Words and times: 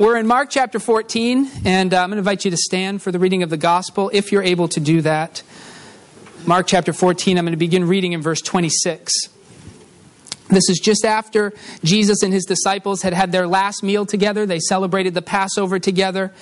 We're 0.00 0.16
in 0.16 0.26
Mark 0.26 0.48
chapter 0.48 0.78
14, 0.78 1.50
and 1.66 1.92
uh, 1.92 1.98
I'm 1.98 2.08
going 2.08 2.12
to 2.12 2.20
invite 2.20 2.46
you 2.46 2.50
to 2.50 2.56
stand 2.56 3.02
for 3.02 3.12
the 3.12 3.18
reading 3.18 3.42
of 3.42 3.50
the 3.50 3.58
gospel 3.58 4.10
if 4.14 4.32
you're 4.32 4.42
able 4.42 4.66
to 4.68 4.80
do 4.80 5.02
that. 5.02 5.42
Mark 6.46 6.68
chapter 6.68 6.94
14, 6.94 7.36
I'm 7.36 7.44
going 7.44 7.52
to 7.52 7.58
begin 7.58 7.86
reading 7.86 8.12
in 8.12 8.22
verse 8.22 8.40
26. 8.40 9.12
This 10.48 10.70
is 10.70 10.78
just 10.78 11.04
after 11.04 11.52
Jesus 11.84 12.22
and 12.22 12.32
his 12.32 12.46
disciples 12.46 13.02
had 13.02 13.12
had 13.12 13.30
their 13.30 13.46
last 13.46 13.82
meal 13.82 14.06
together. 14.06 14.46
They 14.46 14.58
celebrated 14.58 15.12
the 15.12 15.20
Passover 15.20 15.78
together. 15.78 16.32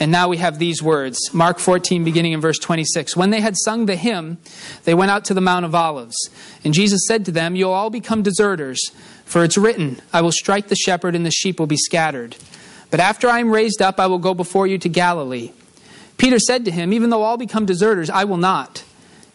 And 0.00 0.10
now 0.10 0.28
we 0.28 0.38
have 0.38 0.58
these 0.58 0.82
words 0.82 1.18
Mark 1.34 1.58
14, 1.58 2.04
beginning 2.04 2.32
in 2.32 2.40
verse 2.40 2.58
26. 2.58 3.14
When 3.14 3.28
they 3.28 3.42
had 3.42 3.58
sung 3.58 3.84
the 3.84 3.96
hymn, 3.96 4.38
they 4.84 4.94
went 4.94 5.10
out 5.10 5.26
to 5.26 5.34
the 5.34 5.42
Mount 5.42 5.66
of 5.66 5.74
Olives. 5.74 6.16
And 6.64 6.72
Jesus 6.72 7.02
said 7.06 7.26
to 7.26 7.30
them, 7.30 7.56
You'll 7.56 7.72
all 7.72 7.90
become 7.90 8.22
deserters, 8.22 8.80
for 9.26 9.44
it's 9.44 9.58
written, 9.58 10.00
I 10.14 10.22
will 10.22 10.32
strike 10.32 10.68
the 10.68 10.76
shepherd, 10.76 11.14
and 11.14 11.26
the 11.26 11.30
sheep 11.30 11.60
will 11.60 11.66
be 11.66 11.76
scattered. 11.76 12.36
But 12.92 13.00
after 13.00 13.26
I 13.26 13.40
am 13.40 13.50
raised 13.50 13.80
up, 13.80 13.98
I 13.98 14.06
will 14.06 14.18
go 14.18 14.34
before 14.34 14.66
you 14.66 14.76
to 14.76 14.88
Galilee. 14.88 15.50
Peter 16.18 16.38
said 16.38 16.66
to 16.66 16.70
him, 16.70 16.92
Even 16.92 17.08
though 17.08 17.22
all 17.22 17.38
become 17.38 17.64
deserters, 17.64 18.10
I 18.10 18.24
will 18.24 18.36
not. 18.36 18.84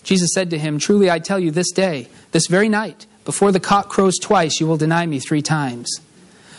Jesus 0.04 0.30
said 0.31 0.52
to 0.52 0.59
him, 0.59 0.77
Truly 0.77 1.09
I 1.09 1.18
tell 1.18 1.40
you, 1.40 1.50
this 1.50 1.72
day, 1.72 2.08
this 2.31 2.45
very 2.45 2.70
night, 2.70 3.08
before 3.26 3.52
the 3.52 3.59
cock 3.59 3.90
crows 3.90 4.20
twice, 4.20 4.59
you 4.59 4.67
will 4.67 4.78
deny 4.78 5.08
me 5.08 5.20
three 5.20 5.41
times. 5.41 6.00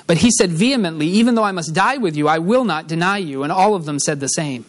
But 0.09 0.19
he 0.19 0.33
said 0.33 0.51
vehemently, 0.51 1.07
Even 1.07 1.37
though 1.37 1.45
I 1.45 1.53
must 1.53 1.73
die 1.73 1.99
with 1.99 2.17
you, 2.17 2.27
I 2.27 2.41
will 2.41 2.65
not 2.65 2.89
deny 2.89 3.19
you. 3.19 3.45
And 3.45 3.53
all 3.53 3.77
of 3.77 3.85
them 3.85 4.01
said 4.01 4.19
the 4.19 4.27
same. 4.27 4.65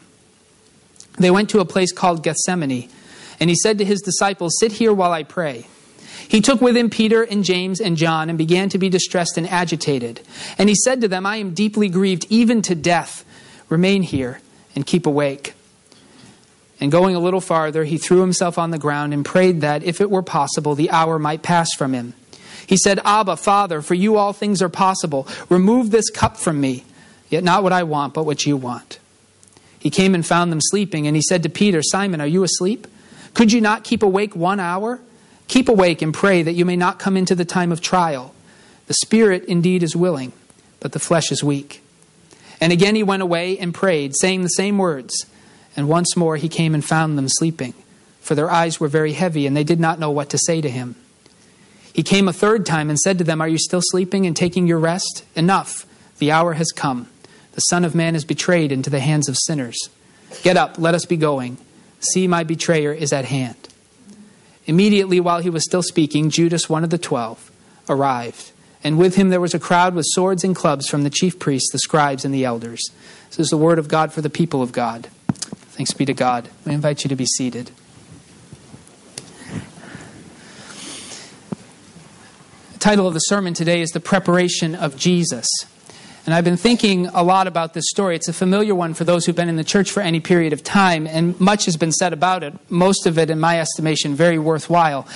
They 1.18 1.32
went 1.32 1.50
to 1.50 1.62
a 1.62 1.66
place 1.66 1.92
called 1.92 2.22
Gethsemane, 2.22 2.90
and 3.40 3.50
he 3.50 3.56
said 3.56 3.80
to 3.80 3.86
his 3.86 4.02
disciples, 4.02 4.56
Sit 4.60 4.74
here 4.74 4.94
while 4.94 5.12
I 5.12 5.24
pray. 5.24 5.66
He 6.30 6.42
took 6.42 6.62
with 6.62 6.78
him 6.78 6.92
Peter 6.92 7.24
and 7.24 7.44
James 7.44 7.82
and 7.82 7.98
John 7.98 8.30
and 8.30 8.38
began 8.38 8.70
to 8.70 8.78
be 8.78 8.88
distressed 8.88 9.36
and 9.36 9.50
agitated. 9.50 10.22
And 10.60 10.70
he 10.70 10.76
said 10.76 11.02
to 11.02 11.08
them, 11.08 11.26
I 11.26 11.38
am 11.38 11.56
deeply 11.56 11.90
grieved, 11.90 12.28
even 12.30 12.62
to 12.62 12.76
death. 12.76 13.26
Remain 13.68 14.04
here 14.04 14.40
and 14.76 14.86
keep 14.86 15.08
awake. 15.08 15.56
And 16.80 16.92
going 16.92 17.16
a 17.16 17.20
little 17.20 17.42
farther, 17.42 17.84
he 17.84 17.98
threw 17.98 18.22
himself 18.22 18.60
on 18.60 18.70
the 18.70 18.78
ground 18.78 19.12
and 19.12 19.26
prayed 19.26 19.62
that, 19.62 19.84
if 19.84 20.00
it 20.00 20.12
were 20.12 20.22
possible, 20.22 20.76
the 20.76 20.92
hour 20.92 21.18
might 21.18 21.42
pass 21.42 21.74
from 21.76 21.94
him. 21.94 22.14
He 22.68 22.78
said, 22.78 23.00
Abba, 23.04 23.36
Father, 23.36 23.82
for 23.82 23.96
you 23.96 24.16
all 24.16 24.32
things 24.32 24.62
are 24.62 24.70
possible. 24.70 25.28
Remove 25.50 25.90
this 25.90 26.12
cup 26.12 26.38
from 26.38 26.62
me, 26.62 26.86
yet 27.30 27.44
not 27.44 27.64
what 27.64 27.74
I 27.74 27.82
want, 27.82 28.14
but 28.14 28.28
what 28.28 28.46
you 28.46 28.56
want. 28.56 29.00
He 29.80 29.90
came 29.90 30.14
and 30.14 30.24
found 30.24 30.52
them 30.52 30.62
sleeping, 30.62 31.08
and 31.08 31.16
he 31.16 31.24
said 31.24 31.42
to 31.42 31.50
Peter, 31.50 31.82
Simon, 31.82 32.22
are 32.22 32.28
you 32.28 32.44
asleep? 32.44 32.86
Could 33.34 33.52
you 33.52 33.62
not 33.62 33.84
keep 33.84 34.04
awake 34.04 34.36
one 34.36 34.60
hour? 34.60 35.00
Keep 35.50 35.68
awake 35.68 36.02
and 36.02 36.14
pray 36.14 36.44
that 36.44 36.54
you 36.54 36.64
may 36.64 36.78
not 36.78 37.00
come 37.00 37.18
into 37.18 37.36
the 37.36 37.44
time 37.44 37.72
of 37.72 37.82
trial. 37.82 38.34
The 38.86 38.94
spirit 38.94 39.44
indeed 39.46 39.84
is 39.84 39.96
willing, 39.96 40.32
but 40.80 40.94
the 40.94 41.00
flesh 41.00 41.32
is 41.32 41.44
weak. 41.44 41.84
And 42.62 42.72
again 42.72 42.96
he 42.96 43.04
went 43.04 43.24
away 43.24 43.58
and 43.58 43.74
prayed, 43.74 44.16
saying 44.16 44.44
the 44.44 44.50
same 44.50 44.78
words. 44.78 45.26
And 45.76 45.90
once 45.90 46.16
more 46.16 46.38
he 46.38 46.50
came 46.50 46.74
and 46.74 46.86
found 46.86 47.18
them 47.18 47.28
sleeping, 47.28 47.74
for 48.22 48.36
their 48.36 48.52
eyes 48.52 48.80
were 48.80 48.88
very 48.88 49.14
heavy, 49.14 49.48
and 49.48 49.58
they 49.58 49.64
did 49.64 49.80
not 49.80 50.00
know 50.00 50.12
what 50.12 50.30
to 50.30 50.38
say 50.38 50.62
to 50.62 50.70
him. 50.70 50.96
He 51.94 52.04
came 52.04 52.28
a 52.28 52.34
third 52.34 52.66
time 52.66 52.90
and 52.90 53.00
said 53.00 53.18
to 53.18 53.24
them, 53.24 53.42
Are 53.42 53.48
you 53.48 53.58
still 53.58 53.82
sleeping 53.84 54.28
and 54.28 54.36
taking 54.36 54.68
your 54.68 54.78
rest? 54.78 55.26
Enough, 55.36 55.88
the 56.20 56.32
hour 56.32 56.54
has 56.54 56.72
come. 56.72 57.08
The 57.54 57.62
Son 57.62 57.84
of 57.84 57.96
Man 57.96 58.16
is 58.16 58.24
betrayed 58.24 58.72
into 58.72 58.92
the 58.92 59.00
hands 59.00 59.28
of 59.28 59.38
sinners. 59.38 59.90
Get 60.44 60.58
up, 60.58 60.78
let 60.78 60.94
us 60.94 61.06
be 61.06 61.18
going. 61.18 61.58
See, 62.00 62.28
my 62.28 62.44
betrayer 62.44 62.94
is 62.94 63.12
at 63.12 63.26
hand. 63.26 63.69
Immediately 64.70 65.20
while 65.20 65.40
he 65.40 65.50
was 65.50 65.64
still 65.64 65.82
speaking, 65.82 66.30
Judas, 66.30 66.70
one 66.70 66.84
of 66.84 66.92
the 66.92 67.00
twelve, 67.00 67.50
arrived. 67.90 68.52
And 68.84 69.00
with 69.00 69.16
him 69.16 69.30
there 69.30 69.42
was 69.42 69.56
a 69.56 69.60
crowd 69.60 69.96
with 69.96 70.06
swords 70.08 70.44
and 70.44 70.56
clubs 70.56 70.88
from 70.88 71.02
the 71.02 71.10
chief 71.10 71.40
priests, 71.40 71.72
the 71.72 71.80
scribes, 71.80 72.24
and 72.24 72.32
the 72.32 72.46
elders. 72.46 72.92
This 73.30 73.40
is 73.40 73.50
the 73.50 73.58
word 73.58 73.80
of 73.80 73.88
God 73.88 74.14
for 74.14 74.22
the 74.22 74.30
people 74.30 74.62
of 74.62 74.72
God. 74.72 75.08
Thanks 75.72 75.92
be 75.94 76.06
to 76.06 76.14
God. 76.14 76.50
I 76.68 76.74
invite 76.74 77.04
you 77.04 77.10
to 77.10 77.16
be 77.16 77.26
seated. 77.26 77.72
The 82.74 82.80
title 82.80 83.08
of 83.08 83.16
the 83.16 83.22
sermon 83.22 83.56
today 83.56 83.82
is 83.82 83.90
The 83.90 84.00
Preparation 84.00 84.76
of 84.76 84.96
Jesus. 84.96 85.48
And 86.30 86.36
I've 86.36 86.44
been 86.44 86.58
thinking 86.58 87.08
a 87.08 87.24
lot 87.24 87.48
about 87.48 87.74
this 87.74 87.86
story. 87.90 88.16
It's 88.16 88.28
a 88.28 88.34
familiar 88.34 88.76
one 88.76 88.94
for 88.94 89.04
those 89.04 89.26
who've 89.26 89.36
been 89.36 89.50
in 89.50 89.56
the 89.56 89.64
church 89.64 89.90
for 89.90 90.02
any 90.02 90.20
period 90.20 90.54
of 90.54 90.64
time, 90.64 91.08
and 91.08 91.40
much 91.40 91.66
has 91.66 91.76
been 91.76 91.92
said 91.92 92.14
about 92.14 92.44
it. 92.44 92.54
Most 92.70 93.08
of 93.08 93.18
it, 93.18 93.32
in 93.32 93.40
my 93.40 93.60
estimation, 93.60 94.14
very 94.14 94.38
worthwhile. 94.38 95.08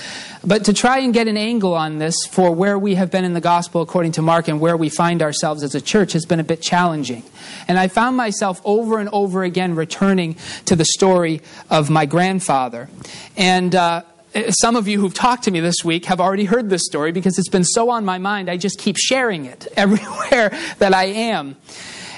But 0.44 0.64
to 0.64 0.72
try 0.72 0.98
and 0.98 1.14
get 1.14 1.28
an 1.28 1.36
angle 1.36 1.72
on 1.72 1.98
this 1.98 2.26
for 2.26 2.50
where 2.50 2.76
we 2.76 2.96
have 2.96 3.12
been 3.12 3.24
in 3.24 3.32
the 3.32 3.40
gospel 3.40 3.80
according 3.80 4.10
to 4.12 4.22
Mark 4.22 4.48
and 4.48 4.58
where 4.58 4.76
we 4.76 4.88
find 4.88 5.22
ourselves 5.22 5.62
as 5.62 5.76
a 5.76 5.80
church 5.80 6.14
has 6.14 6.24
been 6.24 6.40
a 6.40 6.44
bit 6.44 6.60
challenging. 6.60 7.22
And 7.68 7.78
I 7.78 7.86
found 7.86 8.16
myself 8.16 8.60
over 8.64 8.98
and 8.98 9.08
over 9.10 9.44
again 9.44 9.76
returning 9.76 10.34
to 10.64 10.74
the 10.74 10.84
story 10.84 11.42
of 11.70 11.90
my 11.90 12.06
grandfather. 12.06 12.88
And, 13.36 13.72
uh, 13.72 14.02
some 14.50 14.76
of 14.76 14.88
you 14.88 15.00
who've 15.00 15.14
talked 15.14 15.44
to 15.44 15.50
me 15.50 15.60
this 15.60 15.84
week 15.84 16.06
have 16.06 16.20
already 16.20 16.44
heard 16.44 16.68
this 16.68 16.84
story 16.84 17.12
because 17.12 17.38
it's 17.38 17.48
been 17.48 17.64
so 17.64 17.90
on 17.90 18.04
my 18.04 18.18
mind, 18.18 18.50
I 18.50 18.56
just 18.56 18.78
keep 18.78 18.96
sharing 18.98 19.44
it 19.44 19.66
everywhere 19.76 20.50
that 20.78 20.94
I 20.94 21.04
am. 21.04 21.56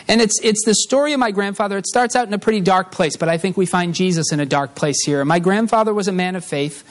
And 0.08 0.20
it's, 0.20 0.40
it's 0.42 0.64
the 0.64 0.74
story 0.74 1.12
of 1.12 1.20
my 1.20 1.32
grandfather. 1.32 1.76
It 1.76 1.86
starts 1.86 2.14
out 2.14 2.28
in 2.28 2.32
a 2.34 2.38
pretty 2.38 2.60
dark 2.60 2.92
place, 2.92 3.16
but 3.16 3.28
I 3.28 3.38
think 3.38 3.56
we 3.56 3.66
find 3.66 3.94
Jesus 3.94 4.32
in 4.32 4.38
a 4.38 4.46
dark 4.46 4.74
place 4.74 5.04
here. 5.04 5.24
My 5.24 5.40
grandfather 5.40 5.92
was 5.92 6.06
a 6.06 6.12
man 6.12 6.36
of 6.36 6.44
faith 6.44 6.84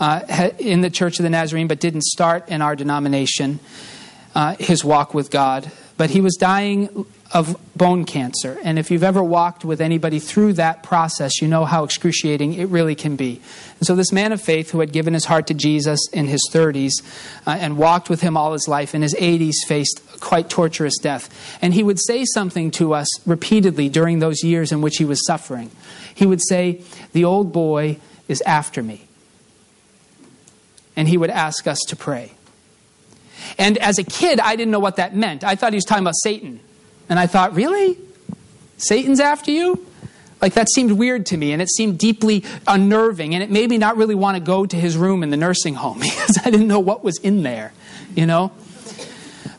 uh, 0.00 0.50
in 0.58 0.80
the 0.80 0.90
Church 0.90 1.18
of 1.20 1.22
the 1.22 1.30
Nazarene, 1.30 1.68
but 1.68 1.78
didn't 1.78 2.02
start 2.02 2.48
in 2.48 2.62
our 2.62 2.74
denomination, 2.74 3.60
uh, 4.34 4.56
his 4.58 4.84
walk 4.84 5.14
with 5.14 5.30
God. 5.30 5.70
But 5.96 6.10
he 6.10 6.20
was 6.20 6.34
dying 6.34 7.06
of 7.32 7.56
bone 7.74 8.04
cancer. 8.04 8.58
And 8.62 8.78
if 8.78 8.90
you've 8.90 9.02
ever 9.02 9.22
walked 9.22 9.64
with 9.64 9.80
anybody 9.80 10.18
through 10.18 10.54
that 10.54 10.82
process, 10.82 11.40
you 11.40 11.48
know 11.48 11.64
how 11.64 11.84
excruciating 11.84 12.54
it 12.54 12.68
really 12.68 12.94
can 12.94 13.16
be. 13.16 13.40
And 13.78 13.86
so, 13.86 13.96
this 13.96 14.12
man 14.12 14.32
of 14.32 14.40
faith 14.40 14.70
who 14.70 14.80
had 14.80 14.92
given 14.92 15.14
his 15.14 15.24
heart 15.24 15.46
to 15.48 15.54
Jesus 15.54 16.00
in 16.12 16.26
his 16.26 16.48
30s 16.52 16.92
uh, 17.46 17.56
and 17.58 17.76
walked 17.76 18.08
with 18.08 18.20
him 18.20 18.36
all 18.36 18.52
his 18.52 18.68
life, 18.68 18.94
in 18.94 19.02
his 19.02 19.14
80s 19.14 19.54
faced 19.66 20.00
quite 20.20 20.48
torturous 20.48 20.98
death. 20.98 21.58
And 21.60 21.74
he 21.74 21.82
would 21.82 21.98
say 22.00 22.24
something 22.32 22.70
to 22.72 22.94
us 22.94 23.08
repeatedly 23.26 23.88
during 23.88 24.18
those 24.18 24.44
years 24.44 24.72
in 24.72 24.82
which 24.82 24.98
he 24.98 25.04
was 25.04 25.24
suffering. 25.26 25.70
He 26.14 26.26
would 26.26 26.40
say, 26.48 26.82
The 27.12 27.24
old 27.24 27.52
boy 27.52 27.98
is 28.28 28.40
after 28.42 28.82
me. 28.82 29.02
And 30.94 31.08
he 31.08 31.18
would 31.18 31.30
ask 31.30 31.66
us 31.66 31.80
to 31.88 31.96
pray. 31.96 32.35
And 33.58 33.78
as 33.78 33.98
a 33.98 34.04
kid, 34.04 34.40
I 34.40 34.56
didn't 34.56 34.70
know 34.70 34.80
what 34.80 34.96
that 34.96 35.14
meant. 35.14 35.44
I 35.44 35.54
thought 35.54 35.72
he 35.72 35.76
was 35.76 35.84
talking 35.84 36.04
about 36.04 36.16
Satan. 36.22 36.60
And 37.08 37.18
I 37.18 37.26
thought, 37.26 37.54
really? 37.54 37.98
Satan's 38.76 39.20
after 39.20 39.50
you? 39.50 39.86
Like 40.40 40.54
that 40.54 40.68
seemed 40.70 40.92
weird 40.92 41.26
to 41.26 41.36
me 41.36 41.52
and 41.52 41.62
it 41.62 41.70
seemed 41.70 41.98
deeply 41.98 42.44
unnerving 42.66 43.34
and 43.34 43.42
it 43.42 43.50
made 43.50 43.70
me 43.70 43.78
not 43.78 43.96
really 43.96 44.14
want 44.14 44.36
to 44.36 44.42
go 44.42 44.66
to 44.66 44.76
his 44.76 44.96
room 44.96 45.22
in 45.22 45.30
the 45.30 45.36
nursing 45.36 45.74
home 45.74 45.98
because 46.00 46.38
I 46.44 46.50
didn't 46.50 46.68
know 46.68 46.80
what 46.80 47.02
was 47.02 47.18
in 47.20 47.42
there, 47.42 47.72
you 48.14 48.26
know? 48.26 48.52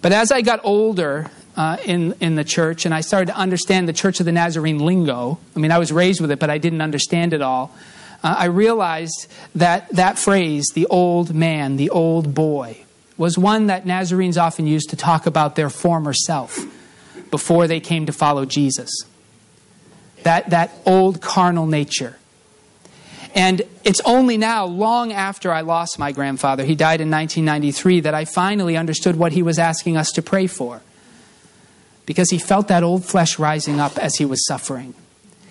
But 0.02 0.12
as 0.12 0.31
I 0.31 0.41
got 0.41 0.62
older 0.64 1.31
uh, 1.56 1.78
in, 1.84 2.14
in 2.19 2.35
the 2.35 2.44
church 2.44 2.85
and 2.85 2.94
I 2.94 3.02
started 3.02 3.28
to 3.28 3.38
understand 3.38 3.90
the 3.90 3.94
Church 3.94 4.19
of 4.19 4.28
the 4.28 4.31
Nazarene 4.31 4.78
lingo, 4.78 5.40
I 5.56 5.59
mean, 5.59 5.72
I 5.72 5.79
was 5.79 5.91
raised 5.91 6.22
with 6.22 6.29
it, 6.29 6.38
but 6.38 6.52
I 6.52 6.59
didn't 6.59 6.81
understand 6.81 7.34
it 7.34 7.41
all. 7.41 7.75
Uh, 8.24 8.35
I 8.38 8.46
realized 8.46 9.28
that 9.56 9.90
that 9.90 10.19
phrase, 10.19 10.68
the 10.75 10.85
old 10.88 11.34
man, 11.34 11.78
the 11.78 11.90
old 11.90 12.35
boy, 12.35 12.84
was 13.17 13.38
one 13.38 13.67
that 13.67 13.85
Nazarenes 13.85 14.38
often 14.38 14.67
used 14.67 14.89
to 14.91 14.95
talk 14.95 15.25
about 15.25 15.55
their 15.55 15.69
former 15.69 16.13
self 16.13 16.59
before 17.31 17.67
they 17.67 17.79
came 17.79 18.05
to 18.05 18.13
follow 18.13 18.45
Jesus. 18.45 18.89
That, 20.23 20.50
that 20.51 20.72
old 20.85 21.22
carnal 21.22 21.66
nature. 21.66 22.17
And 23.33 23.61
it's 23.83 24.01
only 24.01 24.38
now, 24.38 24.66
long 24.66 25.11
after 25.11 25.51
I 25.51 25.61
lost 25.61 26.00
my 26.00 26.11
grandfather, 26.11 26.63
he 26.63 26.75
died 26.75 27.01
in 27.01 27.11
1993, 27.11 28.01
that 28.01 28.13
I 28.13 28.25
finally 28.25 28.78
understood 28.78 29.16
what 29.16 29.31
he 29.31 29.44
was 29.44 29.59
asking 29.59 29.97
us 29.97 30.11
to 30.13 30.22
pray 30.22 30.47
for. 30.47 30.81
Because 32.05 32.29
he 32.31 32.39
felt 32.39 32.67
that 32.69 32.84
old 32.84 33.05
flesh 33.05 33.38
rising 33.38 33.79
up 33.79 33.97
as 33.97 34.16
he 34.16 34.25
was 34.25 34.46
suffering. 34.46 34.96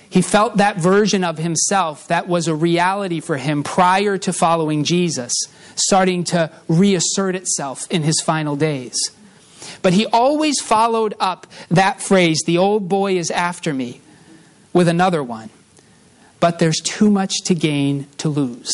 He 0.09 0.23
felt 0.23 0.59
that 0.59 0.77
version 0.77 1.25
of 1.25 1.39
himself 1.39 2.09
that 2.09 2.29
was 2.29 2.49
a 2.49 2.55
reality 2.55 3.21
for 3.21 3.37
him 3.37 3.63
prior 3.63 4.17
to 4.19 4.33
following 4.33 4.85
Jesus 4.85 5.33
starting 5.77 6.25
to 6.25 6.51
reassert 6.69 7.37
itself 7.37 7.87
in 7.91 8.03
his 8.03 8.21
final 8.21 8.57
days. 8.57 8.97
But 9.83 9.93
he 9.93 10.07
always 10.07 10.61
followed 10.61 11.15
up 11.21 11.47
that 11.71 12.01
phrase, 12.01 12.43
the 12.45 12.59
old 12.59 12.89
boy 12.89 13.17
is 13.17 13.31
after 13.31 13.73
me, 13.73 14.01
with 14.73 14.89
another 14.89 15.23
one. 15.23 15.51
But 16.41 16.59
there's 16.59 16.81
too 16.81 17.11
much 17.11 17.35
to 17.45 17.55
gain 17.55 18.07
to 18.19 18.29
lose. 18.29 18.73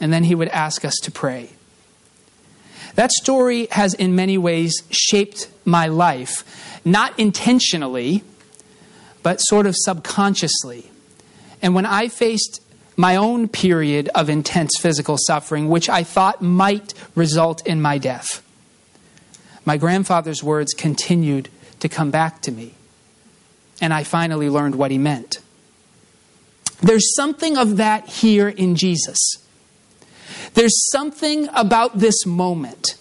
And 0.00 0.12
then 0.12 0.24
he 0.24 0.34
would 0.34 0.48
ask 0.48 0.84
us 0.84 0.94
to 1.02 1.10
pray. 1.10 1.50
That 2.94 3.12
story 3.12 3.66
has, 3.70 3.94
in 3.94 4.14
many 4.14 4.38
ways, 4.38 4.82
shaped 4.90 5.48
my 5.64 5.86
life, 5.86 6.80
not 6.84 7.18
intentionally, 7.18 8.24
but 9.26 9.38
sort 9.38 9.66
of 9.66 9.74
subconsciously. 9.76 10.88
And 11.60 11.74
when 11.74 11.84
I 11.84 12.06
faced 12.06 12.62
my 12.96 13.16
own 13.16 13.48
period 13.48 14.08
of 14.14 14.30
intense 14.30 14.78
physical 14.78 15.18
suffering, 15.18 15.68
which 15.68 15.88
I 15.88 16.04
thought 16.04 16.42
might 16.42 16.94
result 17.16 17.66
in 17.66 17.82
my 17.82 17.98
death, 17.98 18.40
my 19.64 19.78
grandfather's 19.78 20.44
words 20.44 20.74
continued 20.74 21.48
to 21.80 21.88
come 21.88 22.12
back 22.12 22.40
to 22.42 22.52
me. 22.52 22.74
And 23.80 23.92
I 23.92 24.04
finally 24.04 24.48
learned 24.48 24.76
what 24.76 24.92
he 24.92 24.98
meant. 24.98 25.38
There's 26.80 27.12
something 27.16 27.56
of 27.56 27.78
that 27.78 28.08
here 28.08 28.48
in 28.48 28.76
Jesus. 28.76 29.18
There's 30.54 30.88
something 30.92 31.48
about 31.52 31.98
this 31.98 32.24
moment 32.24 32.94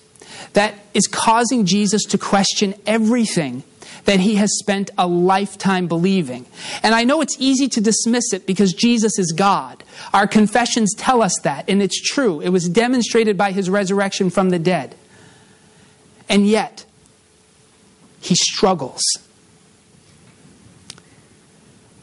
that 0.53 0.73
is 0.95 1.05
causing 1.05 1.67
Jesus 1.67 2.03
to 2.05 2.17
question 2.17 2.73
everything 2.87 3.61
that 4.05 4.19
he 4.19 4.35
has 4.35 4.57
spent 4.57 4.91
a 4.97 5.07
lifetime 5.07 5.87
believing. 5.87 6.45
And 6.81 6.95
I 6.95 7.03
know 7.03 7.21
it's 7.21 7.35
easy 7.39 7.67
to 7.69 7.81
dismiss 7.81 8.33
it 8.33 8.47
because 8.47 8.73
Jesus 8.73 9.19
is 9.19 9.31
God. 9.31 9.83
Our 10.13 10.27
confessions 10.27 10.93
tell 10.95 11.21
us 11.21 11.37
that, 11.43 11.69
and 11.69 11.81
it's 11.81 12.01
true. 12.01 12.39
It 12.39 12.49
was 12.49 12.69
demonstrated 12.69 13.37
by 13.37 13.51
his 13.51 13.69
resurrection 13.69 14.29
from 14.29 14.49
the 14.49 14.59
dead. 14.59 14.95
And 16.29 16.47
yet, 16.47 16.85
he 18.19 18.35
struggles. 18.35 19.03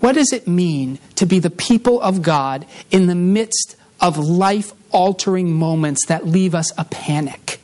What 0.01 0.15
does 0.15 0.33
it 0.33 0.49
mean 0.49 0.99
to 1.15 1.27
be 1.27 1.39
the 1.39 1.51
people 1.51 2.01
of 2.01 2.23
God 2.23 2.67
in 2.91 3.07
the 3.07 3.15
midst 3.15 3.77
of 4.01 4.19
life 4.19 4.73
altering 4.91 5.53
moments 5.53 6.07
that 6.07 6.27
leave 6.27 6.55
us 6.55 6.77
a 6.77 6.85
panic? 6.85 7.62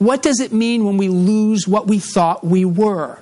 What 0.00 0.22
does 0.22 0.40
it 0.40 0.50
mean 0.50 0.86
when 0.86 0.96
we 0.96 1.10
lose 1.10 1.68
what 1.68 1.86
we 1.86 1.98
thought 1.98 2.42
we 2.42 2.64
were? 2.64 3.18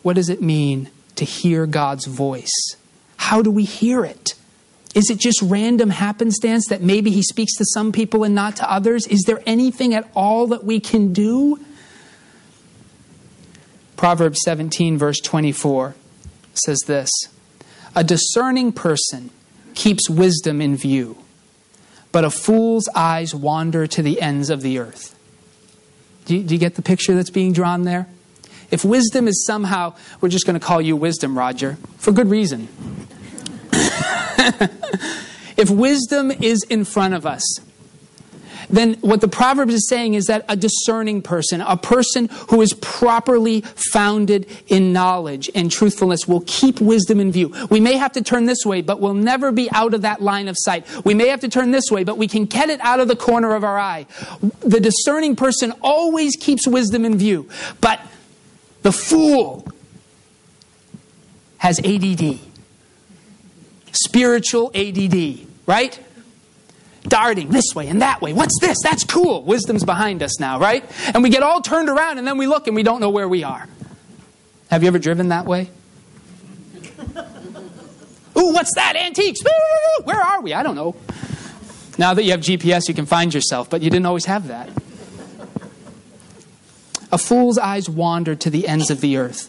What 0.00 0.16
does 0.16 0.30
it 0.30 0.40
mean 0.40 0.90
to 1.16 1.26
hear 1.26 1.66
God's 1.66 2.06
voice? 2.06 2.50
How 3.18 3.42
do 3.42 3.50
we 3.50 3.64
hear 3.64 4.02
it? 4.02 4.32
Is 4.94 5.10
it 5.10 5.18
just 5.18 5.42
random 5.42 5.90
happenstance 5.90 6.68
that 6.68 6.80
maybe 6.80 7.10
He 7.10 7.22
speaks 7.22 7.54
to 7.58 7.66
some 7.66 7.92
people 7.92 8.24
and 8.24 8.34
not 8.34 8.56
to 8.56 8.70
others? 8.70 9.06
Is 9.08 9.24
there 9.26 9.42
anything 9.44 9.92
at 9.92 10.10
all 10.14 10.46
that 10.46 10.64
we 10.64 10.80
can 10.80 11.12
do? 11.12 11.60
Proverbs 13.98 14.40
17, 14.42 14.96
verse 14.96 15.20
24 15.20 15.94
says 16.54 16.80
this 16.86 17.10
A 17.94 18.02
discerning 18.02 18.72
person 18.72 19.28
keeps 19.74 20.08
wisdom 20.08 20.62
in 20.62 20.78
view, 20.78 21.18
but 22.14 22.22
a 22.22 22.30
fool's 22.30 22.88
eyes 22.94 23.34
wander 23.34 23.88
to 23.88 24.00
the 24.00 24.22
ends 24.22 24.48
of 24.48 24.62
the 24.62 24.78
earth. 24.78 25.18
Do 26.26 26.36
you, 26.36 26.44
do 26.44 26.54
you 26.54 26.60
get 26.60 26.76
the 26.76 26.82
picture 26.82 27.12
that's 27.12 27.28
being 27.28 27.52
drawn 27.52 27.82
there? 27.82 28.06
If 28.70 28.84
wisdom 28.84 29.26
is 29.26 29.44
somehow, 29.44 29.96
we're 30.20 30.28
just 30.28 30.46
going 30.46 30.54
to 30.54 30.64
call 30.64 30.80
you 30.80 30.94
wisdom, 30.94 31.36
Roger, 31.36 31.76
for 31.98 32.12
good 32.12 32.28
reason. 32.28 32.68
if 35.56 35.68
wisdom 35.70 36.30
is 36.30 36.62
in 36.70 36.84
front 36.84 37.14
of 37.14 37.26
us, 37.26 37.42
then 38.76 38.94
what 38.94 39.20
the 39.20 39.28
Proverbs 39.28 39.74
is 39.74 39.88
saying 39.88 40.14
is 40.14 40.26
that 40.26 40.44
a 40.48 40.56
discerning 40.56 41.22
person, 41.22 41.60
a 41.60 41.76
person 41.76 42.28
who 42.48 42.60
is 42.60 42.72
properly 42.74 43.60
founded 43.60 44.46
in 44.68 44.92
knowledge 44.92 45.50
and 45.54 45.70
truthfulness, 45.70 46.26
will 46.26 46.42
keep 46.46 46.80
wisdom 46.80 47.20
in 47.20 47.32
view. 47.32 47.54
We 47.70 47.80
may 47.80 47.96
have 47.96 48.12
to 48.12 48.22
turn 48.22 48.46
this 48.46 48.64
way, 48.64 48.82
but 48.82 49.00
we'll 49.00 49.14
never 49.14 49.52
be 49.52 49.70
out 49.70 49.94
of 49.94 50.02
that 50.02 50.20
line 50.20 50.48
of 50.48 50.56
sight. 50.58 50.86
We 51.04 51.14
may 51.14 51.28
have 51.28 51.40
to 51.40 51.48
turn 51.48 51.70
this 51.70 51.90
way, 51.90 52.04
but 52.04 52.18
we 52.18 52.28
can 52.28 52.44
get 52.44 52.70
it 52.70 52.80
out 52.80 53.00
of 53.00 53.08
the 53.08 53.16
corner 53.16 53.54
of 53.54 53.64
our 53.64 53.78
eye. 53.78 54.06
The 54.60 54.80
discerning 54.80 55.36
person 55.36 55.72
always 55.80 56.36
keeps 56.36 56.66
wisdom 56.66 57.04
in 57.04 57.16
view, 57.16 57.48
but 57.80 58.00
the 58.82 58.92
fool 58.92 59.66
has 61.58 61.80
ADD, 61.80 62.38
spiritual 63.92 64.70
ADD, 64.74 65.46
right? 65.66 65.98
Darting 67.04 67.50
this 67.50 67.74
way 67.74 67.88
and 67.88 68.02
that 68.02 68.20
way. 68.20 68.32
What's 68.32 68.58
this? 68.60 68.78
That's 68.82 69.04
cool. 69.04 69.44
Wisdom's 69.44 69.84
behind 69.84 70.22
us 70.22 70.40
now, 70.40 70.58
right? 70.58 70.84
And 71.14 71.22
we 71.22 71.30
get 71.30 71.42
all 71.42 71.60
turned 71.60 71.88
around 71.88 72.18
and 72.18 72.26
then 72.26 72.38
we 72.38 72.46
look 72.46 72.66
and 72.66 72.74
we 72.74 72.82
don't 72.82 73.00
know 73.00 73.10
where 73.10 73.28
we 73.28 73.44
are. 73.44 73.68
Have 74.70 74.82
you 74.82 74.88
ever 74.88 74.98
driven 74.98 75.28
that 75.28 75.46
way? 75.46 75.70
Ooh, 78.36 78.52
what's 78.52 78.74
that? 78.74 78.96
Antiques. 78.96 79.40
Where 80.04 80.20
are 80.20 80.40
we? 80.40 80.54
I 80.54 80.62
don't 80.62 80.74
know. 80.74 80.96
Now 81.96 82.14
that 82.14 82.24
you 82.24 82.32
have 82.32 82.40
GPS, 82.40 82.88
you 82.88 82.94
can 82.94 83.06
find 83.06 83.32
yourself, 83.32 83.70
but 83.70 83.82
you 83.82 83.90
didn't 83.90 84.06
always 84.06 84.24
have 84.24 84.48
that. 84.48 84.68
A 87.12 87.18
fool's 87.18 87.58
eyes 87.58 87.88
wander 87.88 88.34
to 88.34 88.50
the 88.50 88.66
ends 88.66 88.90
of 88.90 89.00
the 89.00 89.16
earth. 89.16 89.48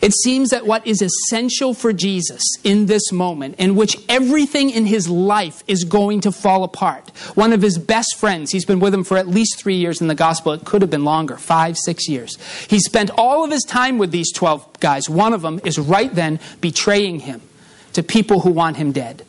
It 0.00 0.12
seems 0.12 0.50
that 0.50 0.66
what 0.66 0.86
is 0.86 1.02
essential 1.02 1.74
for 1.74 1.92
Jesus 1.92 2.42
in 2.62 2.86
this 2.86 3.12
moment, 3.12 3.56
in 3.58 3.74
which 3.76 3.96
everything 4.08 4.70
in 4.70 4.86
his 4.86 5.08
life 5.08 5.62
is 5.66 5.84
going 5.84 6.20
to 6.22 6.32
fall 6.32 6.64
apart, 6.64 7.10
one 7.34 7.52
of 7.52 7.62
his 7.62 7.78
best 7.78 8.16
friends, 8.16 8.50
he's 8.50 8.64
been 8.64 8.80
with 8.80 8.94
him 8.94 9.04
for 9.04 9.16
at 9.16 9.28
least 9.28 9.58
three 9.58 9.76
years 9.76 10.00
in 10.00 10.08
the 10.08 10.14
gospel, 10.14 10.52
it 10.52 10.64
could 10.64 10.82
have 10.82 10.90
been 10.90 11.04
longer, 11.04 11.36
five, 11.36 11.76
six 11.76 12.08
years. 12.08 12.38
He 12.68 12.78
spent 12.78 13.10
all 13.16 13.44
of 13.44 13.50
his 13.50 13.64
time 13.64 13.98
with 13.98 14.10
these 14.10 14.32
12 14.32 14.80
guys. 14.80 15.08
One 15.08 15.32
of 15.32 15.42
them 15.42 15.60
is 15.64 15.78
right 15.78 16.14
then 16.14 16.40
betraying 16.60 17.20
him 17.20 17.40
to 17.92 18.02
people 18.02 18.40
who 18.40 18.50
want 18.50 18.76
him 18.76 18.92
dead. 18.92 19.24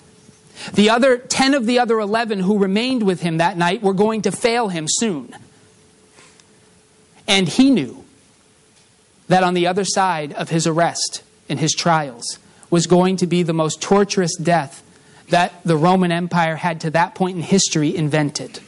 The 0.73 0.89
other 0.89 1.17
10 1.17 1.53
of 1.53 1.65
the 1.65 1.79
other 1.79 1.99
11 1.99 2.39
who 2.39 2.57
remained 2.57 3.03
with 3.03 3.21
him 3.21 3.37
that 3.37 3.57
night 3.57 3.81
were 3.81 3.93
going 3.93 4.21
to 4.23 4.31
fail 4.31 4.69
him 4.69 4.85
soon. 4.87 5.35
And 7.27 7.47
he 7.47 7.69
knew 7.69 8.04
that 9.27 9.43
on 9.43 9.53
the 9.53 9.67
other 9.67 9.85
side 9.85 10.33
of 10.33 10.49
his 10.49 10.67
arrest 10.67 11.23
and 11.49 11.59
his 11.59 11.73
trials 11.73 12.39
was 12.69 12.87
going 12.87 13.17
to 13.17 13.27
be 13.27 13.43
the 13.43 13.53
most 13.53 13.81
torturous 13.81 14.35
death 14.37 14.83
that 15.29 15.63
the 15.63 15.77
Roman 15.77 16.11
Empire 16.11 16.55
had 16.55 16.81
to 16.81 16.91
that 16.91 17.15
point 17.15 17.37
in 17.37 17.43
history 17.43 17.95
invented. 17.95 18.59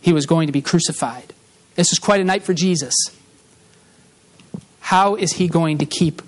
He 0.00 0.12
was 0.12 0.26
going 0.26 0.46
to 0.46 0.52
be 0.52 0.62
crucified. 0.62 1.32
This 1.74 1.90
was 1.90 1.98
quite 1.98 2.20
a 2.20 2.24
night 2.24 2.42
for 2.42 2.54
Jesus. 2.54 2.94
How 4.80 5.14
is 5.14 5.34
he 5.34 5.48
going 5.48 5.78
to 5.78 5.86
keep 5.86 6.22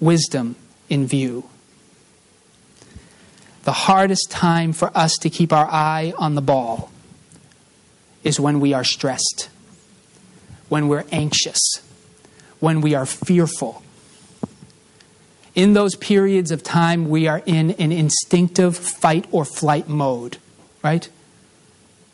wisdom 0.00 0.56
in 0.88 1.06
view? 1.06 1.48
The 3.64 3.72
hardest 3.72 4.30
time 4.30 4.72
for 4.72 4.90
us 4.96 5.14
to 5.20 5.30
keep 5.30 5.52
our 5.52 5.68
eye 5.70 6.12
on 6.18 6.34
the 6.34 6.42
ball 6.42 6.90
is 8.24 8.40
when 8.40 8.60
we 8.60 8.72
are 8.72 8.84
stressed, 8.84 9.48
when 10.68 10.88
we're 10.88 11.04
anxious 11.12 11.81
when 12.62 12.80
we 12.80 12.94
are 12.94 13.04
fearful. 13.04 13.82
In 15.56 15.72
those 15.72 15.96
periods 15.96 16.52
of 16.52 16.62
time, 16.62 17.08
we 17.08 17.26
are 17.26 17.42
in 17.44 17.72
an 17.72 17.90
instinctive 17.90 18.76
fight 18.76 19.26
or 19.32 19.44
flight 19.44 19.88
mode, 19.88 20.38
right? 20.80 21.08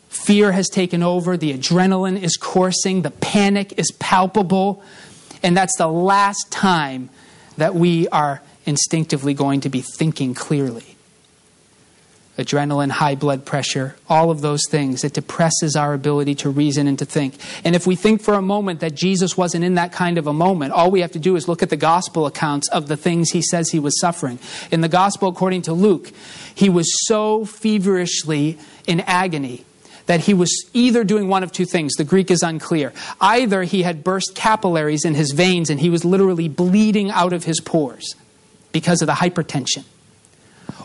Fear 0.08 0.52
has 0.52 0.70
taken 0.70 1.02
over, 1.02 1.36
the 1.36 1.52
adrenaline 1.52 2.20
is 2.20 2.38
coursing, 2.38 3.02
the 3.02 3.10
panic 3.10 3.78
is 3.78 3.92
palpable, 3.98 4.82
and 5.42 5.54
that's 5.54 5.76
the 5.76 5.87
last 5.87 6.50
time 6.50 7.11
that 7.58 7.75
we 7.75 8.08
are 8.08 8.40
instinctively 8.64 9.34
going 9.34 9.61
to 9.61 9.68
be 9.68 9.82
thinking 9.82 10.32
clearly 10.32 10.96
adrenaline, 12.38 12.90
high 12.90 13.16
blood 13.16 13.45
pressure, 13.45 13.97
all 14.09 14.30
of 14.30 14.40
those 14.40 14.61
things. 14.71 15.02
It 15.02 15.12
depresses 15.12 15.75
our 15.75 15.92
ability 15.92 16.37
to 16.37 16.50
reason 16.50 16.87
and 16.87 16.99
to 17.00 17.04
think. 17.04 17.35
And 17.64 17.75
if 17.75 17.87
we 17.87 17.97
think 17.97 18.23
for 18.23 18.35
a 18.35 18.42
moment 18.42 18.80
that 18.80 18.95
Jesus 18.95 19.37
wasn't 19.37 19.64
in 19.64 19.75
that 19.75 19.92
kind 19.92 20.18
of 20.18 20.28
a 20.28 20.33
moment, 20.33 20.73
all 20.73 20.90
we 20.90 21.00
have 21.00 21.12
to 21.12 21.18
do 21.18 21.35
is 21.35 21.49
look 21.49 21.62
at 21.62 21.71
the 21.71 21.76
gospel 21.76 22.26
accounts 22.26 22.68
of 22.68 22.87
the 22.87 22.97
things 22.97 23.30
he 23.30 23.42
says 23.42 23.71
he 23.71 23.80
was 23.80 24.00
suffering. 24.00 24.38
In 24.71 24.80
the 24.80 24.88
gospel, 24.88 25.28
according 25.28 25.62
to 25.62 25.73
Luke, 25.73 26.12
he 26.54 26.68
was 26.68 27.07
so 27.07 27.45
feverishly 27.45 28.57
in 28.87 29.00
agony 29.00 29.64
that 30.07 30.21
he 30.21 30.33
was 30.33 30.71
either 30.73 31.02
doing 31.04 31.28
one 31.28 31.42
of 31.42 31.50
two 31.50 31.66
things. 31.66 31.95
The 31.97 32.04
Greek 32.04 32.30
is 32.30 32.42
unclear. 32.42 32.92
Either 33.21 33.64
he 33.64 33.83
had 33.83 34.04
burst 34.04 34.35
capillaries 34.37 35.04
in 35.04 35.14
his 35.14 35.33
veins 35.33 35.71
and 35.71 35.80
he 35.80 35.90
was 35.90 36.04
literally 36.04 36.49
bleeding 36.49 37.11
out 37.11 37.33
of 37.33 37.45
his 37.45 37.61
pores 37.61 38.14
because 38.73 39.02
of 39.02 39.07
the 39.07 39.14
hypertension 39.14 39.85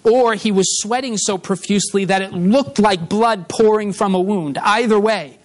or 0.03 0.35
he 0.35 0.51
was 0.51 0.81
sweating 0.81 1.17
so 1.17 1.37
profusely 1.37 2.05
that 2.05 2.21
it 2.21 2.33
looked 2.33 2.79
like 2.79 3.09
blood 3.09 3.49
pouring 3.49 3.93
from 3.93 4.15
a 4.15 4.19
wound. 4.19 4.57
Either 4.57 4.99
way, 4.99 5.37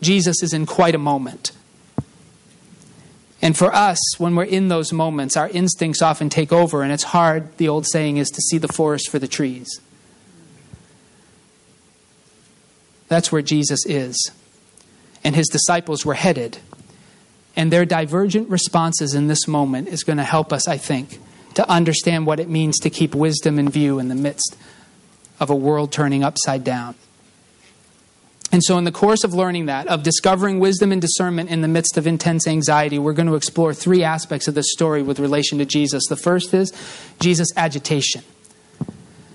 Jesus 0.00 0.42
is 0.42 0.52
in 0.52 0.66
quite 0.66 0.94
a 0.94 0.98
moment. 0.98 1.52
And 3.42 3.56
for 3.56 3.74
us, 3.74 3.98
when 4.18 4.36
we're 4.36 4.44
in 4.44 4.68
those 4.68 4.92
moments, 4.92 5.36
our 5.36 5.50
instincts 5.50 6.00
often 6.00 6.30
take 6.30 6.50
over, 6.50 6.82
and 6.82 6.90
it's 6.90 7.02
hard, 7.02 7.56
the 7.58 7.68
old 7.68 7.86
saying 7.86 8.16
is, 8.16 8.30
to 8.30 8.40
see 8.40 8.56
the 8.56 8.68
forest 8.68 9.10
for 9.10 9.18
the 9.18 9.28
trees. 9.28 9.80
That's 13.08 13.30
where 13.30 13.42
Jesus 13.42 13.84
is. 13.84 14.30
And 15.22 15.36
his 15.36 15.48
disciples 15.48 16.06
were 16.06 16.14
headed. 16.14 16.58
And 17.54 17.70
their 17.70 17.84
divergent 17.84 18.48
responses 18.48 19.14
in 19.14 19.26
this 19.26 19.46
moment 19.46 19.88
is 19.88 20.04
going 20.04 20.16
to 20.16 20.24
help 20.24 20.52
us, 20.52 20.66
I 20.66 20.78
think, 20.78 21.18
to 21.54 21.68
understand 21.68 22.26
what 22.26 22.40
it 22.40 22.48
means 22.48 22.78
to 22.80 22.90
keep 22.90 23.14
wisdom 23.14 23.58
in 23.58 23.68
view 23.68 23.98
in 23.98 24.08
the 24.08 24.14
midst 24.14 24.56
of 25.40 25.50
a 25.50 25.56
world 25.56 25.92
turning 25.92 26.22
upside 26.22 26.64
down. 26.64 26.94
And 28.52 28.62
so, 28.62 28.78
in 28.78 28.84
the 28.84 28.92
course 28.92 29.24
of 29.24 29.34
learning 29.34 29.66
that, 29.66 29.88
of 29.88 30.04
discovering 30.04 30.60
wisdom 30.60 30.92
and 30.92 31.00
discernment 31.00 31.50
in 31.50 31.60
the 31.60 31.66
midst 31.66 31.96
of 31.96 32.06
intense 32.06 32.46
anxiety, 32.46 33.00
we're 33.00 33.12
going 33.12 33.26
to 33.26 33.34
explore 33.34 33.74
three 33.74 34.04
aspects 34.04 34.46
of 34.46 34.54
this 34.54 34.70
story 34.70 35.02
with 35.02 35.18
relation 35.18 35.58
to 35.58 35.64
Jesus. 35.64 36.04
The 36.08 36.16
first 36.16 36.54
is 36.54 36.72
Jesus' 37.18 37.48
agitation. 37.56 38.22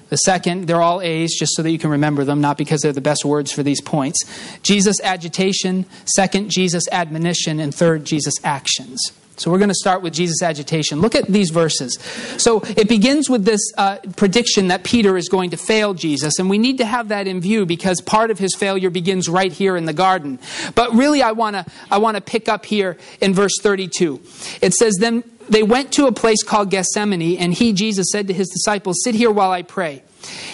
The 0.08 0.18
second, 0.18 0.68
they're 0.68 0.82
all 0.82 1.02
A's 1.02 1.38
just 1.38 1.54
so 1.56 1.62
that 1.62 1.70
you 1.70 1.78
can 1.78 1.90
remember 1.92 2.24
them, 2.24 2.42
not 2.42 2.58
because 2.58 2.82
they're 2.82 2.94
the 2.94 3.02
best 3.02 3.26
words 3.26 3.52
for 3.52 3.62
these 3.62 3.82
points. 3.82 4.24
Jesus' 4.64 5.02
agitation. 5.04 5.86
Second, 6.06 6.50
Jesus' 6.50 6.88
admonition. 6.92 7.60
And 7.60 7.76
third, 7.76 8.06
Jesus' 8.06 8.36
actions. 8.44 9.12
So 9.40 9.52
we're 9.52 9.58
going 9.58 9.70
to 9.70 9.76
start 9.76 10.02
with 10.02 10.14
Jesus' 10.14 10.44
agitation. 10.44 11.02
Look 11.02 11.16
at 11.16 11.26
these 11.28 11.50
verses. 11.50 11.98
So 12.38 12.60
it 12.62 12.90
begins 12.90 13.30
with 13.30 13.46
this 13.46 13.62
uh, 13.78 13.98
prediction 14.16 14.68
that 14.68 14.84
Peter 14.84 15.18
is 15.18 15.30
going 15.30 15.52
to 15.52 15.58
fail 15.58 15.94
Jesus, 15.94 16.40
and 16.40 16.50
we 16.50 16.58
need 16.58 16.78
to 16.80 16.86
have 16.86 17.08
that 17.10 17.28
in 17.28 17.42
view 17.42 17.66
because 17.66 18.02
part 18.02 18.32
of 18.32 18.40
his 18.40 18.54
failure 18.56 18.90
begins 18.90 19.30
right 19.30 19.52
here 19.52 19.78
in 19.78 19.86
the 19.86 19.94
garden. 19.94 20.40
But 20.76 20.94
really, 20.94 21.22
I 21.22 21.32
want 21.32 21.56
to 21.56 21.66
I 21.90 21.98
want 21.98 22.16
to 22.16 22.22
pick 22.22 22.50
up 22.50 22.66
here 22.66 22.98
in 23.22 23.34
verse 23.34 23.54
32. 23.62 24.22
It 24.62 24.74
says, 24.74 24.96
"Then 25.00 25.24
they 25.50 25.64
went 25.64 25.92
to 25.94 26.08
a 26.08 26.12
place 26.12 26.44
called 26.44 26.70
Gethsemane, 26.70 27.38
and 27.38 27.54
he, 27.54 27.74
Jesus, 27.74 28.08
said 28.12 28.28
to 28.28 28.34
his 28.34 28.50
disciples, 28.50 28.98
Sit 29.04 29.16
here 29.16 29.32
while 29.32 29.52
I 29.52 29.64
pray. 29.64 30.04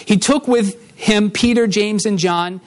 He 0.04 0.16
took 0.16 0.48
with 0.48 0.80
him 0.96 1.30
Peter, 1.30 1.66
James, 1.66 2.06
and 2.06 2.18
John, 2.18 2.60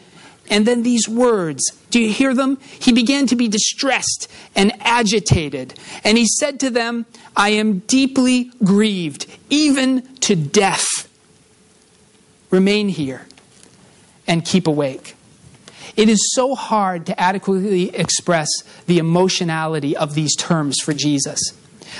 and 0.49 0.65
then 0.65 0.83
these 0.83 1.07
words. 1.07 1.63
Do 1.89 1.99
you 1.99 2.11
hear 2.11 2.33
them? 2.33 2.59
He 2.61 2.91
began 2.91 3.27
to 3.27 3.35
be 3.35 3.47
distressed 3.47 4.27
and 4.55 4.71
agitated. 4.81 5.73
And 6.03 6.17
he 6.17 6.25
said 6.27 6.59
to 6.61 6.69
them, 6.69 7.05
I 7.35 7.49
am 7.49 7.79
deeply 7.79 8.51
grieved, 8.63 9.25
even 9.49 10.01
to 10.17 10.35
death. 10.35 10.87
Remain 12.51 12.89
here 12.89 13.27
and 14.27 14.43
keep 14.43 14.67
awake. 14.67 15.15
It 15.95 16.07
is 16.07 16.33
so 16.33 16.55
hard 16.55 17.05
to 17.07 17.19
adequately 17.19 17.93
express 17.95 18.47
the 18.85 18.99
emotionality 18.99 19.97
of 19.97 20.13
these 20.13 20.35
terms 20.35 20.77
for 20.83 20.93
Jesus. 20.93 21.39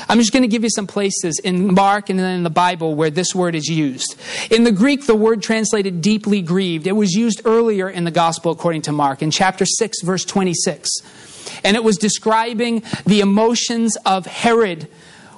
I'm 0.07 0.19
just 0.19 0.31
going 0.31 0.43
to 0.43 0.47
give 0.47 0.63
you 0.63 0.69
some 0.69 0.87
places 0.87 1.39
in 1.39 1.73
Mark 1.73 2.09
and 2.09 2.19
then 2.19 2.35
in 2.35 2.43
the 2.43 2.49
Bible 2.49 2.95
where 2.95 3.09
this 3.09 3.35
word 3.35 3.55
is 3.55 3.67
used. 3.67 4.15
In 4.49 4.63
the 4.63 4.71
Greek, 4.71 5.05
the 5.05 5.15
word 5.15 5.41
translated 5.41 6.01
deeply 6.01 6.41
grieved. 6.41 6.87
It 6.87 6.93
was 6.93 7.13
used 7.13 7.41
earlier 7.45 7.89
in 7.89 8.03
the 8.03 8.11
gospel 8.11 8.51
according 8.51 8.83
to 8.83 8.91
Mark, 8.91 9.21
in 9.21 9.31
chapter 9.31 9.65
6, 9.65 10.01
verse 10.03 10.23
26. 10.25 10.89
And 11.63 11.75
it 11.75 11.83
was 11.83 11.97
describing 11.97 12.83
the 13.05 13.21
emotions 13.21 13.97
of 14.05 14.25
Herod 14.25 14.87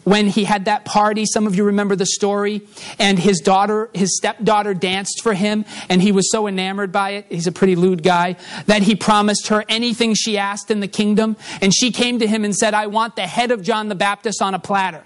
when 0.04 0.28
he 0.28 0.44
had 0.44 0.66
that 0.66 0.86
party. 0.86 1.26
Some 1.26 1.48
of 1.48 1.56
you 1.56 1.66
remember 1.66 1.96
the 1.96 2.06
story. 2.06 2.62
And 3.00 3.20
his 3.20 3.40
daughter, 3.40 3.90
his 3.94 4.18
stepdaughter 4.18 4.74
danced 4.74 5.22
for 5.22 5.34
him, 5.34 5.66
and 5.90 6.02
he 6.02 6.12
was 6.12 6.32
so 6.32 6.48
enamored 6.48 6.92
by 6.92 7.12
it. 7.12 7.26
He's 7.30 7.48
a 7.48 7.52
pretty 7.52 7.76
lewd 7.76 8.04
guy 8.04 8.36
that 8.66 8.84
he 8.84 8.96
promised 8.96 9.48
her 9.48 9.64
anything 9.70 10.14
she 10.14 10.38
asked 10.38 10.72
in 10.72 10.80
the 10.80 10.88
kingdom. 10.88 11.38
And 11.62 11.74
she 11.74 11.92
came 11.92 12.20
to 12.20 12.28
him 12.28 12.44
and 12.44 12.56
said, 12.56 12.74
I 12.74 12.88
want 12.88 13.16
the 13.16 13.28
head 13.28 13.52
of 13.52 13.62
John 13.62 13.90
the 13.90 13.96
Baptist 13.96 14.42
on 14.42 14.54
a 14.54 14.60
platter. 14.60 15.04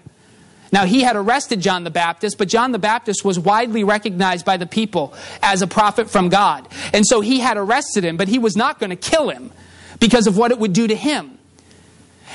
Now, 0.72 0.86
he 0.86 1.04
had 1.04 1.16
arrested 1.16 1.62
John 1.62 1.86
the 1.86 1.92
Baptist, 1.92 2.38
but 2.38 2.50
John 2.50 2.74
the 2.74 2.80
Baptist 2.80 3.24
was 3.24 3.40
widely 3.40 3.84
recognized 3.84 4.46
by 4.46 4.58
the 4.58 4.66
people 4.66 5.14
as 5.42 5.62
a 5.62 5.68
prophet 5.68 6.10
from 6.10 6.28
God. 6.28 6.68
And 6.92 7.06
so 7.06 7.22
he 7.22 7.40
had 7.40 7.56
arrested 7.56 8.04
him, 8.04 8.18
but 8.18 8.28
he 8.28 8.40
was 8.40 8.58
not 8.58 8.80
going 8.80 8.90
to 8.90 8.96
kill 8.98 9.30
him 9.30 9.52
because 10.00 10.28
of 10.28 10.38
what 10.38 10.52
it 10.52 10.60
would 10.60 10.74
do 10.74 10.88
to 10.88 10.96
him. 10.96 11.35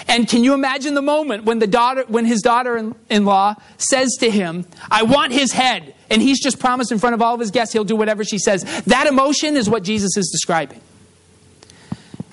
And 0.09 0.29
can 0.29 0.45
you 0.45 0.55
imagine 0.55 0.95
the 0.95 1.03
moment 1.03 1.45
when 1.45 1.59
the 1.59 1.67
daughter, 1.67 2.05
when 2.09 2.25
his 2.25 2.43
daughter-in-law 2.43 3.55
says 3.79 4.17
to 4.21 4.31
him, 4.31 4.67
"I 4.91 5.03
want 5.03 5.33
his 5.33 5.53
head," 5.53 5.95
and 6.09 6.21
he's 6.21 6.41
just 6.41 6.59
promised 6.59 6.93
in 6.93 6.99
front 6.99 7.15
of 7.15 7.23
all 7.23 7.35
of 7.35 7.41
his 7.41 7.51
guests 7.51 7.73
he'll 7.73 7.85
do 7.85 7.97
whatever 7.97 8.25
she 8.25 8.39
says. 8.39 8.65
That 8.87 9.07
emotion 9.07 9.57
is 9.57 9.69
what 9.69 9.83
Jesus 9.83 10.17
is 10.17 10.29
describing. 10.31 10.81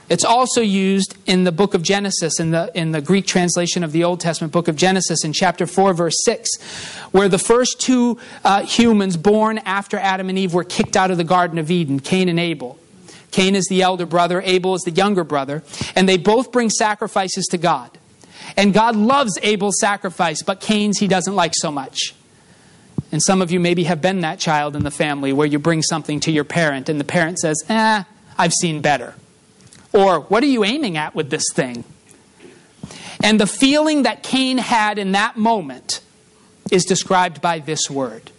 It's 0.10 0.24
also 0.24 0.62
used 0.62 1.16
in 1.26 1.44
the 1.44 1.52
book 1.52 1.74
of 1.74 1.82
Genesis, 1.84 2.40
in 2.40 2.52
the, 2.52 2.72
in 2.74 2.92
the 2.92 3.02
Greek 3.02 3.26
translation 3.26 3.84
of 3.84 3.92
the 3.92 4.06
Old 4.06 4.22
Testament 4.22 4.54
book 4.54 4.70
of 4.70 4.78
Genesis, 4.78 5.26
in 5.26 5.34
chapter 5.34 5.68
4, 5.68 5.94
verse 5.94 6.24
6, 6.24 6.50
where 7.12 7.28
the 7.28 7.38
first 7.38 7.82
two 7.82 8.18
uh, 8.46 8.64
humans 8.64 9.18
born 9.18 9.58
after 9.60 9.98
Adam 9.98 10.30
and 10.30 10.38
Eve 10.38 10.54
were 10.54 10.64
kicked 10.64 10.96
out 10.96 11.12
of 11.12 11.18
the 11.18 11.26
Garden 11.26 11.58
of 11.58 11.70
Eden, 11.70 12.00
Cain 12.00 12.30
and 12.30 12.40
Abel. 12.40 12.80
Cain 13.38 13.56
is 13.56 13.68
the 13.68 13.84
elder 13.84 14.08
brother, 14.08 14.42
Abel 14.44 14.74
is 14.74 14.82
the 14.82 14.90
younger 14.90 15.24
brother, 15.24 15.62
and 15.96 16.10
they 16.10 16.18
both 16.18 16.52
bring 16.52 16.72
sacrifices 16.72 17.46
to 17.52 17.60
God. 17.60 17.96
And 18.58 18.74
God 18.74 18.96
loves 18.96 19.38
Abel's 19.44 19.80
sacrifice, 19.80 20.42
but 20.42 20.60
Cain's 20.60 20.98
he 20.98 21.08
doesn't 21.08 21.36
like 21.36 21.54
so 21.56 21.72
much. 21.72 22.16
And 23.12 23.22
some 23.22 23.44
of 23.44 23.52
you 23.52 23.60
maybe 23.60 23.84
have 23.84 24.02
been 24.02 24.22
that 24.22 24.40
child 24.40 24.76
in 24.76 24.84
the 24.84 24.90
family 24.90 25.34
where 25.34 25.46
you 25.46 25.60
bring 25.60 25.84
something 25.84 26.20
to 26.22 26.32
your 26.32 26.46
parent 26.46 26.90
and 26.90 27.00
the 27.00 27.04
parent 27.04 27.38
says, 27.38 27.64
eh, 27.70 28.06
I've 28.40 28.54
seen 28.54 28.82
better. 28.82 29.14
Or, 29.94 30.22
what 30.22 30.42
are 30.42 30.48
you 30.48 30.64
aiming 30.64 30.98
at 30.98 31.14
with 31.14 31.30
this 31.30 31.46
thing? 31.54 31.84
And 33.22 33.40
the 33.40 33.46
feeling 33.46 34.02
that 34.02 34.24
Cain 34.24 34.58
had 34.58 34.98
in 34.98 35.12
that 35.12 35.38
moment 35.38 36.02
is 36.72 36.86
described 36.86 37.40
by 37.40 37.60
this 37.60 37.88
word. 37.88 38.32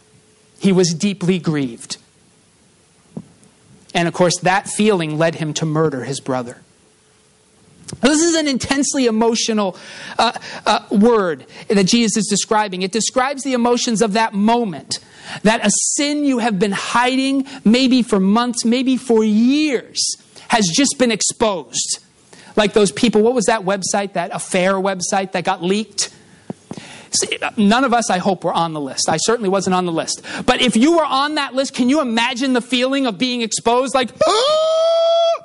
He 0.59 0.73
was 0.73 0.93
deeply 0.93 1.39
grieved. 1.39 1.99
And 3.95 4.07
of 4.07 4.15
course, 4.15 4.39
that 4.41 4.69
feeling 4.69 5.19
led 5.19 5.37
him 5.37 5.55
to 5.55 5.67
murder 5.67 6.05
his 6.05 6.21
brother. 6.21 6.59
This 8.01 8.21
is 8.21 8.35
an 8.35 8.47
intensely 8.47 9.07
emotional 9.07 9.77
uh, 10.19 10.33
uh, 10.67 10.87
word 10.91 11.47
that 11.69 11.85
Jesus 11.85 12.19
is 12.19 12.27
describing. 12.27 12.83
It 12.83 12.93
describes 12.93 13.45
the 13.45 13.55
emotions 13.55 14.03
of 14.03 14.13
that 14.13 14.35
moment. 14.35 14.99
That 15.43 15.65
a 15.65 15.71
sin 15.95 16.25
you 16.25 16.39
have 16.39 16.59
been 16.59 16.73
hiding, 16.73 17.47
maybe 17.65 18.03
for 18.03 18.21
months, 18.21 18.65
maybe 18.65 18.97
for 18.97 19.25
years, 19.25 20.17
has 20.49 20.67
just 20.69 20.99
been 20.99 21.11
exposed. 21.11 21.99
Like 22.57 22.73
those 22.73 22.93
people, 22.93 23.23
what 23.23 23.35
was 23.35 23.45
that 23.47 23.63
website, 23.63 24.15
that 24.15 24.31
affair 24.35 24.75
website 24.75 25.33
that 25.33 25.45
got 25.45 25.63
leaked? 25.63 26.15
None 27.57 27.85
of 27.85 27.95
us, 27.95 28.11
I 28.11 28.19
hope, 28.19 28.45
were 28.45 28.53
on 28.53 28.73
the 28.73 28.81
list. 28.81 29.09
I 29.09 29.17
certainly 29.19 29.49
wasn't 29.49 29.75
on 29.75 29.87
the 29.87 29.93
list. 29.93 30.23
But 30.47 30.61
if 30.61 30.77
you 30.77 30.97
were 30.97 31.05
on 31.05 31.37
that 31.37 31.55
list, 31.55 31.75
can 31.75 31.89
you 31.89 32.01
imagine 32.01 32.53
the 32.53 32.61
feeling 32.61 33.07
of 33.07 33.19
being 33.19 33.43
exposed? 33.43 33.95
Like, 33.95 34.11
ah! 34.27 35.45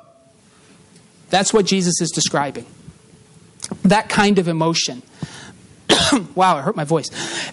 That's 1.30 1.52
what 1.52 1.66
Jesus 1.66 2.00
is 2.00 2.10
describing. 2.10 2.66
That 3.82 4.08
kind 4.08 4.38
of 4.38 4.46
emotion. 4.46 5.02
wow, 6.34 6.56
I 6.56 6.60
hurt 6.60 6.76
my 6.76 6.84
voice. 6.84 7.08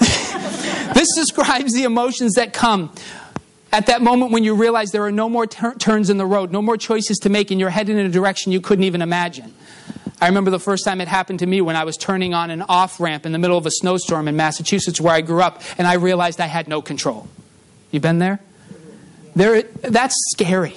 this 0.93 1.07
describes 1.15 1.73
the 1.73 1.83
emotions 1.83 2.33
that 2.33 2.53
come 2.53 2.91
at 3.71 3.85
that 3.87 4.01
moment 4.01 4.31
when 4.31 4.43
you 4.43 4.53
realize 4.55 4.91
there 4.91 5.05
are 5.05 5.11
no 5.11 5.29
more 5.29 5.47
ter- 5.47 5.73
turns 5.75 6.09
in 6.09 6.17
the 6.17 6.25
road, 6.25 6.51
no 6.51 6.61
more 6.61 6.77
choices 6.77 7.17
to 7.19 7.29
make, 7.29 7.51
and 7.51 7.59
you're 7.59 7.69
headed 7.69 7.97
in 7.97 8.05
a 8.05 8.09
direction 8.09 8.51
you 8.51 8.61
couldn't 8.61 8.83
even 8.83 9.01
imagine. 9.01 9.53
I 10.21 10.27
remember 10.27 10.51
the 10.51 10.59
first 10.59 10.85
time 10.85 11.01
it 11.01 11.07
happened 11.07 11.39
to 11.39 11.47
me 11.47 11.61
when 11.61 11.75
I 11.75 11.83
was 11.83 11.97
turning 11.97 12.35
on 12.35 12.51
an 12.51 12.61
off 12.61 12.99
ramp 12.99 13.25
in 13.25 13.31
the 13.31 13.39
middle 13.39 13.57
of 13.57 13.65
a 13.65 13.71
snowstorm 13.71 14.27
in 14.27 14.35
Massachusetts 14.35 15.01
where 15.01 15.13
I 15.13 15.21
grew 15.21 15.41
up, 15.41 15.63
and 15.79 15.87
I 15.87 15.95
realized 15.95 16.39
I 16.39 16.45
had 16.45 16.67
no 16.67 16.81
control. 16.81 17.27
You 17.89 17.99
been 17.99 18.19
there? 18.19 18.39
There, 19.35 19.63
that's 19.63 20.15
scary. 20.31 20.75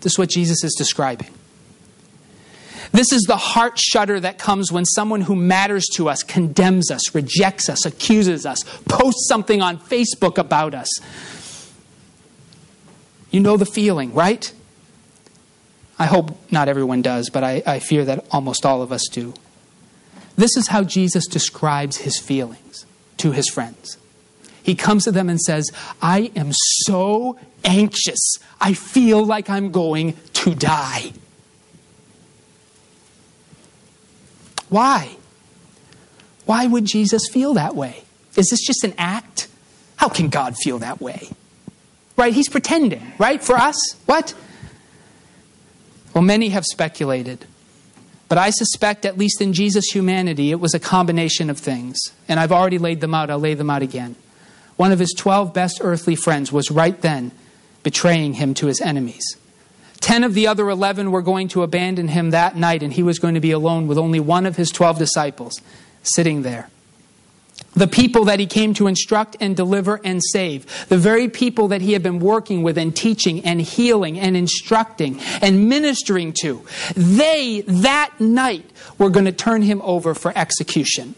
This 0.00 0.12
is 0.12 0.18
what 0.18 0.30
Jesus 0.30 0.62
is 0.62 0.74
describing. 0.74 1.28
This 2.92 3.12
is 3.12 3.22
the 3.22 3.36
heart 3.36 3.78
shudder 3.78 4.20
that 4.20 4.38
comes 4.38 4.70
when 4.70 4.84
someone 4.84 5.22
who 5.22 5.34
matters 5.34 5.86
to 5.94 6.08
us 6.08 6.22
condemns 6.22 6.90
us, 6.90 7.14
rejects 7.14 7.68
us, 7.68 7.84
accuses 7.84 8.46
us, 8.46 8.62
posts 8.88 9.26
something 9.28 9.60
on 9.60 9.78
Facebook 9.78 10.38
about 10.38 10.72
us. 10.72 10.88
You 13.32 13.40
know 13.40 13.56
the 13.56 13.66
feeling, 13.66 14.14
right? 14.14 14.52
I 15.98 16.06
hope 16.06 16.36
not 16.50 16.68
everyone 16.68 17.02
does, 17.02 17.30
but 17.30 17.42
I, 17.42 17.62
I 17.66 17.78
fear 17.78 18.04
that 18.04 18.24
almost 18.30 18.66
all 18.66 18.82
of 18.82 18.92
us 18.92 19.08
do. 19.10 19.34
This 20.36 20.56
is 20.56 20.68
how 20.68 20.84
Jesus 20.84 21.26
describes 21.26 21.98
his 21.98 22.18
feelings 22.18 22.84
to 23.16 23.32
his 23.32 23.48
friends. 23.48 23.96
He 24.62 24.74
comes 24.74 25.04
to 25.04 25.12
them 25.12 25.28
and 25.30 25.40
says, 25.40 25.70
I 26.02 26.30
am 26.36 26.50
so 26.52 27.38
anxious. 27.64 28.36
I 28.60 28.74
feel 28.74 29.24
like 29.24 29.48
I'm 29.48 29.70
going 29.70 30.16
to 30.34 30.54
die. 30.54 31.12
Why? 34.68 35.16
Why 36.44 36.66
would 36.66 36.84
Jesus 36.84 37.28
feel 37.28 37.54
that 37.54 37.74
way? 37.74 38.02
Is 38.36 38.48
this 38.50 38.60
just 38.60 38.84
an 38.84 38.94
act? 38.98 39.48
How 39.96 40.08
can 40.08 40.28
God 40.28 40.56
feel 40.56 40.78
that 40.80 41.00
way? 41.00 41.28
Right? 42.16 42.34
He's 42.34 42.48
pretending, 42.48 43.12
right? 43.18 43.42
For 43.42 43.56
us? 43.56 43.76
What? 44.06 44.34
Well, 46.16 46.22
many 46.22 46.48
have 46.48 46.64
speculated. 46.64 47.44
But 48.30 48.38
I 48.38 48.48
suspect, 48.48 49.04
at 49.04 49.18
least 49.18 49.42
in 49.42 49.52
Jesus' 49.52 49.90
humanity, 49.90 50.50
it 50.50 50.58
was 50.58 50.72
a 50.72 50.80
combination 50.80 51.50
of 51.50 51.58
things. 51.58 51.98
And 52.26 52.40
I've 52.40 52.52
already 52.52 52.78
laid 52.78 53.02
them 53.02 53.12
out. 53.12 53.28
I'll 53.28 53.38
lay 53.38 53.52
them 53.52 53.68
out 53.68 53.82
again. 53.82 54.16
One 54.76 54.92
of 54.92 54.98
his 54.98 55.12
12 55.12 55.52
best 55.52 55.78
earthly 55.82 56.16
friends 56.16 56.50
was 56.50 56.70
right 56.70 56.98
then 57.02 57.32
betraying 57.82 58.32
him 58.32 58.54
to 58.54 58.66
his 58.66 58.80
enemies. 58.80 59.36
Ten 60.00 60.24
of 60.24 60.32
the 60.32 60.46
other 60.46 60.70
11 60.70 61.10
were 61.10 61.20
going 61.20 61.48
to 61.48 61.62
abandon 61.62 62.08
him 62.08 62.30
that 62.30 62.56
night, 62.56 62.82
and 62.82 62.94
he 62.94 63.02
was 63.02 63.18
going 63.18 63.34
to 63.34 63.40
be 63.40 63.50
alone 63.50 63.86
with 63.86 63.98
only 63.98 64.18
one 64.18 64.46
of 64.46 64.56
his 64.56 64.70
12 64.70 64.98
disciples 64.98 65.60
sitting 66.02 66.40
there 66.40 66.70
the 67.76 67.86
people 67.86 68.24
that 68.24 68.40
he 68.40 68.46
came 68.46 68.74
to 68.74 68.86
instruct 68.86 69.36
and 69.38 69.54
deliver 69.54 70.00
and 70.02 70.22
save, 70.32 70.88
the 70.88 70.98
very 70.98 71.28
people 71.28 71.68
that 71.68 71.82
he 71.82 71.92
had 71.92 72.02
been 72.02 72.18
working 72.18 72.62
with 72.62 72.78
and 72.78 72.96
teaching 72.96 73.44
and 73.44 73.60
healing 73.60 74.18
and 74.18 74.36
instructing 74.36 75.20
and 75.42 75.68
ministering 75.68 76.32
to, 76.40 76.64
they 76.96 77.60
that 77.60 78.18
night 78.18 78.68
were 78.98 79.10
going 79.10 79.26
to 79.26 79.32
turn 79.32 79.62
him 79.62 79.80
over 79.82 80.14
for 80.14 80.32
execution. 80.36 81.14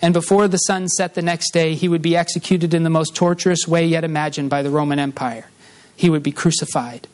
And 0.00 0.14
before 0.14 0.46
the 0.46 0.58
sun 0.58 0.86
set 0.88 1.14
the 1.14 1.22
next 1.22 1.50
day, 1.50 1.74
he 1.74 1.88
would 1.88 2.02
be 2.02 2.16
executed 2.16 2.72
in 2.72 2.84
the 2.84 2.90
most 2.90 3.16
torturous 3.16 3.66
way 3.66 3.84
yet 3.84 4.04
imagined 4.04 4.48
by 4.48 4.62
the 4.62 4.70
Roman 4.70 5.00
Empire. 5.00 5.50
He 5.96 6.08
would 6.08 6.22
be 6.22 6.30
crucified. 6.30 7.08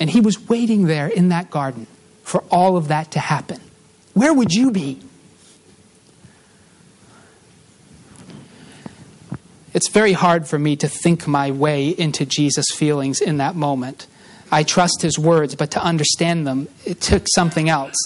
And 0.00 0.10
he 0.10 0.20
was 0.20 0.48
waiting 0.48 0.86
there 0.86 1.06
in 1.06 1.28
that 1.28 1.50
garden 1.50 1.86
for 2.24 2.42
all 2.50 2.76
of 2.76 2.88
that 2.88 3.12
to 3.12 3.20
happen. 3.20 3.60
Where 4.14 4.34
would 4.34 4.52
you 4.52 4.72
be? 4.72 5.00
It's 9.74 9.88
very 9.88 10.12
hard 10.12 10.46
for 10.46 10.58
me 10.58 10.76
to 10.76 10.88
think 10.88 11.26
my 11.26 11.50
way 11.50 11.88
into 11.88 12.26
Jesus' 12.26 12.70
feelings 12.74 13.20
in 13.20 13.38
that 13.38 13.56
moment. 13.56 14.06
I 14.50 14.64
trust 14.64 15.00
his 15.00 15.18
words, 15.18 15.54
but 15.54 15.70
to 15.72 15.82
understand 15.82 16.46
them, 16.46 16.68
it 16.84 17.00
took 17.00 17.24
something 17.34 17.70
else. 17.70 17.96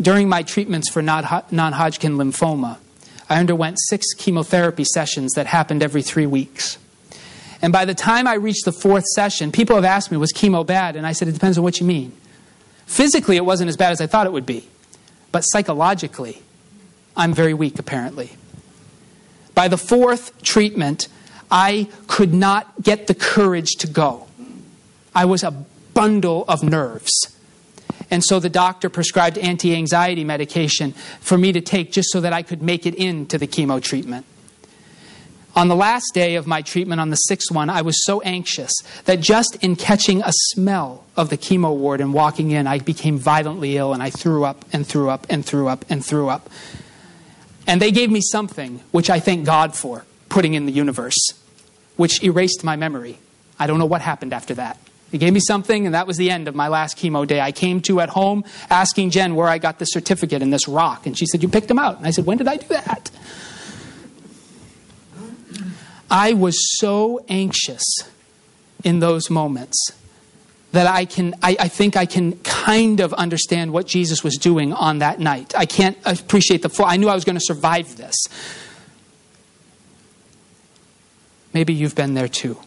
During 0.00 0.28
my 0.28 0.42
treatments 0.42 0.90
for 0.90 1.00
non 1.00 1.24
Hodgkin 1.24 2.16
lymphoma, 2.16 2.78
I 3.30 3.38
underwent 3.38 3.78
six 3.80 4.12
chemotherapy 4.14 4.84
sessions 4.84 5.32
that 5.34 5.46
happened 5.46 5.82
every 5.82 6.02
three 6.02 6.26
weeks. 6.26 6.78
And 7.62 7.72
by 7.72 7.84
the 7.84 7.94
time 7.94 8.26
I 8.26 8.34
reached 8.34 8.64
the 8.64 8.72
fourth 8.72 9.04
session, 9.14 9.52
people 9.52 9.76
have 9.76 9.84
asked 9.84 10.10
me, 10.10 10.16
was 10.16 10.32
chemo 10.32 10.66
bad? 10.66 10.96
And 10.96 11.06
I 11.06 11.12
said, 11.12 11.28
it 11.28 11.32
depends 11.32 11.58
on 11.58 11.64
what 11.64 11.80
you 11.80 11.86
mean. 11.86 12.12
Physically, 12.86 13.36
it 13.36 13.44
wasn't 13.44 13.68
as 13.68 13.76
bad 13.76 13.92
as 13.92 14.00
I 14.00 14.06
thought 14.06 14.26
it 14.26 14.32
would 14.32 14.46
be. 14.46 14.68
But 15.32 15.42
psychologically, 15.42 16.42
I'm 17.16 17.32
very 17.32 17.54
weak, 17.54 17.78
apparently. 17.78 18.32
By 19.54 19.68
the 19.68 19.76
fourth 19.76 20.42
treatment, 20.42 21.08
I 21.50 21.88
could 22.06 22.32
not 22.32 22.82
get 22.82 23.06
the 23.06 23.14
courage 23.14 23.72
to 23.78 23.86
go. 23.86 24.26
I 25.14 25.24
was 25.24 25.42
a 25.42 25.50
bundle 25.94 26.44
of 26.48 26.62
nerves. 26.62 27.36
And 28.10 28.24
so 28.24 28.40
the 28.40 28.50
doctor 28.50 28.88
prescribed 28.88 29.38
anti 29.38 29.74
anxiety 29.74 30.24
medication 30.24 30.92
for 31.20 31.38
me 31.38 31.52
to 31.52 31.60
take 31.60 31.92
just 31.92 32.10
so 32.10 32.20
that 32.20 32.32
I 32.32 32.42
could 32.42 32.62
make 32.62 32.86
it 32.86 32.94
into 32.94 33.38
the 33.38 33.46
chemo 33.46 33.82
treatment. 33.82 34.26
On 35.56 35.66
the 35.66 35.76
last 35.76 36.14
day 36.14 36.36
of 36.36 36.46
my 36.46 36.62
treatment, 36.62 37.00
on 37.00 37.10
the 37.10 37.16
sixth 37.16 37.50
one, 37.50 37.70
I 37.70 37.82
was 37.82 38.04
so 38.04 38.20
anxious 38.20 38.72
that 39.04 39.20
just 39.20 39.56
in 39.56 39.74
catching 39.74 40.22
a 40.22 40.32
smell 40.32 41.04
of 41.16 41.28
the 41.28 41.36
chemo 41.36 41.76
ward 41.76 42.00
and 42.00 42.14
walking 42.14 42.52
in, 42.52 42.68
I 42.68 42.78
became 42.78 43.18
violently 43.18 43.76
ill 43.76 43.92
and 43.92 44.02
I 44.02 44.10
threw 44.10 44.44
up 44.44 44.64
and 44.72 44.86
threw 44.86 45.10
up 45.10 45.26
and 45.28 45.44
threw 45.44 45.66
up 45.66 45.84
and 45.90 46.04
threw 46.04 46.28
up. 46.28 46.48
And 46.48 46.79
they 47.66 47.90
gave 47.90 48.10
me 48.10 48.20
something 48.20 48.80
which 48.90 49.10
I 49.10 49.20
thank 49.20 49.46
God 49.46 49.74
for 49.74 50.04
putting 50.28 50.54
in 50.54 50.66
the 50.66 50.72
universe, 50.72 51.32
which 51.96 52.22
erased 52.22 52.64
my 52.64 52.76
memory. 52.76 53.18
I 53.58 53.66
don't 53.66 53.78
know 53.78 53.86
what 53.86 54.00
happened 54.00 54.32
after 54.32 54.54
that. 54.54 54.78
They 55.10 55.18
gave 55.18 55.32
me 55.32 55.40
something, 55.40 55.86
and 55.86 55.94
that 55.94 56.06
was 56.06 56.16
the 56.16 56.30
end 56.30 56.46
of 56.46 56.54
my 56.54 56.68
last 56.68 56.96
chemo 56.96 57.26
day. 57.26 57.40
I 57.40 57.52
came 57.52 57.80
to 57.82 58.00
at 58.00 58.10
home 58.10 58.44
asking 58.70 59.10
Jen 59.10 59.34
where 59.34 59.48
I 59.48 59.58
got 59.58 59.78
the 59.78 59.84
certificate 59.84 60.40
and 60.40 60.52
this 60.52 60.68
rock. 60.68 61.04
And 61.04 61.18
she 61.18 61.26
said, 61.26 61.42
You 61.42 61.48
picked 61.48 61.68
them 61.68 61.78
out. 61.78 61.98
And 61.98 62.06
I 62.06 62.10
said, 62.10 62.26
When 62.26 62.38
did 62.38 62.46
I 62.46 62.56
do 62.56 62.68
that? 62.68 63.10
I 66.10 66.32
was 66.32 66.56
so 66.78 67.24
anxious 67.28 67.84
in 68.82 69.00
those 69.00 69.30
moments 69.30 69.92
that 70.72 70.86
I 70.86 71.04
can 71.04 71.34
I, 71.42 71.56
I, 71.58 71.68
think 71.68 71.96
I 71.96 72.06
can 72.06 72.38
kind 72.38 73.00
of 73.00 73.12
understand 73.14 73.72
what 73.72 73.86
Jesus 73.86 74.22
was 74.22 74.36
doing 74.36 74.72
on 74.72 74.98
that 74.98 75.18
night. 75.18 75.52
I 75.56 75.66
can't 75.66 75.98
appreciate 76.04 76.62
the 76.62 76.68
full 76.68 76.86
I 76.86 76.96
knew 76.96 77.08
I 77.08 77.14
was 77.14 77.24
going 77.24 77.38
to 77.38 77.44
survive 77.44 77.96
this. 77.96 78.16
Maybe 81.52 81.72
you've 81.72 81.96
been 81.96 82.14
there 82.14 82.28
too. 82.28 82.58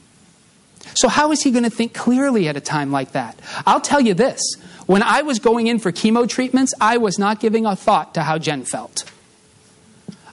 So 0.95 1.07
how 1.07 1.31
is 1.31 1.41
he 1.41 1.51
going 1.51 1.63
to 1.63 1.69
think 1.69 1.93
clearly 1.93 2.48
at 2.48 2.57
a 2.57 2.62
time 2.62 2.91
like 2.91 3.13
that? 3.13 3.39
I'll 3.65 3.81
tell 3.81 4.01
you 4.01 4.13
this. 4.13 4.41
When 4.86 5.01
I 5.01 5.22
was 5.22 5.39
going 5.39 5.67
in 5.67 5.79
for 5.79 5.91
chemo 5.91 6.27
treatments, 6.27 6.74
I 6.79 6.98
was 6.98 7.17
not 7.17 7.39
giving 7.39 7.65
a 7.65 7.75
thought 7.75 8.13
to 8.15 8.24
how 8.24 8.38
Jen 8.38 8.65
felt. 8.65 9.10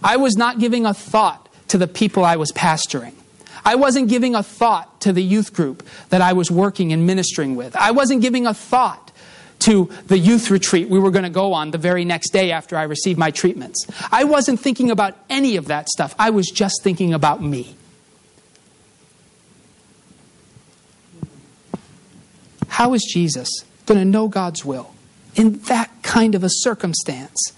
I 0.02 0.16
was 0.16 0.36
not 0.36 0.58
giving 0.58 0.86
a 0.86 0.94
thought 0.94 1.48
to 1.68 1.78
the 1.78 1.86
people 1.86 2.24
I 2.24 2.36
was 2.36 2.50
pastoring. 2.52 3.14
I 3.64 3.74
wasn't 3.74 4.08
giving 4.08 4.34
a 4.34 4.42
thought 4.42 5.00
to 5.02 5.12
the 5.12 5.22
youth 5.22 5.52
group 5.52 5.86
that 6.08 6.20
I 6.20 6.32
was 6.32 6.50
working 6.50 6.92
and 6.92 7.06
ministering 7.06 7.56
with. 7.56 7.76
I 7.76 7.90
wasn't 7.90 8.22
giving 8.22 8.46
a 8.46 8.54
thought 8.54 9.12
to 9.60 9.90
the 10.06 10.18
youth 10.18 10.50
retreat 10.50 10.88
we 10.88 10.98
were 10.98 11.10
going 11.10 11.24
to 11.24 11.30
go 11.30 11.52
on 11.52 11.70
the 11.70 11.78
very 11.78 12.04
next 12.04 12.30
day 12.30 12.50
after 12.50 12.76
I 12.76 12.84
received 12.84 13.18
my 13.18 13.30
treatments. 13.30 13.86
I 14.10 14.24
wasn't 14.24 14.60
thinking 14.60 14.90
about 14.90 15.16
any 15.28 15.56
of 15.56 15.66
that 15.66 15.88
stuff. 15.88 16.14
I 16.18 16.30
was 16.30 16.49
just 16.49 16.82
thinking 16.82 17.12
about 17.12 17.42
me. 17.42 17.76
How 22.68 22.94
is 22.94 23.04
Jesus 23.04 23.49
going 23.84 23.99
to 24.00 24.04
know 24.06 24.28
God's 24.28 24.64
will 24.64 24.94
in 25.34 25.58
that 25.62 25.90
kind 26.02 26.34
of 26.34 26.42
a 26.42 26.49
circumstance? 26.50 27.52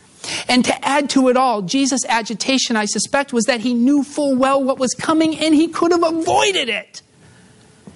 And 0.48 0.64
to 0.64 0.84
add 0.86 1.10
to 1.10 1.28
it 1.28 1.36
all, 1.36 1.62
Jesus' 1.62 2.04
agitation, 2.06 2.76
I 2.76 2.84
suspect, 2.84 3.32
was 3.32 3.44
that 3.44 3.60
he 3.60 3.74
knew 3.74 4.02
full 4.02 4.36
well 4.36 4.62
what 4.62 4.78
was 4.78 4.94
coming 4.94 5.36
and 5.38 5.54
he 5.54 5.68
could 5.68 5.92
have 5.92 6.02
avoided 6.02 6.68
it. 6.68 7.02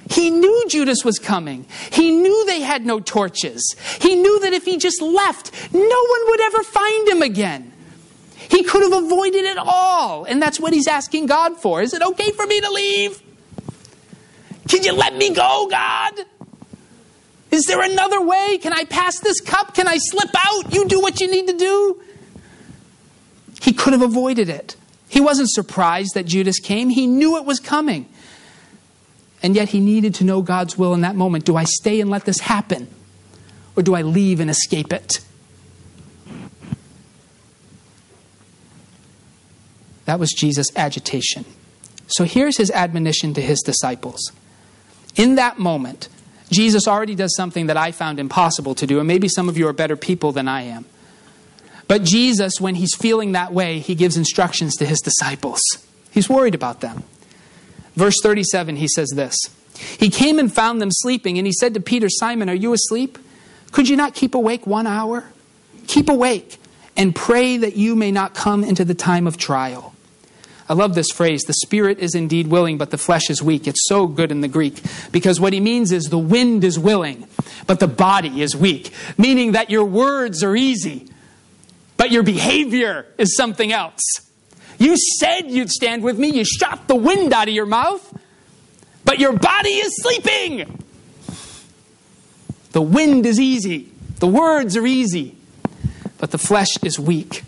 He 0.09 0.31
knew 0.31 0.65
Judas 0.69 1.05
was 1.05 1.19
coming. 1.19 1.67
He 1.91 2.13
knew 2.13 2.47
they 2.47 2.61
had 2.61 2.87
no 2.87 3.01
torches. 3.01 3.75
He 4.01 4.15
knew 4.15 4.39
that 4.41 4.53
if 4.53 4.65
he 4.65 4.77
just 4.77 5.03
left, 5.03 5.53
no 5.73 5.81
one 5.81 6.21
would 6.29 6.41
ever 6.43 6.63
find 6.63 7.09
him 7.09 7.23
again. 7.23 7.73
He 8.49 8.63
could 8.63 8.83
have 8.83 9.05
avoided 9.05 9.45
it 9.45 9.59
all. 9.59 10.25
And 10.25 10.41
that's 10.41 10.61
what 10.61 10.73
he's 10.73 10.87
asking 10.87 11.27
God 11.27 11.57
for. 11.57 11.83
Is 11.83 11.93
it 11.93 12.03
okay 12.03 12.31
for 12.31 12.47
me 12.47 12.61
to 12.61 12.71
leave? 12.71 13.23
Can 14.69 14.85
you 14.85 14.93
let 14.93 15.17
me 15.17 15.35
go, 15.35 15.69
God? 15.69 16.15
Is 17.51 17.65
there 17.65 17.83
another 17.83 18.21
way? 18.21 18.59
Can 18.59 18.73
I 18.73 18.85
pass 18.85 19.19
this 19.21 19.41
cup? 19.41 19.75
Can 19.75 19.89
I 19.89 19.97
slip 19.99 20.31
out? 20.37 20.73
You 20.73 20.87
do 20.87 21.01
what 21.01 21.21
you 21.21 21.31
need 21.31 21.47
to 21.49 21.57
do. 21.57 22.01
He 23.67 23.73
could 23.73 23.95
have 23.95 24.03
avoided 24.03 24.49
it. 24.49 24.77
He 25.09 25.21
wasn't 25.21 25.51
surprised 25.51 26.15
that 26.15 26.25
Judas 26.25 26.61
came, 26.61 26.89
he 26.89 27.09
knew 27.09 27.37
it 27.37 27.45
was 27.45 27.59
coming. 27.59 28.09
And 29.43 29.57
yet 29.57 29.71
he 29.71 29.81
needed 29.81 30.15
to 30.15 30.25
know 30.25 30.41
God's 30.41 30.79
will 30.79 30.95
in 30.95 31.01
that 31.01 31.17
moment. 31.17 31.45
Do 31.45 31.57
I 31.57 31.65
stay 31.65 32.01
and 32.01 32.09
let 32.09 32.27
this 32.27 32.39
happen? 32.39 32.87
Or 33.75 33.83
do 33.83 33.97
I 33.97 34.03
leave 34.03 34.39
and 34.39 34.49
escape 34.49 34.93
it? 34.93 35.19
That 40.05 40.21
was 40.21 40.33
Jesus' 40.33 40.69
agitation. 40.77 41.45
So 42.07 42.23
here's 42.23 42.57
his 42.59 42.71
admonition 42.71 43.35
to 43.35 43.41
his 43.41 43.61
disciples. 43.63 44.31
In 45.17 45.35
that 45.35 45.59
moment, 45.59 46.09
Jesus 46.53 46.87
already 46.87 47.17
does 47.17 47.35
something 47.35 47.67
that 47.67 47.77
I 47.77 47.91
found 47.91 48.21
impossible 48.21 48.77
to 48.77 48.87
do, 48.87 49.01
and 49.01 49.09
maybe 49.09 49.27
some 49.27 49.49
of 49.49 49.59
you 49.59 49.67
are 49.67 49.73
better 49.73 49.97
people 49.97 50.31
than 50.31 50.47
I 50.47 50.63
am. 50.63 50.85
But 51.89 52.03
Jesus, 52.03 52.61
when 52.61 52.75
he's 52.75 52.95
feeling 52.95 53.33
that 53.33 53.53
way, 53.53 53.79
he 53.79 53.95
gives 53.95 54.17
instructions 54.17 54.75
to 54.77 54.87
his 54.87 55.01
disciples. 55.01 55.61
He's 56.11 56.29
worried 56.29 56.55
about 56.55 56.81
them. 56.81 57.05
Verse 57.95 58.17
37, 58.23 58.77
he 58.77 58.89
says 58.89 59.11
this 59.15 59.37
He 59.99 60.11
came 60.11 60.39
and 60.39 60.53
found 60.53 60.83
them 60.83 60.91
sleeping, 60.91 61.39
and 61.39 61.47
he 61.47 61.53
said 61.53 61.75
to 61.75 61.81
Peter, 61.81 62.09
Simon, 62.09 62.51
are 62.51 62.55
you 62.55 62.73
asleep? 62.73 63.19
Could 63.73 63.89
you 63.89 63.97
not 63.97 64.15
keep 64.15 64.35
awake 64.35 64.67
one 64.67 64.87
hour? 64.87 65.25
Keep 65.87 66.09
awake 66.09 66.59
and 66.97 67.15
pray 67.15 67.57
that 67.59 67.77
you 67.77 67.95
may 67.95 68.11
not 68.11 68.35
come 68.35 68.65
into 68.65 68.85
the 68.85 68.95
time 68.95 69.27
of 69.27 69.37
trial. 69.37 69.95
I 70.69 70.73
love 70.73 70.95
this 70.95 71.11
phrase 71.11 71.43
the 71.45 71.53
spirit 71.53 71.99
is 72.01 72.15
indeed 72.15 72.49
willing, 72.49 72.77
but 72.79 72.91
the 72.91 72.99
flesh 72.99 73.31
is 73.31 73.43
weak. 73.43 73.69
It's 73.69 73.87
so 73.87 74.07
good 74.07 74.33
in 74.33 74.41
the 74.41 74.49
Greek 74.49 74.83
because 75.13 75.39
what 75.39 75.53
he 75.53 75.61
means 75.61 75.93
is 75.93 76.05
the 76.05 76.19
wind 76.19 76.65
is 76.65 76.79
willing, 76.79 77.29
but 77.67 77.79
the 77.79 77.87
body 77.87 78.43
is 78.43 78.57
weak, 78.57 78.93
meaning 79.17 79.53
that 79.53 79.71
your 79.71 79.85
words 79.85 80.43
are 80.43 80.57
easy, 80.57 81.09
but 82.07 82.13
your 82.13 82.23
behavior 82.23 83.05
is 83.19 83.37
something 83.37 83.73
else. 83.73 84.01
You 84.79 84.97
said 85.19 85.51
you'd 85.51 85.71
stand 85.71 86.05
with 86.05 86.21
me, 86.21 86.29
you 86.29 86.45
shot 86.45 86.87
the 86.87 86.95
wind 86.95 87.33
out 87.33 87.49
of 87.49 87.55
your 87.55 87.67
mouth, 87.67 88.17
but 89.05 89.19
your 89.19 89.33
body 89.33 89.71
is 89.71 89.93
sleeping. 90.01 90.85
The 92.71 92.81
wind 92.81 93.27
is 93.27 93.41
easy, 93.41 93.91
the 94.21 94.29
words 94.29 94.77
are 94.77 94.87
easy, 94.87 95.37
but 96.19 96.31
the 96.31 96.39
flesh 96.39 96.69
is 96.85 96.97
weak. 96.97 97.43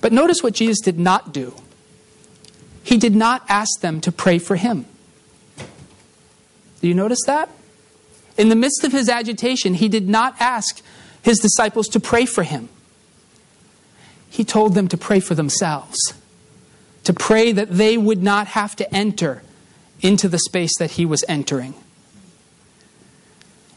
But 0.00 0.12
notice 0.12 0.44
what 0.44 0.54
Jesus 0.54 0.78
did 0.78 1.00
not 1.00 1.32
do. 1.32 1.52
He 2.84 2.96
did 2.96 3.16
not 3.16 3.42
ask 3.48 3.80
them 3.80 4.00
to 4.02 4.12
pray 4.12 4.38
for 4.38 4.54
him. 4.54 4.86
Do 6.80 6.86
you 6.86 6.94
notice 6.94 7.22
that? 7.26 7.50
In 8.38 8.50
the 8.50 8.56
midst 8.56 8.84
of 8.84 8.92
his 8.92 9.08
agitation, 9.08 9.74
he 9.74 9.88
did 9.88 10.08
not 10.08 10.36
ask 10.38 10.80
his 11.22 11.38
disciples 11.38 11.88
to 11.88 12.00
pray 12.00 12.26
for 12.26 12.42
him. 12.42 12.68
He 14.28 14.44
told 14.44 14.74
them 14.74 14.88
to 14.88 14.96
pray 14.96 15.20
for 15.20 15.34
themselves, 15.34 15.98
to 17.04 17.12
pray 17.12 17.52
that 17.52 17.70
they 17.70 17.96
would 17.98 18.22
not 18.22 18.48
have 18.48 18.76
to 18.76 18.94
enter 18.94 19.42
into 20.00 20.28
the 20.28 20.38
space 20.38 20.76
that 20.78 20.92
he 20.92 21.04
was 21.04 21.24
entering. 21.28 21.74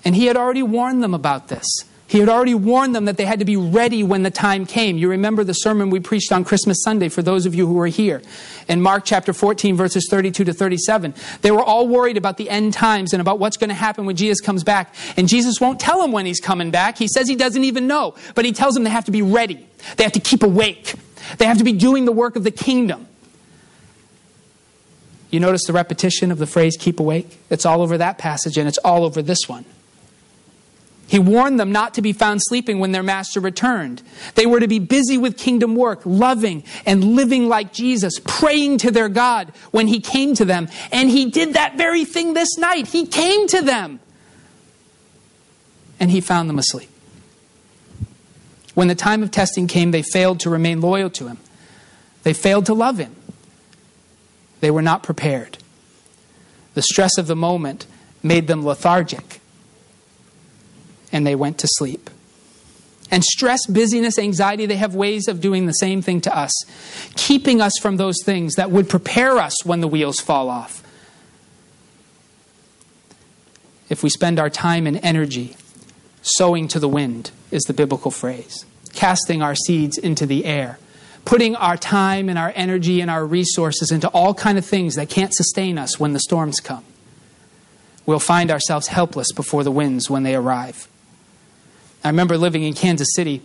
And 0.06 0.16
he 0.16 0.28
had 0.28 0.38
already 0.38 0.64
warned 0.64 1.02
them 1.04 1.14
about 1.14 1.48
this. 1.48 1.66
He 2.14 2.20
had 2.20 2.30
already 2.30 2.54
warned 2.54 2.94
them 2.94 3.06
that 3.06 3.18
they 3.18 3.26
had 3.26 3.40
to 3.40 3.46
be 3.46 3.58
ready 3.58 4.04
when 4.04 4.22
the 4.22 4.30
time 4.30 4.68
came. 4.68 5.00
You 5.00 5.10
remember 5.10 5.44
the 5.44 5.54
sermon 5.54 5.90
we 5.90 6.00
preached 6.00 6.32
on 6.32 6.44
Christmas 6.44 6.84
Sunday 6.84 7.10
for 7.10 7.24
those 7.24 7.48
of 7.48 7.56
you 7.56 7.66
who 7.66 7.74
were 7.74 7.88
here. 7.88 8.22
In 8.68 8.84
Mark 8.84 9.04
chapter 9.04 9.34
14, 9.34 9.76
verses 9.76 10.08
32 10.12 10.44
to 10.44 10.54
37. 10.54 11.16
They 11.42 11.50
were 11.50 11.64
all 11.64 11.88
worried 11.88 12.16
about 12.16 12.38
the 12.38 12.52
end 12.52 12.72
times 12.72 13.14
and 13.14 13.20
about 13.20 13.40
what's 13.40 13.58
going 13.58 13.72
to 13.72 13.74
happen 13.74 14.06
when 14.06 14.16
Jesus 14.16 14.42
comes 14.42 14.64
back. 14.64 14.94
And 15.18 15.28
Jesus 15.28 15.60
won't 15.60 15.80
tell 15.80 16.00
them 16.04 16.12
when 16.12 16.28
he's 16.28 16.40
coming 16.40 16.70
back. 16.70 17.00
He 17.00 17.08
says 17.08 17.28
he 17.28 17.36
doesn't 17.36 17.64
even 17.64 17.88
know. 17.88 18.14
But 18.36 18.46
he 18.46 18.52
tells 18.52 18.76
them 18.76 18.84
they 18.84 18.92
have 18.92 19.06
to 19.06 19.12
be 19.12 19.24
ready. 19.24 19.68
They 19.98 20.04
have 20.04 20.14
to 20.14 20.20
keep 20.20 20.44
awake. 20.44 20.94
They 21.40 21.46
have 21.46 21.58
to 21.58 21.64
be 21.64 21.74
doing 21.74 22.06
the 22.06 22.12
work 22.12 22.36
of 22.36 22.44
the 22.44 22.52
kingdom. 22.52 23.08
You 25.32 25.40
notice 25.40 25.64
the 25.66 25.74
repetition 25.74 26.32
of 26.32 26.38
the 26.38 26.46
phrase 26.46 26.78
keep 26.80 27.00
awake? 27.00 27.40
It's 27.50 27.66
all 27.66 27.82
over 27.82 27.98
that 27.98 28.20
passage 28.20 28.56
and 28.60 28.68
it's 28.68 28.78
all 28.78 29.04
over 29.04 29.24
this 29.24 29.50
one. 29.50 29.66
He 31.08 31.20
warned 31.20 31.60
them 31.60 31.72
not 31.72 31.94
to 31.96 32.02
be 32.02 32.14
found 32.14 32.42
sleeping 32.42 32.80
when 32.80 32.92
their 32.92 33.04
master 33.04 33.40
returned. 33.40 34.02
They 34.36 34.46
were 34.46 34.60
to 34.60 34.68
be 34.68 34.80
busy 34.80 35.18
with 35.18 35.38
kingdom 35.38 35.76
work, 35.76 36.02
loving 36.06 36.64
and 36.86 37.16
living 37.16 37.48
like 37.48 37.74
Jesus, 37.74 38.20
praying 38.26 38.80
to 38.80 38.92
their 38.92 39.10
God 39.10 39.52
when 39.72 39.88
he 39.88 40.00
came 40.00 40.34
to 40.36 40.46
them. 40.46 40.70
And 40.92 41.10
he 41.10 41.30
did 41.30 41.54
that 41.54 41.78
very 41.78 42.06
thing 42.06 42.34
this 42.34 42.58
night. 42.58 42.88
He 42.88 43.06
came 43.06 43.48
to 43.50 43.62
them. 43.62 44.00
And 46.00 46.10
he 46.10 46.22
found 46.22 46.50
them 46.50 46.58
asleep. 46.58 46.90
When 48.74 48.88
the 48.88 48.96
time 48.96 49.22
of 49.22 49.30
testing 49.30 49.68
came, 49.68 49.92
they 49.92 50.02
failed 50.02 50.40
to 50.42 50.50
remain 50.50 50.82
loyal 50.82 51.10
to 51.12 51.28
him. 51.28 51.38
They 52.24 52.34
failed 52.34 52.66
to 52.68 52.74
love 52.74 52.98
him. 52.98 53.16
They 54.62 54.72
were 54.72 54.82
not 54.82 55.04
prepared. 55.04 55.58
The 56.74 56.82
stress 56.82 57.18
of 57.18 57.28
the 57.28 57.36
moment 57.36 57.86
made 58.24 58.48
them 58.48 58.66
lethargic 58.66 59.42
and 61.14 61.26
they 61.26 61.36
went 61.36 61.58
to 61.60 61.68
sleep. 61.78 62.10
And 63.10 63.24
stress, 63.24 63.66
busyness, 63.68 64.18
anxiety, 64.18 64.66
they 64.66 64.76
have 64.76 64.96
ways 64.96 65.28
of 65.28 65.40
doing 65.40 65.68
the 65.68 65.74
same 65.74 66.02
thing 66.02 66.20
to 66.22 66.36
us, 66.36 66.52
keeping 67.16 67.62
us 67.62 67.74
from 67.80 67.98
those 67.98 68.18
things 68.26 68.56
that 68.56 68.72
would 68.72 68.90
prepare 68.90 69.38
us 69.38 69.64
when 69.64 69.82
the 69.82 69.88
wheels 69.88 70.20
fall 70.20 70.50
off. 70.50 70.84
If 73.88 74.02
we 74.02 74.10
spend 74.10 74.40
our 74.40 74.50
time 74.50 74.88
and 74.88 75.00
energy 75.04 75.56
sowing 76.24 76.68
to 76.70 76.80
the 76.80 76.88
wind, 76.88 77.32
is 77.52 77.64
the 77.64 77.74
biblical 77.74 78.10
phrase, 78.10 78.66
casting 78.94 79.44
our 79.44 79.54
seeds 79.54 79.98
into 80.00 80.26
the 80.26 80.46
air, 80.46 80.80
putting 81.24 81.56
our 81.56 81.78
time 81.78 82.28
and 82.28 82.40
our 82.40 82.52
energy 82.56 83.00
and 83.00 83.12
our 83.12 83.26
resources 83.26 83.92
into 83.92 84.08
all 84.08 84.34
kind 84.34 84.58
of 84.58 84.66
things 84.66 84.96
that 84.96 85.10
can't 85.10 85.36
sustain 85.36 85.78
us 85.78 86.00
when 86.00 86.14
the 86.14 86.20
storms 86.20 86.60
come. 86.60 86.84
We'll 88.08 88.20
find 88.20 88.50
ourselves 88.50 88.88
helpless 88.88 89.32
before 89.32 89.64
the 89.64 89.72
winds 89.72 90.10
when 90.10 90.24
they 90.24 90.34
arrive. 90.34 90.88
I 92.04 92.10
remember 92.10 92.38
living 92.38 92.64
in 92.64 92.74
Kansas 92.74 93.16
City, 93.16 93.42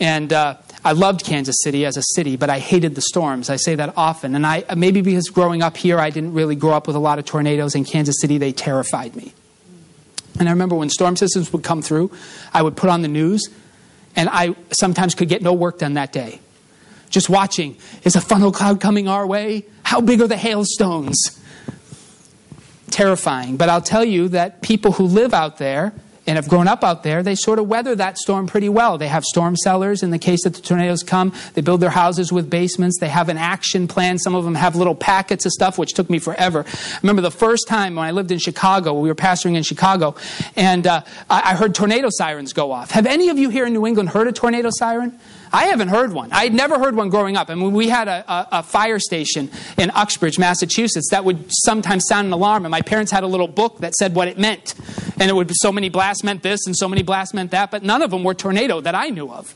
and 0.00 0.32
uh, 0.32 0.56
I 0.84 0.92
loved 0.92 1.24
Kansas 1.24 1.56
City 1.62 1.84
as 1.84 1.96
a 1.96 2.02
city, 2.14 2.36
but 2.36 2.48
I 2.48 2.58
hated 2.58 2.94
the 2.94 3.02
storms. 3.02 3.50
I 3.50 3.56
say 3.56 3.74
that 3.74 3.94
often, 3.96 4.34
and 4.34 4.46
I 4.46 4.64
maybe 4.76 5.02
because 5.02 5.28
growing 5.28 5.62
up 5.62 5.76
here, 5.76 5.98
I 5.98 6.10
didn't 6.10 6.32
really 6.32 6.56
grow 6.56 6.72
up 6.72 6.86
with 6.86 6.96
a 6.96 7.00
lot 7.00 7.18
of 7.18 7.24
tornadoes. 7.24 7.74
In 7.74 7.84
Kansas 7.84 8.20
City, 8.20 8.38
they 8.38 8.52
terrified 8.52 9.14
me. 9.14 9.34
And 10.38 10.48
I 10.48 10.52
remember 10.52 10.76
when 10.76 10.88
storm 10.88 11.16
systems 11.16 11.52
would 11.52 11.64
come 11.64 11.82
through, 11.82 12.12
I 12.54 12.62
would 12.62 12.76
put 12.76 12.90
on 12.90 13.02
the 13.02 13.08
news, 13.08 13.48
and 14.16 14.28
I 14.30 14.54
sometimes 14.70 15.14
could 15.14 15.28
get 15.28 15.42
no 15.42 15.52
work 15.52 15.78
done 15.78 15.94
that 15.94 16.12
day. 16.12 16.40
Just 17.10 17.28
watching, 17.28 17.76
is 18.04 18.16
a 18.16 18.20
funnel 18.20 18.52
cloud 18.52 18.80
coming 18.80 19.08
our 19.08 19.26
way? 19.26 19.64
How 19.82 20.00
big 20.00 20.20
are 20.20 20.28
the 20.28 20.36
hailstones? 20.36 21.42
Terrifying. 22.90 23.56
But 23.56 23.68
I'll 23.68 23.82
tell 23.82 24.04
you 24.04 24.28
that 24.28 24.62
people 24.62 24.92
who 24.92 25.04
live 25.04 25.34
out 25.34 25.58
there 25.58 25.92
and 26.28 26.36
have 26.36 26.46
grown 26.46 26.68
up 26.68 26.84
out 26.84 27.04
there, 27.04 27.22
they 27.22 27.34
sort 27.34 27.58
of 27.58 27.66
weather 27.68 27.94
that 27.94 28.18
storm 28.18 28.46
pretty 28.46 28.68
well. 28.68 28.98
They 28.98 29.08
have 29.08 29.24
storm 29.24 29.56
cellars 29.56 30.02
in 30.02 30.10
the 30.10 30.18
case 30.18 30.44
that 30.44 30.52
the 30.52 30.60
tornadoes 30.60 31.02
come. 31.02 31.32
They 31.54 31.62
build 31.62 31.80
their 31.80 31.88
houses 31.88 32.30
with 32.30 32.50
basements. 32.50 32.98
They 33.00 33.08
have 33.08 33.30
an 33.30 33.38
action 33.38 33.88
plan. 33.88 34.18
Some 34.18 34.34
of 34.34 34.44
them 34.44 34.54
have 34.54 34.76
little 34.76 34.94
packets 34.94 35.46
of 35.46 35.52
stuff, 35.52 35.78
which 35.78 35.94
took 35.94 36.10
me 36.10 36.18
forever. 36.18 36.66
I 36.68 36.98
remember 37.02 37.22
the 37.22 37.30
first 37.30 37.66
time 37.66 37.94
when 37.94 38.04
I 38.04 38.10
lived 38.10 38.30
in 38.30 38.38
Chicago, 38.38 39.00
we 39.00 39.08
were 39.08 39.14
pastoring 39.14 39.56
in 39.56 39.62
Chicago, 39.62 40.16
and 40.54 40.86
uh, 40.86 41.00
I 41.30 41.56
heard 41.56 41.74
tornado 41.74 42.08
sirens 42.10 42.52
go 42.52 42.72
off. 42.72 42.90
Have 42.90 43.06
any 43.06 43.30
of 43.30 43.38
you 43.38 43.48
here 43.48 43.64
in 43.64 43.72
New 43.72 43.86
England 43.86 44.10
heard 44.10 44.28
a 44.28 44.32
tornado 44.32 44.68
siren? 44.70 45.18
I 45.52 45.66
haven't 45.66 45.88
heard 45.88 46.12
one. 46.12 46.32
I 46.32 46.44
had 46.44 46.54
never 46.54 46.78
heard 46.78 46.94
one 46.96 47.08
growing 47.08 47.36
up. 47.36 47.50
I 47.50 47.54
mean, 47.54 47.72
we 47.72 47.88
had 47.88 48.08
a, 48.08 48.24
a, 48.30 48.48
a, 48.52 48.62
fire 48.62 48.98
station 48.98 49.50
in 49.76 49.90
Uxbridge, 49.90 50.38
Massachusetts, 50.38 51.08
that 51.10 51.24
would 51.24 51.46
sometimes 51.48 52.04
sound 52.06 52.26
an 52.26 52.32
alarm, 52.32 52.64
and 52.64 52.70
my 52.70 52.82
parents 52.82 53.10
had 53.10 53.22
a 53.22 53.26
little 53.26 53.48
book 53.48 53.78
that 53.78 53.94
said 53.94 54.14
what 54.14 54.28
it 54.28 54.38
meant. 54.38 54.74
And 55.18 55.30
it 55.30 55.34
would 55.34 55.46
be 55.46 55.54
so 55.56 55.72
many 55.72 55.88
blasts 55.88 56.22
meant 56.22 56.42
this, 56.42 56.66
and 56.66 56.76
so 56.76 56.88
many 56.88 57.02
blasts 57.02 57.34
meant 57.34 57.50
that, 57.52 57.70
but 57.70 57.82
none 57.82 58.02
of 58.02 58.10
them 58.10 58.24
were 58.24 58.34
tornado 58.34 58.80
that 58.80 58.94
I 58.94 59.08
knew 59.08 59.30
of. 59.30 59.54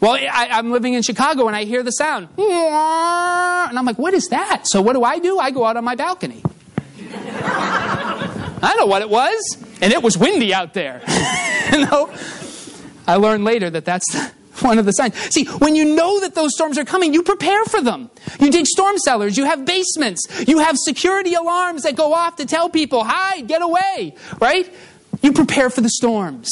Well, 0.00 0.14
I, 0.14 0.48
I'm 0.50 0.70
living 0.70 0.94
in 0.94 1.02
Chicago, 1.02 1.46
and 1.46 1.56
I 1.56 1.64
hear 1.64 1.82
the 1.82 1.92
sound. 1.92 2.28
And 2.38 3.78
I'm 3.78 3.84
like, 3.84 3.98
what 3.98 4.14
is 4.14 4.28
that? 4.28 4.66
So 4.66 4.82
what 4.82 4.94
do 4.94 5.02
I 5.02 5.18
do? 5.18 5.38
I 5.38 5.50
go 5.50 5.64
out 5.64 5.76
on 5.76 5.84
my 5.84 5.94
balcony. 5.94 6.42
I 8.66 8.74
know 8.78 8.86
what 8.86 9.02
it 9.02 9.10
was, 9.10 9.58
and 9.80 9.92
it 9.92 10.02
was 10.02 10.16
windy 10.16 10.54
out 10.54 10.74
there. 10.74 11.02
you 11.72 11.84
know? 11.86 12.12
I 13.06 13.16
learned 13.16 13.44
later 13.44 13.68
that 13.70 13.84
that's 13.84 14.06
one 14.62 14.78
of 14.78 14.84
the 14.84 14.92
signs. 14.92 15.16
See, 15.34 15.44
when 15.44 15.74
you 15.74 15.84
know 15.84 16.20
that 16.20 16.34
those 16.34 16.54
storms 16.54 16.78
are 16.78 16.84
coming, 16.84 17.12
you 17.14 17.22
prepare 17.22 17.64
for 17.64 17.80
them. 17.80 18.10
You 18.40 18.50
dig 18.50 18.66
storm 18.66 18.98
cellars, 18.98 19.36
you 19.36 19.44
have 19.44 19.64
basements, 19.64 20.26
you 20.46 20.58
have 20.58 20.76
security 20.78 21.34
alarms 21.34 21.82
that 21.82 21.96
go 21.96 22.14
off 22.14 22.36
to 22.36 22.46
tell 22.46 22.68
people, 22.68 23.04
hide, 23.04 23.46
get 23.46 23.62
away, 23.62 24.14
right? 24.40 24.72
You 25.22 25.32
prepare 25.32 25.70
for 25.70 25.80
the 25.80 25.90
storms. 25.90 26.50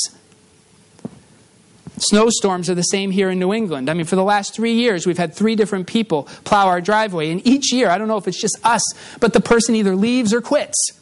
Snowstorms 1.98 2.68
are 2.68 2.74
the 2.74 2.82
same 2.82 3.10
here 3.10 3.30
in 3.30 3.38
New 3.38 3.52
England. 3.52 3.88
I 3.88 3.94
mean, 3.94 4.06
for 4.06 4.16
the 4.16 4.24
last 4.24 4.54
three 4.54 4.74
years, 4.74 5.06
we've 5.06 5.18
had 5.18 5.34
three 5.34 5.54
different 5.54 5.86
people 5.86 6.24
plow 6.44 6.66
our 6.66 6.80
driveway. 6.80 7.30
And 7.30 7.46
each 7.46 7.72
year, 7.72 7.88
I 7.90 7.98
don't 7.98 8.08
know 8.08 8.16
if 8.16 8.26
it's 8.26 8.40
just 8.40 8.58
us, 8.64 8.82
but 9.20 9.32
the 9.32 9.40
person 9.40 9.76
either 9.76 9.94
leaves 9.94 10.34
or 10.34 10.40
quits. 10.40 11.01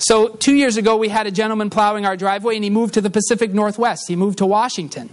So, 0.00 0.28
two 0.28 0.54
years 0.54 0.78
ago, 0.78 0.96
we 0.96 1.10
had 1.10 1.26
a 1.26 1.30
gentleman 1.30 1.68
plowing 1.68 2.06
our 2.06 2.16
driveway, 2.16 2.54
and 2.54 2.64
he 2.64 2.70
moved 2.70 2.94
to 2.94 3.02
the 3.02 3.10
Pacific 3.10 3.52
Northwest. 3.52 4.04
He 4.08 4.16
moved 4.16 4.38
to 4.38 4.46
Washington. 4.46 5.10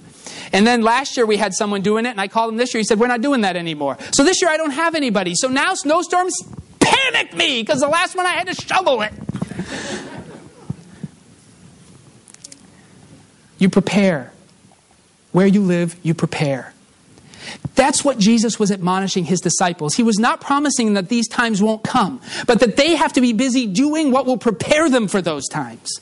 And 0.54 0.66
then 0.66 0.82
last 0.82 1.18
year, 1.18 1.26
we 1.26 1.36
had 1.36 1.54
someone 1.54 1.82
doing 1.82 2.06
it, 2.06 2.10
and 2.10 2.22
I 2.22 2.30
called 2.30 2.54
him 2.54 2.58
this 2.58 2.74
year. 2.74 2.80
He 2.80 2.86
said, 2.86 2.98
We're 2.98 3.08
not 3.08 3.20
doing 3.22 3.42
that 3.42 3.58
anymore. 3.58 3.98
So, 4.14 4.24
this 4.24 4.42
year, 4.42 4.50
I 4.50 4.56
don't 4.56 4.72
have 4.72 4.96
anybody. 4.96 5.34
So 5.36 5.50
now 5.50 5.74
snowstorms 5.74 6.42
panic 6.80 7.34
me 7.36 7.62
because 7.62 7.82
the 7.82 7.90
last 7.90 8.16
one 8.16 8.26
I 8.26 8.32
had 8.32 8.48
to 8.48 8.56
shovel 8.56 9.02
it. 9.02 9.12
you 13.58 13.70
prepare. 13.70 14.32
Where 15.34 15.48
you 15.48 15.62
live, 15.62 15.98
you 16.02 16.14
prepare. 16.14 16.74
That's 17.76 18.04
what 18.04 18.18
Jesus 18.18 18.60
was 18.60 18.72
admonishing 18.72 19.26
his 19.26 19.40
disciples. 19.40 19.96
He 19.96 20.04
was 20.04 20.18
not 20.18 20.42
promising 20.42 20.94
that 20.94 21.10
these 21.10 21.28
times 21.28 21.62
won't 21.62 21.84
come, 21.84 22.22
but 22.46 22.60
that 22.60 22.76
they 22.76 22.96
have 22.96 23.14
to 23.14 23.22
be 23.22 23.34
busy 23.34 23.68
doing 23.68 24.12
what 24.12 24.26
will 24.26 24.38
prepare 24.38 24.90
them 24.90 25.08
for 25.08 25.22
those 25.22 25.48
times. 25.48 26.02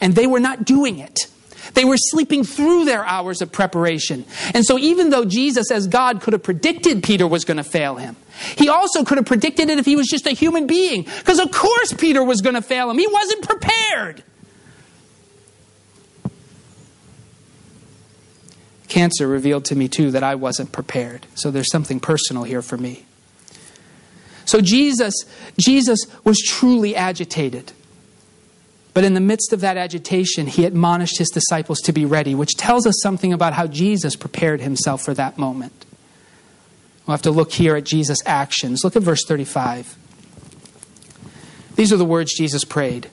And 0.00 0.14
they 0.14 0.26
were 0.26 0.40
not 0.40 0.64
doing 0.64 0.98
it. 0.98 1.28
They 1.72 1.84
were 1.84 1.96
sleeping 1.96 2.44
through 2.44 2.84
their 2.84 3.04
hours 3.04 3.40
of 3.42 3.50
preparation. 3.50 4.24
And 4.52 4.64
so, 4.64 4.78
even 4.78 5.10
though 5.10 5.24
Jesus, 5.24 5.70
as 5.70 5.86
God, 5.86 6.20
could 6.20 6.32
have 6.32 6.42
predicted 6.42 7.02
Peter 7.02 7.26
was 7.26 7.44
going 7.44 7.56
to 7.56 7.64
fail 7.64 7.96
him, 7.96 8.16
he 8.56 8.68
also 8.68 9.04
could 9.04 9.18
have 9.18 9.26
predicted 9.26 9.70
it 9.70 9.78
if 9.78 9.86
he 9.86 9.96
was 9.96 10.06
just 10.06 10.26
a 10.26 10.32
human 10.32 10.66
being. 10.66 11.02
Because, 11.02 11.38
of 11.38 11.50
course, 11.50 11.92
Peter 11.94 12.22
was 12.22 12.42
going 12.42 12.54
to 12.54 12.62
fail 12.62 12.90
him. 12.90 12.98
He 12.98 13.06
wasn't 13.06 13.48
prepared. 13.48 14.22
Cancer 18.94 19.26
revealed 19.26 19.64
to 19.64 19.74
me, 19.74 19.88
too, 19.88 20.12
that 20.12 20.22
I 20.22 20.36
wasn't 20.36 20.70
prepared. 20.70 21.26
So 21.34 21.50
there's 21.50 21.72
something 21.72 21.98
personal 21.98 22.44
here 22.44 22.62
for 22.62 22.76
me. 22.76 23.04
So 24.44 24.60
Jesus, 24.60 25.12
Jesus 25.58 25.98
was 26.22 26.38
truly 26.38 26.94
agitated. 26.94 27.72
But 28.92 29.02
in 29.02 29.14
the 29.14 29.20
midst 29.20 29.52
of 29.52 29.60
that 29.62 29.76
agitation, 29.76 30.46
he 30.46 30.64
admonished 30.64 31.18
his 31.18 31.28
disciples 31.30 31.80
to 31.80 31.92
be 31.92 32.04
ready, 32.04 32.36
which 32.36 32.54
tells 32.54 32.86
us 32.86 32.94
something 33.02 33.32
about 33.32 33.54
how 33.54 33.66
Jesus 33.66 34.14
prepared 34.14 34.60
himself 34.60 35.02
for 35.02 35.12
that 35.14 35.38
moment. 35.38 35.86
We'll 37.04 37.14
have 37.14 37.22
to 37.22 37.32
look 37.32 37.50
here 37.50 37.74
at 37.74 37.82
Jesus' 37.82 38.20
actions. 38.24 38.84
Look 38.84 38.94
at 38.94 39.02
verse 39.02 39.24
35. 39.26 39.98
These 41.74 41.92
are 41.92 41.96
the 41.96 42.04
words 42.04 42.32
Jesus 42.32 42.62
prayed. 42.62 43.10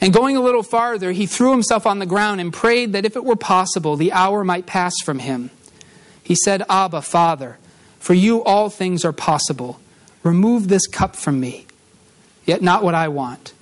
And 0.00 0.12
going 0.12 0.36
a 0.36 0.40
little 0.40 0.62
farther, 0.62 1.12
he 1.12 1.26
threw 1.26 1.52
himself 1.52 1.86
on 1.86 1.98
the 1.98 2.06
ground 2.06 2.40
and 2.40 2.52
prayed 2.52 2.92
that 2.92 3.04
if 3.04 3.16
it 3.16 3.24
were 3.24 3.36
possible, 3.36 3.96
the 3.96 4.12
hour 4.12 4.44
might 4.44 4.66
pass 4.66 4.94
from 5.04 5.18
him. 5.18 5.50
He 6.22 6.34
said, 6.34 6.62
Abba, 6.68 7.02
Father, 7.02 7.58
for 7.98 8.14
you 8.14 8.42
all 8.44 8.70
things 8.70 9.04
are 9.04 9.12
possible. 9.12 9.80
Remove 10.22 10.68
this 10.68 10.86
cup 10.86 11.16
from 11.16 11.40
me. 11.40 11.66
Yet 12.44 12.62
not 12.62 12.82
what 12.82 12.94
I 12.94 13.08
want, 13.08 13.52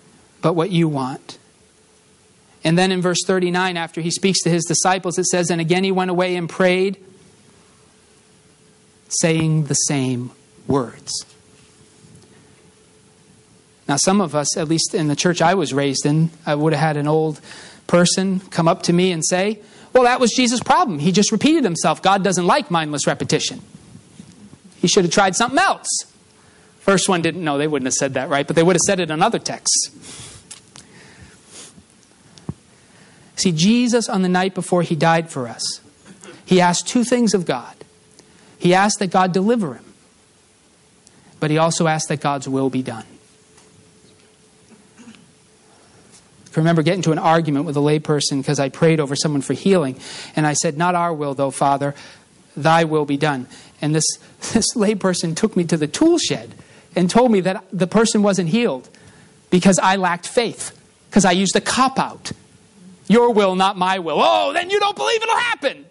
but 0.42 0.54
what 0.54 0.70
you 0.70 0.88
want. 0.88 1.38
And 2.64 2.76
then 2.76 2.90
in 2.90 3.00
verse 3.00 3.22
39, 3.24 3.76
after 3.76 4.00
he 4.00 4.10
speaks 4.10 4.40
to 4.42 4.50
his 4.50 4.64
disciples, 4.64 5.18
it 5.18 5.26
says, 5.26 5.50
And 5.50 5.60
again 5.60 5.84
he 5.84 5.92
went 5.92 6.10
away 6.10 6.36
and 6.36 6.48
prayed, 6.48 6.96
saying 9.08 9.66
the 9.66 9.74
same 9.74 10.32
words. 10.66 11.24
Now, 13.88 13.96
some 13.96 14.20
of 14.20 14.34
us, 14.34 14.56
at 14.56 14.68
least 14.68 14.94
in 14.94 15.08
the 15.08 15.16
church 15.16 15.40
I 15.40 15.54
was 15.54 15.72
raised 15.72 16.06
in, 16.06 16.30
I 16.44 16.54
would 16.54 16.72
have 16.72 16.80
had 16.80 16.96
an 16.96 17.06
old 17.06 17.40
person 17.86 18.40
come 18.40 18.66
up 18.66 18.82
to 18.84 18.92
me 18.92 19.12
and 19.12 19.24
say, 19.24 19.60
Well, 19.92 20.04
that 20.04 20.18
was 20.18 20.32
Jesus' 20.32 20.60
problem. 20.60 20.98
He 20.98 21.12
just 21.12 21.30
repeated 21.30 21.64
himself. 21.64 22.02
God 22.02 22.24
doesn't 22.24 22.46
like 22.46 22.70
mindless 22.70 23.06
repetition. 23.06 23.60
He 24.80 24.88
should 24.88 25.04
have 25.04 25.12
tried 25.12 25.36
something 25.36 25.58
else. 25.58 25.88
First 26.80 27.08
one 27.08 27.22
didn't 27.22 27.42
know, 27.42 27.58
they 27.58 27.66
wouldn't 27.66 27.86
have 27.86 27.94
said 27.94 28.14
that, 28.14 28.28
right? 28.28 28.46
But 28.46 28.54
they 28.56 28.62
would 28.62 28.76
have 28.76 28.82
said 28.86 29.00
it 29.00 29.10
in 29.10 29.22
other 29.22 29.38
texts. 29.38 29.90
See, 33.36 33.52
Jesus, 33.52 34.08
on 34.08 34.22
the 34.22 34.28
night 34.28 34.54
before 34.54 34.82
he 34.82 34.94
died 34.94 35.30
for 35.30 35.48
us, 35.48 35.80
he 36.44 36.60
asked 36.60 36.86
two 36.88 37.04
things 37.04 37.34
of 37.34 37.44
God. 37.44 37.74
He 38.58 38.72
asked 38.72 38.98
that 39.00 39.10
God 39.10 39.32
deliver 39.32 39.74
him, 39.74 39.84
but 41.40 41.50
he 41.50 41.58
also 41.58 41.86
asked 41.86 42.08
that 42.08 42.20
God's 42.20 42.48
will 42.48 42.70
be 42.70 42.82
done. 42.82 43.04
I 46.56 46.60
remember 46.60 46.82
getting 46.82 47.02
to 47.02 47.12
an 47.12 47.18
argument 47.18 47.66
with 47.66 47.76
a 47.76 47.80
layperson 47.80 48.38
because 48.38 48.58
I 48.58 48.70
prayed 48.70 48.98
over 48.98 49.14
someone 49.14 49.42
for 49.42 49.52
healing, 49.52 50.00
and 50.34 50.46
I 50.46 50.54
said, 50.54 50.78
Not 50.78 50.94
our 50.94 51.12
will, 51.12 51.34
though, 51.34 51.50
Father, 51.50 51.94
thy 52.56 52.84
will 52.84 53.04
be 53.04 53.16
done. 53.16 53.46
And 53.82 53.94
this, 53.94 54.06
this 54.52 54.74
layperson 54.74 55.36
took 55.36 55.56
me 55.56 55.64
to 55.64 55.76
the 55.76 55.86
tool 55.86 56.18
shed 56.18 56.54
and 56.94 57.10
told 57.10 57.30
me 57.30 57.40
that 57.40 57.64
the 57.72 57.86
person 57.86 58.22
wasn't 58.22 58.48
healed 58.48 58.88
because 59.50 59.78
I 59.78 59.96
lacked 59.96 60.26
faith, 60.26 60.76
because 61.10 61.24
I 61.24 61.32
used 61.32 61.54
a 61.56 61.60
cop 61.60 61.98
out. 61.98 62.32
Your 63.08 63.32
will, 63.32 63.54
not 63.54 63.76
my 63.76 63.98
will. 63.98 64.18
Oh, 64.18 64.52
then 64.52 64.70
you 64.70 64.80
don't 64.80 64.96
believe 64.96 65.22
it'll 65.22 65.36
happen. 65.36 65.84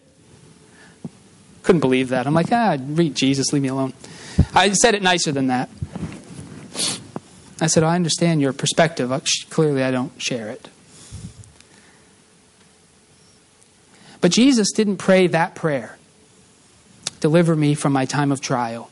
Couldn't 1.63 1.82
believe 1.82 2.10
that. 2.10 2.28
I'm 2.28 2.34
like, 2.34 2.51
ah, 2.51 2.78
read 2.80 3.15
Jesus, 3.15 3.54
leave 3.54 3.62
me 3.62 3.69
alone. 3.69 3.93
I 4.54 4.71
said 4.73 4.95
it 4.95 5.01
nicer 5.01 5.32
than 5.32 5.47
that. 5.47 5.69
I 7.61 7.67
said, 7.67 7.83
I 7.83 7.95
understand 7.95 8.41
your 8.41 8.53
perspective. 8.53 9.11
Clearly, 9.49 9.83
I 9.83 9.91
don't 9.91 10.11
share 10.21 10.49
it. 10.49 10.67
But 14.21 14.31
Jesus 14.31 14.71
didn't 14.71 14.97
pray 14.97 15.27
that 15.27 15.55
prayer 15.55 15.97
Deliver 17.19 17.55
me 17.55 17.73
from 17.73 17.91
my 17.91 18.05
time 18.05 18.31
of 18.31 18.39
trial, 18.39 18.91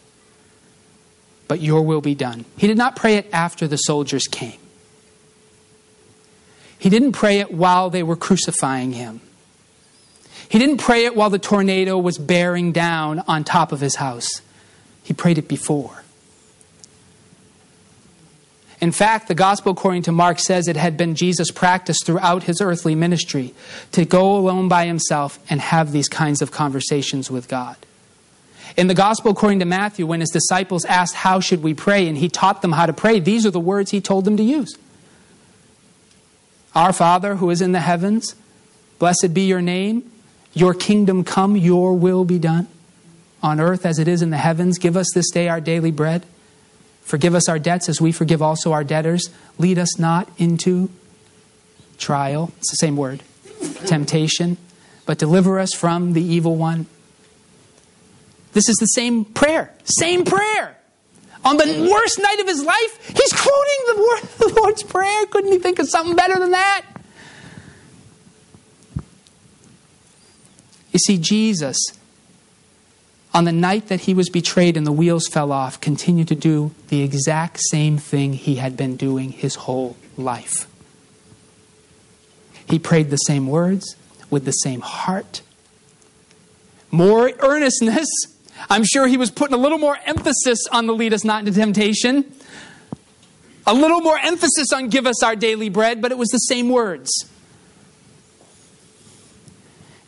but 1.47 1.61
your 1.61 1.83
will 1.83 2.01
be 2.01 2.15
done. 2.15 2.45
He 2.57 2.65
did 2.65 2.77
not 2.79 2.95
pray 2.95 3.17
it 3.17 3.29
after 3.31 3.67
the 3.67 3.77
soldiers 3.77 4.25
came. 4.25 4.59
He 6.79 6.89
didn't 6.89 7.11
pray 7.11 7.39
it 7.39 7.53
while 7.53 7.89
they 7.89 8.03
were 8.03 8.15
crucifying 8.15 8.91
him. 8.91 9.21
He 10.49 10.59
didn't 10.59 10.79
pray 10.79 11.05
it 11.05 11.15
while 11.15 11.29
the 11.29 11.39
tornado 11.39 11.97
was 11.97 12.17
bearing 12.17 12.71
down 12.71 13.19
on 13.27 13.43
top 13.43 13.71
of 13.71 13.79
his 13.79 13.95
house. 13.95 14.41
He 15.03 15.13
prayed 15.13 15.37
it 15.37 15.47
before. 15.47 16.02
In 18.83 18.91
fact, 18.91 19.29
the 19.29 19.33
gospel 19.33 19.71
according 19.71 20.01
to 20.03 20.11
Mark 20.11 20.39
says 20.39 20.67
it 20.67 20.75
had 20.75 20.97
been 20.97 21.15
Jesus' 21.15 21.51
practice 21.51 21.99
throughout 22.03 22.43
his 22.43 22.59
earthly 22.59 22.95
ministry 22.95 23.53
to 23.93 24.03
go 24.03 24.35
alone 24.35 24.67
by 24.67 24.87
himself 24.87 25.39
and 25.49 25.61
have 25.61 25.93
these 25.93 26.09
kinds 26.09 26.41
of 26.41 26.51
conversations 26.51 27.31
with 27.31 27.47
God. 27.47 27.77
In 28.75 28.87
the 28.87 28.93
gospel 28.93 29.31
according 29.31 29.59
to 29.59 29.65
Matthew, 29.65 30.05
when 30.05 30.19
his 30.19 30.31
disciples 30.31 30.83
asked, 30.83 31.15
How 31.15 31.39
should 31.39 31.63
we 31.63 31.73
pray? 31.73 32.09
and 32.09 32.17
he 32.17 32.27
taught 32.27 32.61
them 32.61 32.73
how 32.73 32.85
to 32.85 32.91
pray, 32.91 33.21
these 33.21 33.45
are 33.45 33.51
the 33.51 33.57
words 33.57 33.91
he 33.91 34.01
told 34.01 34.25
them 34.25 34.35
to 34.35 34.43
use. 34.43 34.77
Our 36.75 36.91
Father 36.91 37.35
who 37.35 37.49
is 37.51 37.61
in 37.61 37.71
the 37.71 37.79
heavens, 37.79 38.35
blessed 38.99 39.33
be 39.33 39.43
your 39.43 39.61
name. 39.61 40.11
Your 40.53 40.73
kingdom 40.73 41.23
come, 41.23 41.55
your 41.55 41.93
will 41.93 42.25
be 42.25 42.37
done 42.37 42.67
on 43.41 43.61
earth 43.61 43.85
as 43.85 43.97
it 43.97 44.09
is 44.09 44.21
in 44.21 44.29
the 44.29 44.37
heavens. 44.37 44.77
Give 44.77 44.97
us 44.97 45.07
this 45.13 45.31
day 45.31 45.47
our 45.47 45.61
daily 45.61 45.91
bread. 45.91 46.25
Forgive 47.03 47.35
us 47.35 47.49
our 47.49 47.59
debts 47.59 47.89
as 47.89 48.01
we 48.01 48.11
forgive 48.11 48.41
also 48.41 48.71
our 48.71 48.83
debtors. 48.83 49.29
Lead 49.57 49.77
us 49.77 49.99
not 49.99 50.29
into 50.37 50.89
trial. 51.97 52.51
It's 52.57 52.71
the 52.71 52.77
same 52.77 52.97
word. 52.97 53.21
Temptation. 53.85 54.57
But 55.05 55.17
deliver 55.17 55.59
us 55.59 55.73
from 55.73 56.13
the 56.13 56.23
evil 56.23 56.55
one. 56.55 56.85
This 58.53 58.69
is 58.69 58.77
the 58.77 58.85
same 58.85 59.25
prayer. 59.25 59.73
Same 59.83 60.23
prayer. 60.23 60.77
On 61.45 61.57
the 61.57 61.89
worst 61.91 62.19
night 62.19 62.39
of 62.39 62.47
his 62.47 62.63
life, 62.63 63.07
he's 63.07 63.33
quoting 63.33 64.29
the, 64.39 64.53
Lord's 64.61 64.83
Prayer. 64.83 65.25
Couldn't 65.25 65.51
he 65.51 65.59
think 65.59 65.79
of 65.79 65.89
something 65.89 66.15
better 66.15 66.39
than 66.39 66.51
that? 66.51 66.85
You 70.93 70.99
see, 70.99 71.17
Jesus, 71.17 71.77
on 73.33 73.45
the 73.45 73.51
night 73.51 73.87
that 73.87 74.01
he 74.01 74.13
was 74.13 74.29
betrayed 74.29 74.77
and 74.77 74.85
the 74.85 74.91
wheels 74.91 75.27
fell 75.27 75.51
off, 75.51 75.81
continued 75.81 76.27
to 76.27 76.35
do 76.35 76.71
the 76.89 77.01
exact 77.01 77.59
same 77.59 77.97
thing 77.97 78.33
he 78.33 78.55
had 78.55 78.77
been 78.77 78.95
doing 78.95 79.31
his 79.31 79.55
whole 79.55 79.97
life. 80.17 80.67
He 82.69 82.79
prayed 82.79 83.09
the 83.09 83.17
same 83.17 83.47
words 83.47 83.95
with 84.29 84.45
the 84.45 84.51
same 84.51 84.81
heart, 84.81 85.41
more 86.91 87.31
earnestness 87.39 88.07
I'm 88.69 88.83
sure 88.83 89.07
he 89.07 89.17
was 89.17 89.31
putting 89.31 89.53
a 89.53 89.57
little 89.57 89.77
more 89.77 89.97
emphasis 90.05 90.59
on 90.71 90.87
the 90.87 90.93
lead 90.93 91.13
us 91.13 91.23
not 91.23 91.39
into 91.39 91.51
temptation, 91.51 92.31
a 93.65 93.73
little 93.73 94.01
more 94.01 94.17
emphasis 94.17 94.71
on 94.73 94.89
give 94.89 95.05
us 95.05 95.23
our 95.23 95.35
daily 95.35 95.69
bread, 95.69 96.01
but 96.01 96.11
it 96.11 96.17
was 96.17 96.29
the 96.29 96.37
same 96.37 96.69
words. 96.69 97.11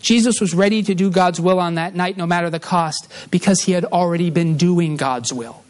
Jesus 0.06 0.40
was 0.40 0.54
ready 0.54 0.84
to 0.84 0.94
do 0.94 1.10
God's 1.10 1.42
will 1.42 1.60
on 1.60 1.76
that 1.76 1.96
night, 1.96 2.16
no 2.16 2.28
matter 2.28 2.52
the 2.52 2.60
cost, 2.60 3.12
because 3.32 3.62
he 3.62 3.72
had 3.72 3.86
already 3.86 4.30
been 4.30 4.56
doing 4.56 4.98
God's 4.98 5.34
will. 5.34 5.64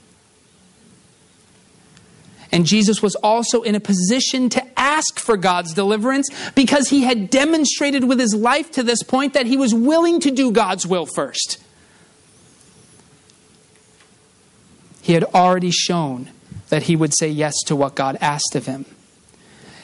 And 2.51 2.65
Jesus 2.65 3.01
was 3.01 3.15
also 3.15 3.61
in 3.61 3.75
a 3.75 3.79
position 3.79 4.49
to 4.49 4.79
ask 4.79 5.19
for 5.19 5.37
God's 5.37 5.73
deliverance 5.73 6.27
because 6.53 6.89
he 6.89 7.03
had 7.03 7.29
demonstrated 7.29 8.03
with 8.03 8.19
his 8.19 8.35
life 8.35 8.71
to 8.71 8.83
this 8.83 9.03
point 9.03 9.33
that 9.35 9.45
he 9.45 9.55
was 9.55 9.73
willing 9.73 10.19
to 10.19 10.31
do 10.31 10.51
God's 10.51 10.85
will 10.85 11.05
first. 11.05 11.63
He 15.01 15.13
had 15.13 15.23
already 15.23 15.71
shown 15.71 16.29
that 16.67 16.83
he 16.83 16.97
would 16.97 17.13
say 17.17 17.29
yes 17.29 17.53
to 17.67 17.75
what 17.75 17.95
God 17.95 18.17
asked 18.19 18.53
of 18.55 18.65
him. 18.65 18.85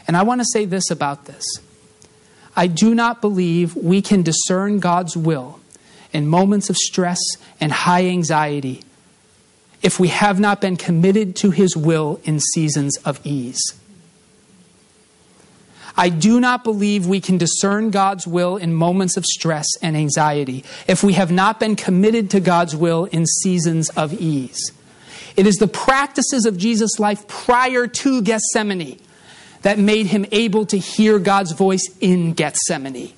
And 0.07 0.17
I 0.17 0.23
want 0.23 0.41
to 0.41 0.45
say 0.51 0.65
this 0.65 0.91
about 0.91 1.23
this 1.23 1.45
I 2.55 2.67
do 2.67 2.93
not 2.93 3.21
believe 3.21 3.75
we 3.75 4.01
can 4.01 4.23
discern 4.23 4.79
God's 4.79 5.15
will 5.15 5.59
in 6.11 6.27
moments 6.27 6.69
of 6.69 6.77
stress 6.77 7.19
and 7.59 7.71
high 7.71 8.05
anxiety 8.07 8.83
if 9.81 9.99
we 9.99 10.09
have 10.09 10.39
not 10.39 10.61
been 10.61 10.77
committed 10.77 11.35
to 11.37 11.51
his 11.51 11.75
will 11.75 12.19
in 12.23 12.39
seasons 12.39 12.97
of 12.97 13.19
ease. 13.25 13.61
I 15.97 16.09
do 16.09 16.39
not 16.39 16.63
believe 16.63 17.05
we 17.05 17.19
can 17.19 17.37
discern 17.37 17.91
God's 17.91 18.25
will 18.25 18.57
in 18.57 18.73
moments 18.73 19.17
of 19.17 19.25
stress 19.25 19.67
and 19.81 19.97
anxiety 19.97 20.63
if 20.87 21.03
we 21.03 21.13
have 21.13 21.31
not 21.31 21.59
been 21.59 21.75
committed 21.75 22.29
to 22.31 22.39
God's 22.39 22.75
will 22.75 23.05
in 23.05 23.25
seasons 23.25 23.89
of 23.89 24.13
ease. 24.13 24.71
It 25.35 25.47
is 25.47 25.55
the 25.55 25.67
practices 25.67 26.45
of 26.45 26.57
Jesus' 26.57 26.99
life 26.99 27.27
prior 27.27 27.87
to 27.87 28.21
Gethsemane 28.21 28.99
that 29.62 29.78
made 29.78 30.08
him 30.08 30.26
able 30.32 30.65
to 30.67 30.78
hear 30.78 31.19
God's 31.19 31.52
voice 31.52 31.88
in 32.00 32.34
Gethsemane. 32.34 33.13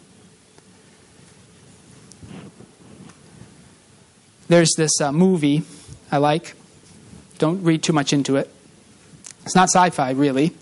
There's 4.48 4.74
this 4.76 5.00
uh, 5.02 5.12
movie 5.12 5.64
I 6.12 6.18
like. 6.18 6.56
Don't 7.38 7.64
read 7.64 7.82
too 7.82 7.94
much 7.94 8.14
into 8.14 8.36
it. 8.36 8.54
It's 9.46 9.56
not 9.56 9.70
sci 9.70 9.90
fi, 9.90 10.12
really, 10.12 10.54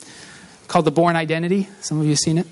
called 0.67 0.85
The 0.85 0.91
Bourne 0.91 1.15
Identity. 1.15 1.67
Some 1.81 1.99
of 1.99 2.05
you 2.05 2.11
have 2.11 2.19
seen 2.19 2.37
it. 2.37 2.47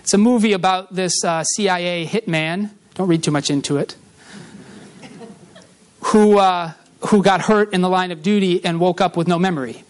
It's 0.00 0.14
a 0.14 0.18
movie 0.18 0.52
about 0.52 0.94
this 0.94 1.24
uh, 1.24 1.42
CIA 1.44 2.06
hitman. 2.06 2.70
Don't 2.94 3.08
read 3.08 3.22
too 3.22 3.30
much 3.30 3.50
into 3.50 3.78
it. 3.78 3.96
Who 6.00 6.38
uh, 6.38 6.72
who 7.08 7.22
got 7.22 7.42
hurt 7.42 7.72
in 7.72 7.80
the 7.80 7.88
line 7.88 8.10
of 8.10 8.22
duty 8.22 8.64
and 8.64 8.80
woke 8.80 9.00
up 9.00 9.16
with 9.16 9.26
no 9.26 9.38
memory. 9.38 9.82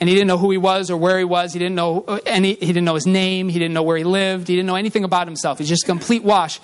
And 0.00 0.08
he 0.08 0.14
didn't 0.14 0.28
know 0.28 0.38
who 0.38 0.50
he 0.50 0.56
was 0.56 0.90
or 0.90 0.96
where 0.96 1.18
he 1.18 1.24
was. 1.24 1.52
He 1.52 1.58
didn't 1.58 1.74
know 1.74 2.00
any, 2.24 2.54
he 2.54 2.66
didn't 2.66 2.86
know 2.86 2.94
his 2.94 3.06
name. 3.06 3.50
He 3.50 3.58
didn't 3.58 3.74
know 3.74 3.82
where 3.82 3.98
he 3.98 4.04
lived. 4.04 4.48
He 4.48 4.56
didn't 4.56 4.66
know 4.66 4.76
anything 4.76 5.04
about 5.04 5.26
himself. 5.26 5.58
He's 5.58 5.68
just 5.68 5.84
a 5.84 5.86
complete 5.86 6.24
wash. 6.24 6.58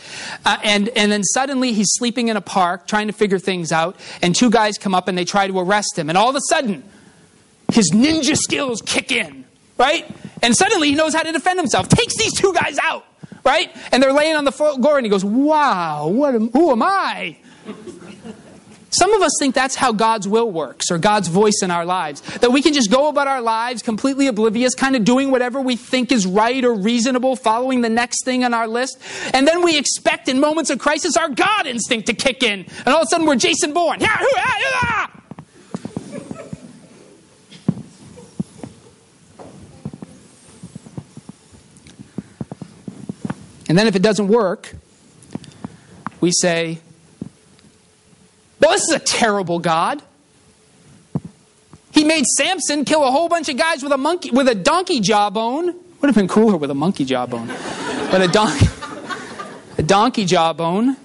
Uh, 0.46 0.56
and, 0.64 0.88
and 0.96 1.12
then 1.12 1.22
suddenly 1.22 1.74
he's 1.74 1.88
sleeping 1.90 2.28
in 2.28 2.38
a 2.38 2.40
park 2.40 2.86
trying 2.86 3.08
to 3.08 3.12
figure 3.12 3.38
things 3.38 3.72
out. 3.72 4.00
And 4.22 4.34
two 4.34 4.48
guys 4.50 4.78
come 4.78 4.94
up 4.94 5.06
and 5.06 5.18
they 5.18 5.26
try 5.26 5.46
to 5.46 5.58
arrest 5.58 5.98
him. 5.98 6.08
And 6.08 6.16
all 6.16 6.30
of 6.30 6.36
a 6.36 6.40
sudden, 6.48 6.82
his 7.70 7.90
ninja 7.92 8.36
skills 8.36 8.80
kick 8.80 9.12
in, 9.12 9.44
right? 9.76 10.08
And 10.42 10.56
suddenly 10.56 10.88
he 10.88 10.94
knows 10.94 11.14
how 11.14 11.22
to 11.22 11.32
defend 11.32 11.58
himself. 11.58 11.88
Takes 11.88 12.16
these 12.16 12.32
two 12.32 12.54
guys 12.54 12.78
out, 12.78 13.04
right? 13.44 13.70
And 13.92 14.02
they're 14.02 14.14
laying 14.14 14.36
on 14.36 14.44
the 14.44 14.52
floor 14.52 14.96
and 14.96 15.04
he 15.04 15.10
goes, 15.10 15.24
wow, 15.24 16.08
what 16.08 16.34
am, 16.34 16.50
who 16.52 16.70
am 16.72 16.82
I? 16.82 17.36
Some 18.98 19.12
of 19.12 19.20
us 19.20 19.32
think 19.38 19.54
that's 19.54 19.74
how 19.74 19.92
God's 19.92 20.26
will 20.26 20.50
works 20.50 20.90
or 20.90 20.96
God's 20.96 21.28
voice 21.28 21.60
in 21.62 21.70
our 21.70 21.84
lives. 21.84 22.22
That 22.38 22.50
we 22.50 22.62
can 22.62 22.72
just 22.72 22.90
go 22.90 23.08
about 23.08 23.26
our 23.26 23.42
lives 23.42 23.82
completely 23.82 24.26
oblivious, 24.26 24.74
kind 24.74 24.96
of 24.96 25.04
doing 25.04 25.30
whatever 25.30 25.60
we 25.60 25.76
think 25.76 26.10
is 26.10 26.26
right 26.26 26.64
or 26.64 26.74
reasonable, 26.74 27.36
following 27.36 27.82
the 27.82 27.90
next 27.90 28.24
thing 28.24 28.42
on 28.42 28.54
our 28.54 28.66
list. 28.66 28.98
And 29.34 29.46
then 29.46 29.62
we 29.62 29.76
expect 29.76 30.30
in 30.30 30.40
moments 30.40 30.70
of 30.70 30.78
crisis 30.78 31.14
our 31.14 31.28
God 31.28 31.66
instinct 31.66 32.06
to 32.06 32.14
kick 32.14 32.42
in. 32.42 32.60
And 32.60 32.88
all 32.88 33.02
of 33.02 33.02
a 33.02 33.06
sudden 33.06 33.26
we're 33.26 33.36
Jason 33.36 33.74
Bourne. 33.74 34.00
And 43.68 43.76
then 43.76 43.86
if 43.88 43.94
it 43.94 44.02
doesn't 44.02 44.28
work, 44.28 44.74
we 46.22 46.30
say, 46.32 46.78
well, 48.66 48.74
this 48.74 48.88
is 48.88 48.94
a 48.96 48.98
terrible 48.98 49.60
God. 49.60 50.02
He 51.92 52.02
made 52.02 52.24
Samson 52.26 52.84
kill 52.84 53.04
a 53.04 53.12
whole 53.12 53.28
bunch 53.28 53.48
of 53.48 53.56
guys 53.56 53.80
with 53.80 53.92
a 53.92 53.96
monkey 53.96 54.32
with 54.32 54.48
a 54.48 54.56
donkey 54.56 54.98
jawbone. 54.98 55.66
Would 55.66 56.08
have 56.08 56.16
been 56.16 56.26
cooler 56.26 56.56
with 56.56 56.70
a 56.72 56.74
monkey 56.74 57.04
jawbone. 57.04 57.46
but 57.46 58.20
a 58.20 58.28
donkey 58.28 58.66
a 59.78 59.82
donkey 59.82 60.24
jawbone. 60.24 60.96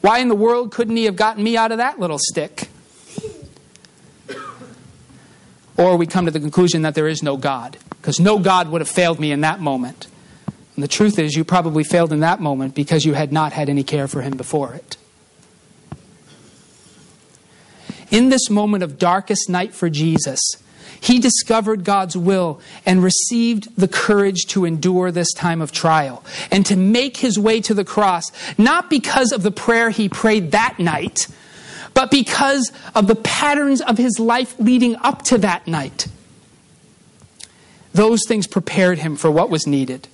Why 0.00 0.20
in 0.20 0.28
the 0.28 0.34
world 0.34 0.72
couldn't 0.72 0.96
he 0.96 1.04
have 1.04 1.16
gotten 1.16 1.44
me 1.44 1.58
out 1.58 1.72
of 1.72 1.78
that 1.78 2.00
little 2.00 2.18
stick? 2.18 2.70
Or 5.76 5.96
we 5.96 6.06
come 6.06 6.24
to 6.24 6.30
the 6.30 6.40
conclusion 6.40 6.82
that 6.82 6.94
there 6.94 7.06
is 7.06 7.22
no 7.22 7.36
God, 7.36 7.76
because 7.90 8.18
no 8.18 8.38
God 8.38 8.70
would 8.70 8.80
have 8.80 8.88
failed 8.88 9.20
me 9.20 9.30
in 9.30 9.42
that 9.42 9.60
moment. 9.60 10.06
And 10.74 10.82
the 10.82 10.88
truth 10.88 11.18
is, 11.18 11.36
you 11.36 11.44
probably 11.44 11.84
failed 11.84 12.12
in 12.12 12.20
that 12.20 12.40
moment 12.40 12.74
because 12.74 13.04
you 13.04 13.12
had 13.12 13.30
not 13.30 13.52
had 13.52 13.68
any 13.68 13.82
care 13.82 14.08
for 14.08 14.22
him 14.22 14.36
before 14.36 14.72
it. 14.72 14.96
In 18.10 18.30
this 18.30 18.48
moment 18.48 18.82
of 18.82 18.98
darkest 18.98 19.48
night 19.48 19.74
for 19.74 19.90
Jesus, 19.90 20.40
he 21.00 21.18
discovered 21.18 21.84
God's 21.84 22.16
will 22.16 22.60
and 22.84 23.02
received 23.02 23.74
the 23.76 23.88
courage 23.88 24.46
to 24.48 24.64
endure 24.64 25.10
this 25.10 25.32
time 25.32 25.60
of 25.60 25.72
trial 25.72 26.24
and 26.50 26.64
to 26.66 26.76
make 26.76 27.18
his 27.18 27.38
way 27.38 27.60
to 27.60 27.74
the 27.74 27.84
cross, 27.84 28.24
not 28.56 28.90
because 28.90 29.32
of 29.32 29.42
the 29.42 29.50
prayer 29.50 29.90
he 29.90 30.08
prayed 30.08 30.52
that 30.52 30.78
night, 30.78 31.28
but 31.94 32.10
because 32.10 32.72
of 32.94 33.06
the 33.06 33.14
patterns 33.14 33.80
of 33.80 33.98
his 33.98 34.18
life 34.18 34.58
leading 34.58 34.96
up 34.96 35.22
to 35.22 35.38
that 35.38 35.66
night. 35.66 36.08
Those 37.92 38.20
things 38.26 38.46
prepared 38.46 38.98
him 38.98 39.16
for 39.16 39.30
what 39.30 39.50
was 39.50 39.66
needed. 39.66 40.08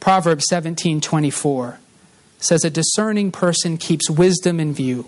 Proverbs 0.00 0.44
17:24 0.50 1.78
says 2.38 2.64
a 2.64 2.70
discerning 2.70 3.30
person 3.30 3.78
keeps 3.78 4.10
wisdom 4.10 4.60
in 4.60 4.74
view 4.74 5.06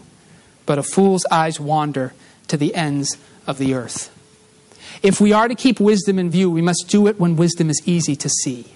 but 0.66 0.78
a 0.78 0.82
fool's 0.82 1.24
eyes 1.30 1.58
wander 1.58 2.12
to 2.48 2.56
the 2.56 2.74
ends 2.74 3.16
of 3.46 3.58
the 3.58 3.74
earth. 3.74 4.12
If 5.02 5.20
we 5.20 5.32
are 5.32 5.48
to 5.48 5.54
keep 5.54 5.80
wisdom 5.80 6.18
in 6.18 6.30
view, 6.30 6.50
we 6.50 6.62
must 6.62 6.86
do 6.88 7.06
it 7.06 7.18
when 7.18 7.36
wisdom 7.36 7.70
is 7.70 7.80
easy 7.86 8.16
to 8.16 8.28
see. 8.28 8.66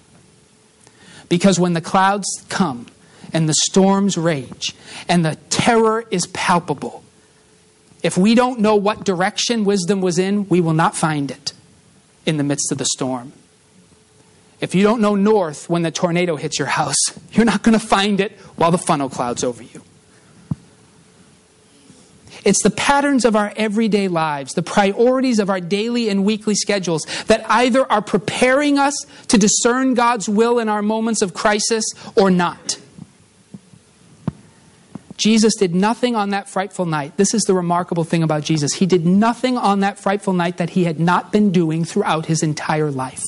Because 1.29 1.59
when 1.59 1.75
the 1.75 1.81
clouds 1.81 2.27
come 2.49 2.87
and 3.33 3.49
the 3.49 3.55
storms 3.55 4.17
rage 4.17 4.75
and 5.09 5.25
the 5.25 5.37
terror 5.49 6.05
is 6.11 6.27
palpable, 6.29 7.03
if 8.03 8.17
we 8.17 8.35
don't 8.35 8.61
know 8.61 8.77
what 8.77 9.05
direction 9.05 9.65
wisdom 9.65 10.01
was 10.01 10.19
in, 10.19 10.49
we 10.49 10.61
will 10.61 10.73
not 10.73 10.97
find 10.97 11.31
it 11.31 11.53
in 12.27 12.37
the 12.37 12.45
midst 12.45 12.73
of 12.73 12.79
the 12.79 12.87
storm. 12.87 13.33
If 14.61 14.75
you 14.75 14.83
don't 14.83 15.01
know 15.01 15.15
north 15.15 15.71
when 15.71 15.83
the 15.83 15.91
tornado 15.91 16.37
hits 16.37 16.59
your 16.59 16.69
house, 16.69 16.99
you're 17.33 17.47
not 17.47 17.63
going 17.63 17.79
to 17.79 17.85
find 17.85 18.21
it 18.21 18.33
while 18.57 18.71
the 18.71 18.79
funnel 18.79 19.09
clouds 19.09 19.45
over 19.45 19.63
you. 19.63 19.83
It's 22.45 22.63
the 22.63 22.71
patterns 22.71 23.25
of 23.25 23.37
our 23.37 23.53
everyday 23.57 24.09
lives, 24.09 24.55
the 24.55 24.63
priorities 24.63 25.39
of 25.39 25.51
our 25.51 25.61
daily 25.61 26.09
and 26.09 26.25
weekly 26.25 26.55
schedules 26.55 27.03
that 27.27 27.45
either 27.49 27.91
are 27.91 28.03
preparing 28.03 28.79
us 28.79 28.95
to 29.29 29.39
discern 29.39 29.95
God's 29.95 30.29
will 30.29 30.59
in 30.59 30.69
our 30.69 30.83
moments 30.83 31.23
of 31.23 31.35
crisis 31.35 31.85
or 32.17 32.31
not. 32.31 32.79
Jesus 35.21 35.55
did 35.55 35.75
nothing 35.75 36.17
on 36.17 36.31
that 36.31 36.49
frightful 36.49 36.87
night. 36.87 37.19
This 37.19 37.35
is 37.35 37.43
the 37.43 37.53
remarkable 37.53 38.05
thing 38.05 38.23
about 38.23 38.43
Jesus. 38.43 38.73
He 38.73 38.87
did 38.87 39.05
nothing 39.05 39.59
on 39.59 39.81
that 39.81 39.99
frightful 39.99 40.33
night 40.33 40.57
that 40.57 40.71
he 40.71 40.85
had 40.85 40.99
not 40.99 41.31
been 41.31 41.53
doing 41.53 41.85
throughout 41.85 42.25
his 42.25 42.43
entire 42.43 42.91
life. 42.91 43.23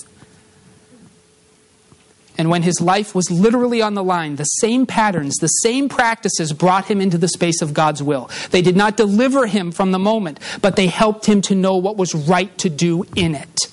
And 2.38 2.48
when 2.48 2.62
his 2.62 2.80
life 2.80 3.14
was 3.14 3.30
literally 3.30 3.82
on 3.82 3.94
the 3.94 4.02
line, 4.02 4.36
the 4.36 4.44
same 4.44 4.86
patterns, 4.86 5.36
the 5.36 5.48
same 5.48 5.88
practices 5.88 6.52
brought 6.52 6.86
him 6.90 7.00
into 7.00 7.18
the 7.18 7.28
space 7.28 7.60
of 7.60 7.74
God's 7.74 8.02
will. 8.02 8.30
They 8.50 8.62
did 8.62 8.76
not 8.76 8.96
deliver 8.96 9.46
him 9.46 9.70
from 9.70 9.92
the 9.92 9.98
moment, 9.98 10.40
but 10.62 10.76
they 10.76 10.86
helped 10.86 11.26
him 11.26 11.42
to 11.42 11.54
know 11.54 11.76
what 11.76 11.96
was 11.96 12.14
right 12.14 12.56
to 12.58 12.70
do 12.70 13.04
in 13.14 13.34
it. 13.34 13.68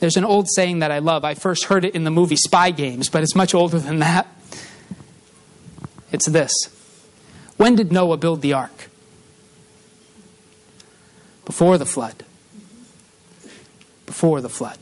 There's 0.00 0.16
an 0.16 0.24
old 0.24 0.48
saying 0.50 0.80
that 0.80 0.90
I 0.90 0.98
love. 0.98 1.24
I 1.24 1.34
first 1.34 1.64
heard 1.64 1.84
it 1.84 1.94
in 1.94 2.04
the 2.04 2.10
movie 2.10 2.36
Spy 2.36 2.70
Games, 2.70 3.08
but 3.08 3.22
it's 3.22 3.34
much 3.34 3.54
older 3.54 3.78
than 3.78 3.98
that. 4.00 4.26
It's 6.12 6.28
this 6.28 6.52
When 7.56 7.76
did 7.76 7.92
Noah 7.92 8.16
build 8.16 8.42
the 8.42 8.52
ark? 8.52 8.88
Before 11.44 11.78
the 11.78 11.86
flood. 11.86 12.24
Before 14.06 14.40
the 14.40 14.48
flood. 14.48 14.78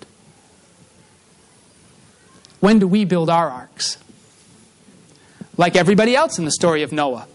When 2.60 2.78
do 2.78 2.88
we 2.88 3.04
build 3.04 3.30
our 3.30 3.48
arks? 3.48 3.98
Like 5.56 5.76
everybody 5.76 6.14
else 6.14 6.38
in 6.38 6.44
the 6.44 6.50
story 6.50 6.82
of 6.82 6.92
Noah, 6.92 7.26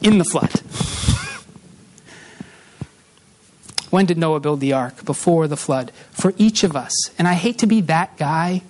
in 0.00 0.18
the 0.18 0.24
flood. 0.24 0.50
when 3.90 4.06
did 4.06 4.18
Noah 4.18 4.40
build 4.40 4.60
the 4.60 4.72
ark? 4.72 5.04
Before 5.04 5.48
the 5.48 5.56
flood. 5.56 5.92
For 6.10 6.34
each 6.36 6.64
of 6.64 6.76
us. 6.76 6.92
And 7.18 7.26
I 7.26 7.34
hate 7.34 7.58
to 7.58 7.66
be 7.66 7.80
that 7.82 8.16
guy, 8.16 8.62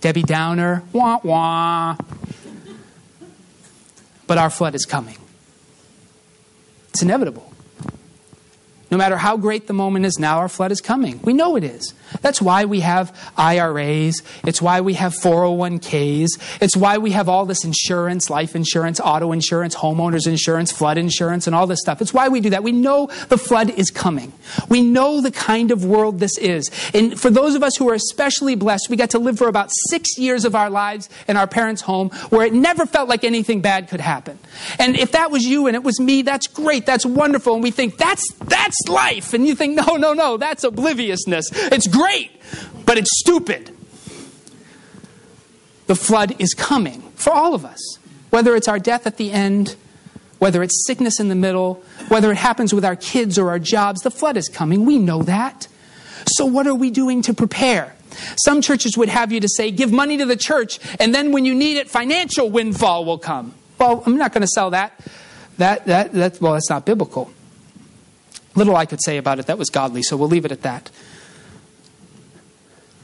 Debbie 0.00 0.22
Downer, 0.22 0.82
wah 0.92 1.18
wah. 1.22 1.96
But 4.26 4.38
our 4.38 4.50
flood 4.50 4.74
is 4.74 4.84
coming. 4.84 5.16
It's 6.90 7.02
inevitable. 7.02 7.49
No 8.90 8.98
matter 8.98 9.16
how 9.16 9.36
great 9.36 9.68
the 9.68 9.72
moment 9.72 10.04
is 10.04 10.18
now, 10.18 10.38
our 10.38 10.48
flood 10.48 10.72
is 10.72 10.80
coming. 10.80 11.20
We 11.22 11.32
know 11.32 11.54
it 11.56 11.62
is. 11.62 11.94
That's 12.22 12.42
why 12.42 12.64
we 12.64 12.80
have 12.80 13.16
IRAs. 13.36 14.20
It's 14.44 14.60
why 14.60 14.80
we 14.80 14.94
have 14.94 15.14
401ks. 15.14 16.28
It's 16.60 16.76
why 16.76 16.98
we 16.98 17.12
have 17.12 17.28
all 17.28 17.46
this 17.46 17.64
insurance, 17.64 18.30
life 18.30 18.56
insurance, 18.56 18.98
auto 18.98 19.30
insurance, 19.30 19.76
homeowners 19.76 20.26
insurance, 20.26 20.72
flood 20.72 20.98
insurance, 20.98 21.46
and 21.46 21.54
all 21.54 21.68
this 21.68 21.80
stuff. 21.80 22.02
It's 22.02 22.12
why 22.12 22.28
we 22.28 22.40
do 22.40 22.50
that. 22.50 22.64
We 22.64 22.72
know 22.72 23.06
the 23.28 23.38
flood 23.38 23.70
is 23.70 23.90
coming. 23.90 24.32
We 24.68 24.82
know 24.82 25.20
the 25.20 25.30
kind 25.30 25.70
of 25.70 25.84
world 25.84 26.18
this 26.18 26.36
is. 26.38 26.68
And 26.92 27.18
for 27.18 27.30
those 27.30 27.54
of 27.54 27.62
us 27.62 27.76
who 27.76 27.88
are 27.90 27.94
especially 27.94 28.56
blessed, 28.56 28.88
we 28.90 28.96
got 28.96 29.10
to 29.10 29.20
live 29.20 29.38
for 29.38 29.46
about 29.46 29.70
six 29.88 30.18
years 30.18 30.44
of 30.44 30.56
our 30.56 30.68
lives 30.68 31.08
in 31.28 31.36
our 31.36 31.46
parents' 31.46 31.82
home 31.82 32.10
where 32.30 32.44
it 32.44 32.52
never 32.52 32.86
felt 32.86 33.08
like 33.08 33.22
anything 33.22 33.60
bad 33.60 33.88
could 33.88 34.00
happen. 34.00 34.38
And 34.80 34.98
if 34.98 35.12
that 35.12 35.30
was 35.30 35.44
you 35.44 35.68
and 35.68 35.76
it 35.76 35.84
was 35.84 36.00
me, 36.00 36.22
that's 36.22 36.48
great. 36.48 36.86
That's 36.86 37.06
wonderful. 37.06 37.54
And 37.54 37.62
we 37.62 37.70
think, 37.70 37.96
that's, 37.96 38.26
that's 38.34 38.79
life. 38.88 39.34
And 39.34 39.46
you 39.46 39.54
think, 39.54 39.76
no, 39.76 39.96
no, 39.96 40.12
no, 40.12 40.36
that's 40.36 40.64
obliviousness. 40.64 41.50
It's 41.52 41.86
great, 41.86 42.30
but 42.86 42.98
it's 42.98 43.10
stupid. 43.20 43.76
The 45.86 45.94
flood 45.94 46.36
is 46.38 46.54
coming 46.54 47.02
for 47.16 47.32
all 47.32 47.54
of 47.54 47.64
us, 47.64 47.98
whether 48.30 48.54
it's 48.54 48.68
our 48.68 48.78
death 48.78 49.06
at 49.06 49.16
the 49.16 49.32
end, 49.32 49.76
whether 50.38 50.62
it's 50.62 50.86
sickness 50.86 51.18
in 51.20 51.28
the 51.28 51.34
middle, 51.34 51.82
whether 52.08 52.30
it 52.30 52.36
happens 52.36 52.72
with 52.72 52.84
our 52.84 52.96
kids 52.96 53.38
or 53.38 53.50
our 53.50 53.58
jobs, 53.58 54.00
the 54.02 54.10
flood 54.10 54.36
is 54.36 54.48
coming. 54.48 54.84
We 54.84 54.98
know 54.98 55.22
that. 55.22 55.68
So, 56.26 56.46
what 56.46 56.66
are 56.66 56.74
we 56.74 56.90
doing 56.90 57.22
to 57.22 57.34
prepare? 57.34 57.94
Some 58.44 58.60
churches 58.60 58.96
would 58.96 59.08
have 59.08 59.32
you 59.32 59.40
to 59.40 59.48
say, 59.48 59.70
give 59.70 59.92
money 59.92 60.16
to 60.18 60.26
the 60.26 60.36
church, 60.36 60.78
and 60.98 61.14
then 61.14 61.32
when 61.32 61.44
you 61.44 61.54
need 61.54 61.76
it, 61.76 61.88
financial 61.88 62.50
windfall 62.50 63.04
will 63.04 63.18
come. 63.18 63.54
Well, 63.78 64.02
I'm 64.06 64.16
not 64.16 64.32
going 64.32 64.42
to 64.42 64.48
sell 64.48 64.70
that. 64.70 64.92
That, 65.58 65.86
that, 65.86 66.12
that. 66.12 66.40
Well, 66.40 66.54
that's 66.54 66.70
not 66.70 66.86
biblical. 66.86 67.30
Little 68.54 68.76
I 68.76 68.86
could 68.86 69.02
say 69.02 69.16
about 69.16 69.38
it 69.38 69.46
that 69.46 69.58
was 69.58 69.70
godly, 69.70 70.02
so 70.02 70.16
we'll 70.16 70.28
leave 70.28 70.44
it 70.44 70.52
at 70.52 70.62
that. 70.62 70.90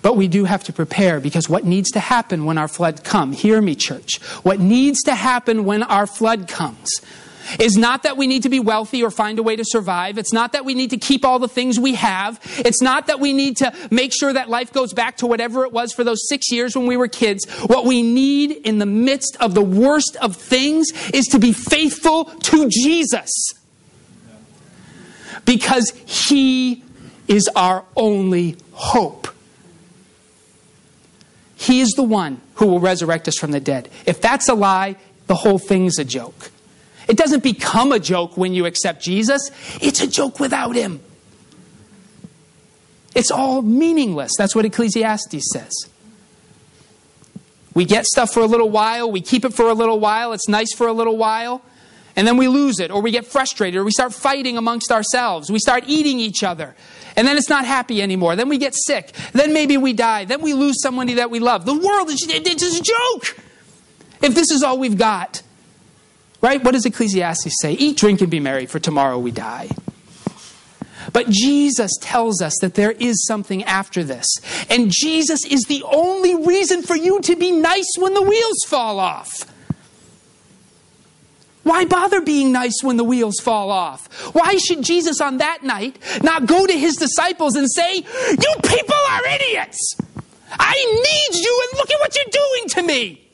But 0.03 0.17
we 0.17 0.29
do 0.29 0.45
have 0.45 0.63
to 0.65 0.73
prepare 0.73 1.19
because 1.19 1.49
what 1.49 1.65
needs 1.65 1.91
to 1.93 2.01
happen 2.01 2.45
when 2.45 2.59
our 2.59 2.69
flood 2.69 3.03
comes, 3.03 3.41
hear 3.41 3.61
me, 3.61 3.75
church, 3.75 4.23
what 4.45 4.61
needs 4.61 5.03
to 5.03 5.15
happen 5.15 5.65
when 5.65 5.83
our 5.83 6.07
flood 6.07 6.47
comes 6.47 7.01
is 7.59 7.77
not 7.77 8.03
that 8.05 8.17
we 8.17 8.27
need 8.27 8.43
to 8.43 8.49
be 8.49 8.61
wealthy 8.61 9.03
or 9.03 9.11
find 9.11 9.39
a 9.39 9.43
way 9.43 9.57
to 9.57 9.65
survive. 9.65 10.19
It's 10.19 10.33
not 10.33 10.53
that 10.53 10.65
we 10.65 10.75
need 10.75 10.91
to 10.91 10.97
keep 10.97 11.25
all 11.25 11.39
the 11.39 11.49
things 11.49 11.79
we 11.79 11.95
have. 11.95 12.41
It's 12.59 12.83
not 12.83 13.07
that 13.07 13.21
we 13.21 13.33
need 13.33 13.57
to 13.59 13.73
make 13.91 14.13
sure 14.13 14.33
that 14.33 14.49
life 14.49 14.73
goes 14.73 14.93
back 14.93 15.17
to 15.19 15.27
whatever 15.27 15.65
it 15.65 15.73
was 15.73 15.93
for 15.93 16.05
those 16.05 16.29
six 16.29 16.51
years 16.51 16.77
when 16.77 16.87
we 16.87 16.97
were 16.97 17.09
kids. 17.09 17.49
What 17.67 17.85
we 17.85 18.03
need 18.03 18.53
in 18.53 18.79
the 18.79 18.87
midst 18.87 19.37
of 19.41 19.55
the 19.55 19.63
worst 19.63 20.17
of 20.21 20.37
things 20.37 20.89
is 21.13 21.27
to 21.27 21.39
be 21.39 21.53
faithful 21.53 22.25
to 22.25 22.69
Jesus 22.69 23.31
because 25.47 25.91
He 26.05 26.85
is 27.27 27.49
our 27.57 27.85
only 27.97 28.57
hope. 28.73 29.29
He 31.55 31.81
is 31.81 31.89
the 31.97 32.03
one 32.03 32.43
who 32.57 32.67
will 32.67 32.81
resurrect 32.81 33.27
us 33.27 33.37
from 33.39 33.53
the 33.53 33.61
dead. 33.61 33.89
If 34.05 34.21
that's 34.21 34.49
a 34.49 34.55
lie, 34.55 34.97
the 35.27 35.35
whole 35.35 35.59
thing's 35.59 35.99
a 35.99 36.05
joke. 36.05 36.51
It 37.09 37.17
doesn't 37.17 37.43
become 37.43 37.93
a 37.93 37.99
joke 37.99 38.37
when 38.37 38.53
you 38.53 38.67
accept 38.67 39.03
Jesus, 39.03 39.51
it's 39.81 40.01
a 40.01 40.07
joke 40.07 40.39
without 40.39 40.77
Him. 40.77 41.01
It's 43.15 43.31
all 43.31 43.63
meaningless. 43.63 44.33
That's 44.37 44.55
what 44.55 44.67
Ecclesiastes 44.67 45.51
says. 45.53 45.73
We 47.75 47.85
get 47.85 48.05
stuff 48.05 48.33
for 48.33 48.41
a 48.41 48.47
little 48.47 48.71
while, 48.71 49.11
we 49.11 49.21
keep 49.21 49.45
it 49.45 49.55
for 49.55 49.69
a 49.69 49.75
little 49.75 50.01
while, 50.01 50.33
it's 50.33 50.49
nice 50.49 50.75
for 50.75 50.87
a 50.87 50.93
little 50.93 51.17
while, 51.17 51.63
And 52.17 52.27
then 52.27 52.39
we 52.39 52.49
lose 52.49 52.81
it, 52.81 52.91
or 52.91 53.03
we 53.03 53.11
get 53.11 53.27
frustrated, 53.27 53.79
or 53.79 53.85
we 53.85 53.91
start 53.91 54.15
fighting 54.15 54.57
amongst 54.57 54.91
ourselves. 54.91 55.51
We 55.51 55.59
start 55.59 55.85
eating 55.87 56.19
each 56.19 56.43
other. 56.43 56.75
And 57.15 57.29
then 57.29 57.37
it's 57.37 57.51
not 57.51 57.67
happy 57.67 58.01
anymore. 58.01 58.37
Then 58.37 58.49
we 58.49 58.57
get 58.57 58.75
sick. 58.75 59.13
Then 59.33 59.53
maybe 59.53 59.77
we 59.77 59.93
die. 59.93 60.25
Then 60.25 60.41
we 60.41 60.55
lose 60.55 60.81
somebody 60.81 61.15
that 61.15 61.31
we 61.31 61.41
love. 61.41 61.67
The 61.67 61.79
world 61.79 62.09
is 62.09 62.21
just 62.21 62.33
a 62.33 62.83
joke. 62.83 63.37
If 64.23 64.35
this 64.35 64.51
is 64.51 64.63
all 64.63 64.79
we've 64.79 64.99
got. 64.99 65.43
Right? 66.41 66.63
What 66.63 66.73
does 66.73 66.87
Ecclesiastes 66.87 67.55
say? 67.61 67.73
Eat, 67.73 67.97
drink, 67.97 68.21
and 68.21 68.31
be 68.31 68.41
merry, 68.41 68.67
for 68.67 68.79
tomorrow 68.79 69.19
we 69.19 69.31
die. 69.31 69.69
But 71.13 71.29
Jesus 71.29 71.97
tells 72.01 72.43
us 72.43 72.55
that 72.61 72.75
there 72.75 72.93
is 72.93 73.27
something 73.27 73.63
after 73.65 74.03
this. 74.03 74.27
And 74.69 74.91
Jesus 74.91 75.45
is 75.47 75.63
the 75.63 75.83
only 75.85 76.35
reason 76.35 76.83
for 76.83 76.97
you 76.97 77.21
to 77.23 77.37
be 77.37 77.53
nice 77.53 77.91
when 77.99 78.15
the 78.15 78.23
wheels 78.23 78.65
fall 78.67 79.01
off. 79.01 79.45
Why 81.67 81.85
bother 81.85 82.21
being 82.21 82.53
nice 82.53 82.77
when 82.81 82.97
the 82.97 83.03
wheels 83.03 83.41
fall 83.41 83.73
off? 83.73 84.07
Why 84.37 84.55
should 84.55 84.85
Jesus 84.85 85.21
on 85.21 85.39
that 85.39 85.65
night 85.65 85.99
not 86.23 86.47
go 86.47 86.65
to 86.65 86.73
his 86.73 86.95
disciples 86.95 87.57
and 87.57 87.69
say, 87.69 87.97
You 87.97 88.55
people 88.63 88.95
are 89.11 89.27
idiots! 89.27 89.97
I 90.53 90.75
need 90.75 91.41
you, 91.41 91.63
and 91.65 91.79
look 91.79 91.91
at 91.91 91.99
what 91.99 92.15
you're 92.15 92.25
doing 92.31 92.69
to 92.69 92.83
me! 92.85 93.29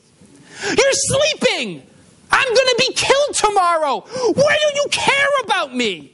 You're 0.65 0.93
sleeping! 0.93 1.83
I'm 2.31 2.47
going 2.47 2.67
to 2.69 2.75
be 2.79 2.93
killed 2.95 3.35
tomorrow! 3.35 3.99
Why 3.99 4.57
do 4.59 4.77
you 4.77 4.87
care 4.89 5.29
about 5.43 5.75
me? 5.75 6.11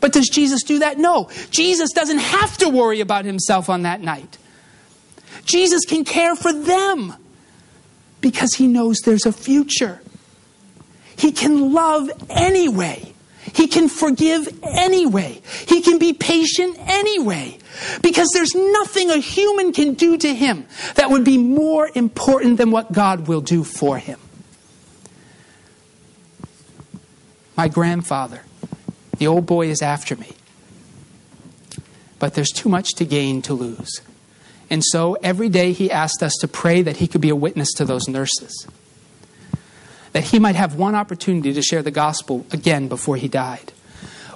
But 0.00 0.12
does 0.12 0.28
Jesus 0.28 0.62
do 0.64 0.80
that? 0.80 0.98
No. 0.98 1.30
Jesus 1.50 1.92
doesn't 1.92 2.18
have 2.18 2.58
to 2.58 2.68
worry 2.68 3.00
about 3.00 3.24
himself 3.24 3.70
on 3.70 3.84
that 3.84 4.02
night. 4.02 4.36
Jesus 5.46 5.86
can 5.86 6.04
care 6.04 6.36
for 6.36 6.52
them 6.52 7.14
because 8.20 8.52
he 8.56 8.66
knows 8.66 8.98
there's 8.98 9.24
a 9.24 9.32
future. 9.32 10.02
He 11.20 11.32
can 11.32 11.74
love 11.74 12.10
anyway. 12.30 13.12
He 13.52 13.66
can 13.66 13.90
forgive 13.90 14.48
anyway. 14.62 15.42
He 15.66 15.82
can 15.82 15.98
be 15.98 16.14
patient 16.14 16.78
anyway. 16.80 17.58
Because 18.00 18.30
there's 18.32 18.54
nothing 18.54 19.10
a 19.10 19.18
human 19.18 19.74
can 19.74 19.92
do 19.94 20.16
to 20.16 20.34
him 20.34 20.66
that 20.94 21.10
would 21.10 21.24
be 21.24 21.36
more 21.36 21.90
important 21.94 22.56
than 22.56 22.70
what 22.70 22.90
God 22.90 23.28
will 23.28 23.42
do 23.42 23.64
for 23.64 23.98
him. 23.98 24.18
My 27.54 27.68
grandfather 27.68 28.40
the 29.18 29.26
old 29.26 29.44
boy 29.44 29.68
is 29.68 29.82
after 29.82 30.16
me. 30.16 30.32
But 32.18 32.32
there's 32.32 32.48
too 32.48 32.70
much 32.70 32.94
to 32.94 33.04
gain 33.04 33.42
to 33.42 33.52
lose. 33.52 34.00
And 34.70 34.82
so 34.82 35.18
every 35.22 35.50
day 35.50 35.72
he 35.72 35.90
asked 35.90 36.22
us 36.22 36.32
to 36.40 36.48
pray 36.48 36.80
that 36.80 36.96
he 36.96 37.06
could 37.06 37.20
be 37.20 37.28
a 37.28 37.36
witness 37.36 37.70
to 37.74 37.84
those 37.84 38.08
nurses. 38.08 38.66
That 40.12 40.24
he 40.24 40.38
might 40.38 40.56
have 40.56 40.74
one 40.74 40.94
opportunity 40.94 41.52
to 41.52 41.62
share 41.62 41.82
the 41.82 41.90
gospel 41.90 42.44
again 42.50 42.88
before 42.88 43.16
he 43.16 43.28
died. 43.28 43.72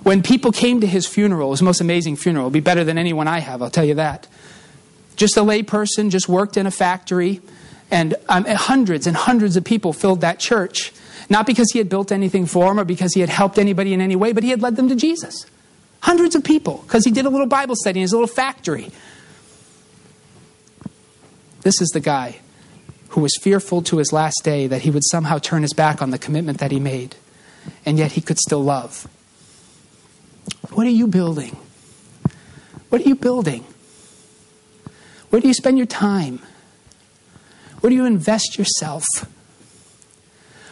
When 0.05 0.23
people 0.23 0.53
came 0.53 0.81
to 0.83 0.87
his 0.87 1.07
funeral, 1.07 1.51
his 1.51 1.63
most 1.63 1.81
amazing 1.81 2.17
funeral. 2.17 2.45
It'll 2.45 2.53
be 2.53 2.61
better 2.61 2.85
than 2.85 2.99
anyone 2.99 3.27
I 3.27 3.39
have, 3.41 3.63
I'll 3.63 3.71
tell 3.71 3.85
you 3.85 3.95
that. 3.95 4.29
Just 5.17 5.37
a 5.37 5.43
lay 5.43 5.63
person, 5.63 6.11
just 6.11 6.29
worked 6.29 6.57
in 6.57 6.67
a 6.67 6.71
factory, 6.71 7.41
and 7.91 8.15
um, 8.29 8.45
hundreds 8.45 9.07
and 9.07 9.17
hundreds 9.17 9.57
of 9.57 9.65
people 9.65 9.93
filled 9.93 10.21
that 10.21 10.39
church. 10.39 10.93
Not 11.31 11.47
because 11.47 11.71
he 11.73 11.79
had 11.79 11.89
built 11.89 12.13
anything 12.13 12.45
for 12.45 12.67
them 12.67 12.79
or 12.79 12.85
because 12.85 13.15
he 13.15 13.21
had 13.21 13.31
helped 13.31 13.59
anybody 13.59 13.95
in 13.95 14.01
any 14.01 14.15
way, 14.15 14.33
but 14.33 14.43
he 14.43 14.51
had 14.51 14.61
led 14.61 14.77
them 14.77 14.89
to 14.91 14.95
Jesus. 14.95 15.47
Hundreds 16.01 16.35
of 16.35 16.45
people, 16.45 16.85
because 16.87 17.05
he 17.05 17.11
did 17.11 17.25
a 17.25 17.31
little 17.31 17.47
Bible 17.47 17.75
study 17.77 18.01
in 18.01 18.03
his 18.03 18.13
little 18.13 18.27
factory. 18.27 18.91
This 21.63 21.81
is 21.81 21.89
the 21.91 22.01
guy 22.01 22.41
who 23.15 23.21
was 23.21 23.37
fearful 23.41 23.81
to 23.81 23.99
his 23.99 24.13
last 24.13 24.41
day 24.43 24.67
that 24.67 24.83
he 24.83 24.91
would 24.91 25.05
somehow 25.05 25.39
turn 25.39 25.63
his 25.63 25.73
back 25.73 26.03
on 26.03 26.11
the 26.11 26.19
commitment 26.19 26.59
that 26.59 26.73
he 26.73 26.81
made, 26.81 27.15
and 27.87 27.97
yet 27.97 28.13
he 28.13 28.21
could 28.21 28.39
still 28.39 28.63
love. 28.63 29.07
What 30.73 30.85
are 30.85 30.91
you 30.91 31.07
building? 31.07 31.57
What 32.89 33.03
are 33.03 33.09
you 33.09 33.15
building? 33.15 33.65
Where 35.31 35.41
do 35.41 35.47
you 35.47 35.55
spend 35.55 35.79
your 35.79 35.87
time? 35.87 36.41
Where 37.81 37.91
do 37.91 37.95
you 37.95 38.05
invest 38.05 38.59
yourself? 38.59 39.05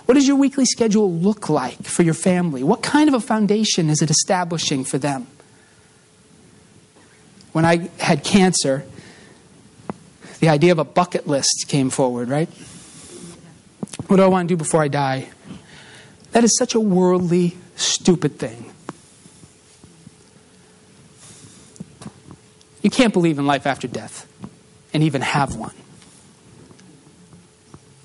What 0.07 0.15
does 0.15 0.27
your 0.27 0.37
weekly 0.37 0.65
schedule 0.65 1.13
look 1.13 1.49
like 1.49 1.85
for 1.85 2.03
your 2.03 2.15
family? 2.15 2.65
What 2.65 2.83
kind 2.83 3.09
of 3.09 3.15
a 3.15 3.21
foundation 3.21 3.89
is 3.89 4.03
it 4.03 4.11
establishing 4.11 4.85
for 4.85 4.99
them? 4.99 5.29
When 7.53 7.65
I 7.65 7.89
had 8.01 8.25
cancer, 8.25 8.85
the 10.43 10.49
idea 10.49 10.73
of 10.73 10.81
a 10.81 10.85
bucket 10.85 11.29
list 11.29 11.67
came 11.69 11.89
forward, 11.89 12.29
right? 12.29 12.49
What 14.09 14.17
do 14.17 14.25
I 14.25 14.27
want 14.27 14.49
to 14.49 14.53
do 14.53 14.57
before 14.57 14.83
I 14.83 14.89
die? 14.89 15.29
That 16.33 16.43
is 16.43 16.59
such 16.59 16.75
a 16.75 16.81
worldly, 16.81 17.57
stupid 17.77 18.41
thing. 18.41 18.73
You 22.83 22.91
can't 22.91 23.13
believe 23.13 23.39
in 23.39 23.47
life 23.47 23.69
after 23.69 23.87
death 23.87 24.27
and 24.93 25.05
even 25.05 25.23
have 25.23 25.55
one. 25.55 25.75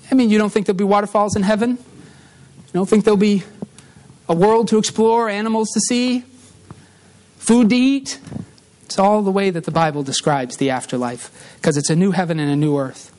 I 0.08 0.14
mean, 0.14 0.30
you 0.30 0.38
don't 0.38 0.50
think 0.50 0.66
there'll 0.66 0.76
be 0.76 0.84
waterfalls 0.84 1.34
in 1.34 1.42
heaven? 1.42 1.70
You 1.70 2.72
don't 2.72 2.88
think 2.88 3.04
there'll 3.04 3.16
be 3.16 3.42
a 4.28 4.34
world 4.34 4.68
to 4.68 4.78
explore, 4.78 5.28
animals 5.28 5.70
to 5.70 5.80
see, 5.80 6.22
food 7.38 7.70
to 7.70 7.76
eat? 7.76 8.20
It's 8.88 8.98
all 8.98 9.20
the 9.20 9.30
way 9.30 9.50
that 9.50 9.64
the 9.64 9.70
Bible 9.70 10.02
describes 10.02 10.56
the 10.56 10.70
afterlife 10.70 11.30
because 11.56 11.76
it's 11.76 11.90
a 11.90 11.94
new 11.94 12.10
heaven 12.10 12.40
and 12.40 12.50
a 12.50 12.56
new 12.56 12.78
earth. 12.78 13.14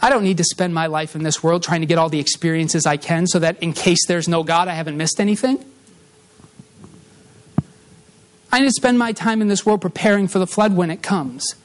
I 0.00 0.10
don't 0.10 0.22
need 0.22 0.36
to 0.36 0.44
spend 0.44 0.72
my 0.72 0.86
life 0.86 1.16
in 1.16 1.24
this 1.24 1.42
world 1.42 1.64
trying 1.64 1.80
to 1.80 1.88
get 1.88 1.98
all 1.98 2.08
the 2.08 2.20
experiences 2.20 2.86
I 2.86 2.96
can 2.98 3.26
so 3.26 3.40
that 3.40 3.60
in 3.60 3.72
case 3.72 4.06
there's 4.06 4.28
no 4.28 4.44
God, 4.44 4.68
I 4.68 4.74
haven't 4.74 4.96
missed 4.96 5.18
anything. 5.18 5.58
I 8.52 8.60
need 8.60 8.66
to 8.66 8.72
spend 8.72 8.96
my 8.96 9.10
time 9.10 9.42
in 9.42 9.48
this 9.48 9.66
world 9.66 9.80
preparing 9.80 10.28
for 10.28 10.38
the 10.38 10.46
flood 10.46 10.76
when 10.76 10.92
it 10.92 11.02
comes 11.02 11.56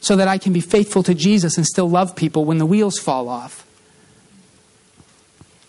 so 0.00 0.16
that 0.16 0.26
I 0.26 0.38
can 0.38 0.54
be 0.54 0.60
faithful 0.60 1.02
to 1.02 1.12
Jesus 1.12 1.58
and 1.58 1.66
still 1.66 1.90
love 1.90 2.16
people 2.16 2.46
when 2.46 2.56
the 2.56 2.64
wheels 2.64 2.98
fall 2.98 3.28
off. 3.28 3.66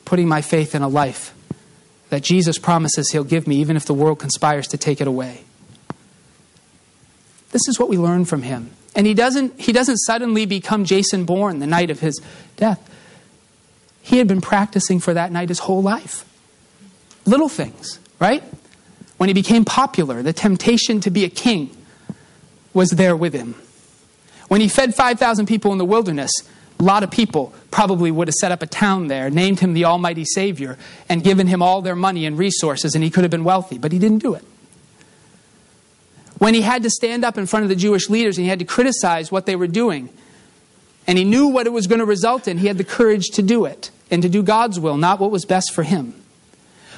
Putting 0.05 0.29
my 0.29 0.41
faith 0.41 0.73
in 0.73 0.81
a 0.81 0.87
life 0.87 1.33
that 2.15 2.23
Jesus 2.23 2.57
promises 2.57 3.11
He'll 3.11 3.25
give 3.25 3.45
me, 3.45 3.57
even 3.57 3.75
if 3.75 3.85
the 3.85 3.93
world 3.93 4.19
conspires 4.19 4.69
to 4.69 4.77
take 4.77 5.01
it 5.01 5.07
away. 5.07 5.43
This 7.51 7.67
is 7.67 7.77
what 7.77 7.89
we 7.89 7.97
learn 7.97 8.23
from 8.23 8.43
Him. 8.43 8.69
And 8.95 9.05
He 9.05 9.13
doesn't, 9.13 9.59
he 9.59 9.73
doesn't 9.73 9.97
suddenly 9.97 10.45
become 10.45 10.85
Jason 10.85 11.25
Bourne 11.25 11.59
the 11.59 11.67
night 11.67 11.89
of 11.89 11.99
His 11.99 12.21
death. 12.55 12.89
He 14.01 14.17
had 14.17 14.29
been 14.29 14.39
practicing 14.39 15.01
for 15.01 15.13
that 15.13 15.33
night 15.33 15.49
his 15.49 15.59
whole 15.59 15.83
life. 15.83 16.23
Little 17.25 17.49
things, 17.49 17.99
right? 18.17 18.43
When 19.17 19.27
he 19.27 19.33
became 19.33 19.65
popular, 19.65 20.23
the 20.23 20.31
temptation 20.31 21.01
to 21.01 21.09
be 21.09 21.25
a 21.25 21.29
king 21.29 21.75
was 22.73 22.91
there 22.91 23.17
with 23.17 23.33
him. 23.33 23.55
When 24.47 24.61
he 24.61 24.69
fed 24.69 24.95
5,000 24.95 25.47
people 25.47 25.73
in 25.73 25.79
the 25.79 25.85
wilderness, 25.85 26.31
a 26.79 26.83
lot 26.83 27.03
of 27.03 27.11
people 27.11 27.53
probably 27.71 28.11
would 28.11 28.27
have 28.27 28.35
set 28.35 28.51
up 28.51 28.61
a 28.61 28.67
town 28.67 29.07
there, 29.07 29.29
named 29.29 29.59
him 29.59 29.73
the 29.73 29.85
Almighty 29.85 30.25
Savior, 30.25 30.77
and 31.07 31.23
given 31.23 31.47
him 31.47 31.61
all 31.61 31.81
their 31.81 31.95
money 31.95 32.25
and 32.25 32.37
resources, 32.37 32.95
and 32.95 33.03
he 33.03 33.09
could 33.09 33.23
have 33.23 33.31
been 33.31 33.43
wealthy, 33.43 33.77
but 33.77 33.91
he 33.91 33.99
didn't 33.99 34.19
do 34.19 34.33
it. 34.33 34.43
When 36.37 36.53
he 36.53 36.61
had 36.61 36.83
to 36.83 36.89
stand 36.89 37.23
up 37.23 37.37
in 37.37 37.45
front 37.45 37.63
of 37.63 37.69
the 37.69 37.75
Jewish 37.75 38.09
leaders 38.09 38.37
and 38.37 38.43
he 38.43 38.49
had 38.49 38.59
to 38.59 38.65
criticize 38.65 39.31
what 39.31 39.45
they 39.45 39.55
were 39.55 39.67
doing, 39.67 40.09
and 41.07 41.17
he 41.17 41.23
knew 41.23 41.47
what 41.47 41.65
it 41.65 41.71
was 41.71 41.87
going 41.87 41.99
to 41.99 42.05
result 42.05 42.47
in, 42.47 42.57
he 42.57 42.67
had 42.67 42.77
the 42.77 42.83
courage 42.83 43.27
to 43.33 43.41
do 43.41 43.65
it 43.65 43.91
and 44.11 44.21
to 44.21 44.29
do 44.29 44.43
God's 44.43 44.79
will, 44.79 44.97
not 44.97 45.19
what 45.19 45.31
was 45.31 45.45
best 45.45 45.73
for 45.73 45.83
him. 45.83 46.13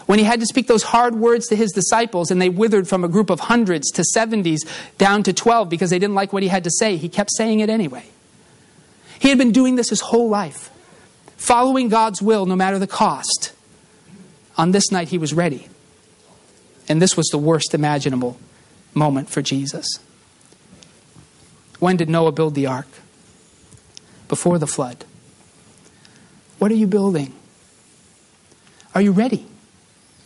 When 0.08 0.20
he 0.20 0.26
had 0.26 0.40
to 0.40 0.46
speak 0.46 0.68
those 0.68 0.84
hard 0.84 1.16
words 1.16 1.48
to 1.48 1.56
his 1.56 1.72
disciples 1.74 2.32
and 2.32 2.42
they 2.42 2.50
withered 2.50 2.88
from 2.88 3.04
a 3.04 3.10
group 3.10 3.30
of 3.30 3.42
hundreds 3.42 3.92
to 3.92 4.04
70s 4.16 4.62
down 4.98 5.22
to 5.24 5.34
12 5.34 5.70
because 5.70 5.90
they 5.90 6.00
didn't 6.00 6.16
like 6.16 6.32
what 6.32 6.44
he 6.44 6.50
had 6.50 6.64
to 6.64 6.72
say, 6.72 6.96
he 6.96 7.10
kept 7.10 7.30
saying 7.36 7.60
it 7.60 7.70
anyway. 7.70 8.06
He 9.20 9.30
had 9.30 9.38
been 9.38 9.52
doing 9.52 9.76
this 9.76 9.90
his 9.90 10.02
whole 10.02 10.30
life, 10.30 10.70
following 11.38 11.90
God's 11.90 12.22
will 12.22 12.46
no 12.46 12.56
matter 12.56 12.80
the 12.80 12.88
cost. 12.88 13.54
On 14.58 14.72
this 14.72 14.92
night, 14.92 15.10
he 15.10 15.18
was 15.18 15.34
ready. 15.34 15.68
And 16.90 17.02
this 17.02 17.18
was 17.18 17.28
the 17.28 17.38
worst 17.38 17.74
imaginable 17.74 18.40
moment 18.94 19.30
for 19.30 19.42
Jesus. 19.42 19.88
When 21.80 21.98
did 21.98 22.10
Noah 22.10 22.32
build 22.32 22.56
the 22.56 22.66
ark? 22.66 22.88
Before 24.28 24.58
the 24.58 24.68
flood. 24.68 25.06
What 26.60 26.72
are 26.72 26.76
you 26.76 26.88
building? 26.88 27.34
Are 28.96 29.02
you 29.02 29.12
ready? 29.12 29.46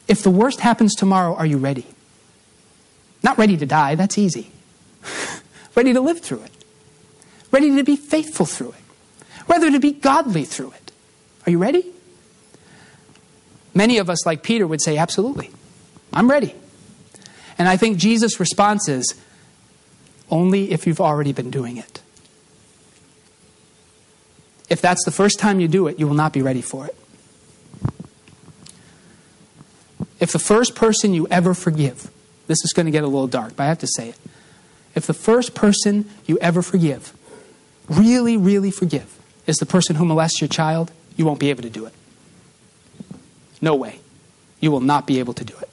If 0.08 0.24
the 0.24 0.30
worst 0.30 0.62
happens 0.62 0.96
tomorrow, 0.96 1.36
are 1.36 1.46
you 1.46 1.58
ready? 1.58 1.86
Not 3.22 3.38
ready 3.38 3.58
to 3.58 3.66
die, 3.66 3.96
that's 3.96 4.18
easy. 4.18 4.52
ready 5.76 5.94
to 5.94 6.02
live 6.02 6.22
through 6.22 6.42
it. 6.44 6.52
Ready 7.52 7.76
to 7.76 7.84
be 7.84 7.96
faithful 7.96 8.46
through 8.46 8.72
it. 8.72 8.81
Rather 9.48 9.72
to 9.72 9.80
be 9.80 9.92
godly 9.92 10.44
through 10.44 10.72
it. 10.72 10.92
Are 11.46 11.52
you 11.52 11.58
ready? 11.58 11.86
Many 13.74 13.98
of 13.98 14.10
us, 14.10 14.26
like 14.26 14.44
Peter, 14.44 14.68
would 14.68 14.82
say, 14.82 14.98
Absolutely. 14.98 15.50
I'm 16.14 16.30
ready. 16.30 16.56
And 17.58 17.70
I 17.70 17.78
think 17.78 17.98
Jesus' 17.98 18.40
response 18.40 18.90
is 18.90 19.16
only 20.30 20.72
if 20.72 20.88
you've 20.88 21.02
already 21.02 21.32
been 21.34 21.52
doing 21.52 21.78
it. 21.78 22.02
If 24.70 24.82
that's 24.82 25.04
the 25.04 25.12
first 25.12 25.40
time 25.40 25.60
you 25.60 25.68
do 25.68 25.88
it, 25.88 26.00
you 26.00 26.08
will 26.08 26.16
not 26.16 26.34
be 26.34 26.42
ready 26.42 26.62
for 26.62 26.86
it. 26.86 26.96
If 30.20 30.32
the 30.32 30.40
first 30.40 30.76
person 30.76 31.14
you 31.14 31.28
ever 31.30 31.54
forgive, 31.54 32.10
this 32.48 32.64
is 32.64 32.74
going 32.74 32.86
to 32.86 32.92
get 32.92 33.04
a 33.04 33.08
little 33.08 33.28
dark, 33.28 33.56
but 33.56 33.64
I 33.64 33.68
have 33.68 33.80
to 33.80 33.88
say 33.88 34.10
it. 34.10 34.18
If 34.96 35.08
the 35.08 35.14
first 35.14 35.56
person 35.56 36.10
you 36.26 36.38
ever 36.40 36.62
forgive, 36.62 37.14
really, 37.90 38.38
really 38.38 38.72
forgive, 38.72 39.18
is 39.52 39.58
the 39.58 39.66
person 39.66 39.98
who 39.98 40.06
molests 40.06 40.42
your 40.42 40.48
child, 40.48 40.92
you 41.16 41.26
won't 41.26 41.40
be 41.40 41.50
able 41.50 41.62
to 41.62 41.70
do 41.70 41.86
it. 41.86 41.94
No 43.62 43.76
way. 43.76 44.00
You 44.60 44.72
will 44.72 44.80
not 44.80 45.06
be 45.06 45.20
able 45.20 45.34
to 45.34 45.44
do 45.44 45.54
it. 45.62 45.70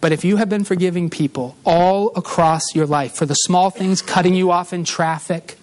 But 0.00 0.12
if 0.12 0.24
you 0.24 0.36
have 0.36 0.48
been 0.48 0.64
forgiving 0.64 1.10
people 1.10 1.56
all 1.64 2.12
across 2.16 2.62
your 2.74 2.86
life 2.86 3.12
for 3.12 3.26
the 3.26 3.34
small 3.34 3.70
things, 3.70 4.00
cutting 4.00 4.34
you 4.34 4.50
off 4.50 4.72
in 4.72 4.84
traffic, 4.84 5.58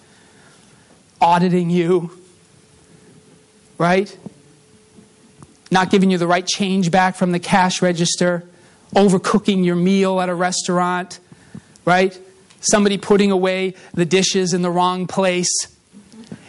auditing 1.20 1.70
you, 1.70 2.12
right? 3.78 4.16
Not 5.70 5.90
giving 5.90 6.10
you 6.10 6.18
the 6.18 6.26
right 6.26 6.46
change 6.46 6.90
back 6.90 7.16
from 7.16 7.32
the 7.32 7.40
cash 7.40 7.80
register, 7.80 8.44
overcooking 8.94 9.64
your 9.64 9.76
meal 9.76 10.20
at 10.20 10.28
a 10.28 10.34
restaurant, 10.34 11.18
right? 11.84 12.18
Somebody 12.60 12.98
putting 12.98 13.30
away 13.30 13.74
the 13.94 14.04
dishes 14.04 14.52
in 14.52 14.62
the 14.62 14.70
wrong 14.70 15.06
place. 15.06 15.48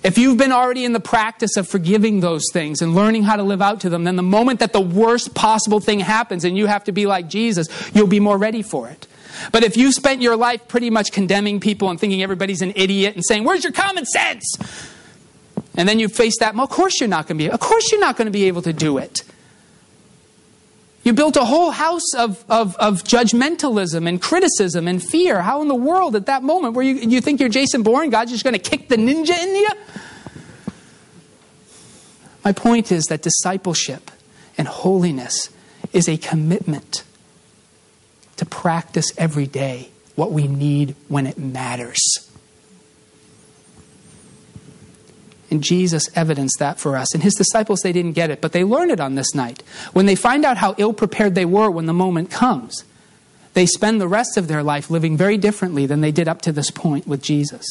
If 0.04 0.18
you've 0.18 0.38
been 0.38 0.52
already 0.52 0.86
in 0.86 0.94
the 0.94 1.00
practice 1.00 1.58
of 1.58 1.68
forgiving 1.68 2.22
those 2.22 2.44
things 2.54 2.82
and 2.82 2.96
learning 2.96 3.24
how 3.24 3.36
to 3.36 3.44
live 3.44 3.62
out 3.62 3.82
to 3.82 3.90
them, 3.90 4.06
then 4.06 4.16
the 4.16 4.24
moment 4.24 4.60
that 4.60 4.72
the 4.72 4.82
worst 4.82 5.36
possible 5.36 5.80
thing 5.80 6.00
happens 6.00 6.46
and 6.46 6.58
you 6.58 6.68
have 6.68 6.86
to 6.86 6.92
be 6.92 7.06
like 7.06 7.28
Jesus, 7.28 7.68
you'll 7.94 8.08
be 8.08 8.20
more 8.20 8.38
ready 8.38 8.62
for 8.62 8.88
it. 8.88 9.08
But 9.52 9.64
if 9.64 9.78
you 9.78 9.92
spent 9.92 10.22
your 10.22 10.36
life 10.36 10.68
pretty 10.68 10.90
much 10.90 11.12
condemning 11.12 11.60
people 11.60 11.90
and 11.90 12.00
thinking 12.00 12.24
everybody's 12.24 12.62
an 12.62 12.74
idiot 12.76 13.16
and 13.16 13.24
saying, 13.24 13.44
Where's 13.44 13.64
your 13.64 13.74
common 13.74 14.06
sense? 14.06 14.58
And 15.76 15.88
then 15.88 16.00
you 16.00 16.10
face 16.10 16.40
that, 16.40 16.56
well, 16.56 16.64
of 16.64 16.70
course 16.70 17.00
you're 17.00 17.10
not 17.10 17.28
going 17.28 17.38
to 17.38 17.44
be, 17.44 17.50
of 17.50 17.60
course 17.60 17.92
you're 17.92 18.02
not 18.02 18.18
going 18.18 18.26
to 18.26 18.32
be 18.32 18.46
able 18.46 18.62
to 18.64 18.74
do 18.74 18.98
it. 18.98 19.24
You 21.04 21.14
built 21.14 21.38
a 21.38 21.46
whole 21.46 21.72
house 21.72 22.14
of, 22.18 22.44
of, 22.50 22.76
of, 22.76 23.04
judgmentalism 23.04 24.08
and 24.08 24.22
criticism 24.22 24.88
and 24.88 25.02
fear. 25.02 25.42
How 25.42 25.62
in 25.62 25.70
the 25.70 25.76
world 25.76 26.16
at 26.16 26.26
that 26.26 26.44
moment 26.44 26.74
where 26.74 26.86
you, 26.86 26.96
you 26.96 27.22
think 27.22 27.40
you're 27.40 27.50
Jason 27.50 27.84
Bourne, 27.84 28.10
God's 28.10 28.32
just 28.32 28.44
going 28.44 28.54
to 28.54 28.60
kick 28.60 28.90
the 28.90 28.98
ninja 28.98 29.38
in 29.38 29.56
you? 29.56 29.70
My 32.44 32.52
point 32.52 32.92
is 32.92 33.06
that 33.06 33.22
discipleship 33.22 34.12
and 34.58 34.68
holiness 34.68 35.50
is 35.94 36.10
a 36.10 36.18
commitment 36.18 37.04
to 38.38 38.46
practice 38.46 39.12
every 39.18 39.48
day 39.48 39.90
what 40.16 40.32
we 40.32 40.48
need 40.48 40.96
when 41.08 41.26
it 41.26 41.38
matters. 41.38 42.29
And 45.52 45.64
Jesus 45.64 46.06
evidenced 46.16 46.60
that 46.60 46.80
for 46.80 46.96
us. 46.96 47.14
And 47.14 47.24
his 47.24 47.34
disciples, 47.34 47.82
they 47.82 47.92
didn't 47.92 48.14
get 48.14 48.30
it, 48.30 48.42
but 48.42 48.52
they 48.52 48.64
learn 48.64 48.92
it 48.92 49.00
on 49.00 49.16
this 49.16 49.34
night. 49.34 49.64
When 49.94 50.06
they 50.06 50.16
find 50.16 50.46
out 50.46 50.58
how 50.58 50.76
ill 50.78 50.94
prepared 50.94 51.36
they 51.36 51.46
were 51.46 51.72
when 51.72 51.88
the 51.88 51.94
moment 51.94 52.30
comes, 52.30 52.84
they 53.54 53.66
spend 53.66 54.00
the 54.00 54.08
rest 54.08 54.38
of 54.38 54.48
their 54.48 54.64
life 54.64 54.90
living 54.90 55.18
very 55.18 55.38
differently 55.38 55.86
than 55.86 56.02
they 56.02 56.12
did 56.12 56.28
up 56.28 56.42
to 56.44 56.52
this 56.52 56.72
point 56.72 57.08
with 57.08 57.22
Jesus. 57.22 57.66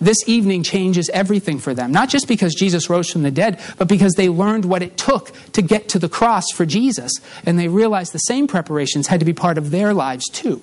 This 0.00 0.26
evening 0.26 0.62
changes 0.62 1.10
everything 1.10 1.58
for 1.58 1.74
them, 1.74 1.92
not 1.92 2.08
just 2.08 2.26
because 2.26 2.54
Jesus 2.54 2.88
rose 2.88 3.10
from 3.10 3.22
the 3.22 3.30
dead, 3.30 3.60
but 3.76 3.86
because 3.86 4.14
they 4.14 4.30
learned 4.30 4.64
what 4.64 4.82
it 4.82 4.96
took 4.96 5.30
to 5.52 5.60
get 5.60 5.90
to 5.90 5.98
the 5.98 6.08
cross 6.08 6.44
for 6.54 6.64
Jesus. 6.64 7.12
And 7.44 7.58
they 7.58 7.68
realized 7.68 8.12
the 8.12 8.18
same 8.18 8.46
preparations 8.46 9.08
had 9.08 9.20
to 9.20 9.26
be 9.26 9.34
part 9.34 9.58
of 9.58 9.70
their 9.70 9.92
lives 9.92 10.26
too. 10.28 10.62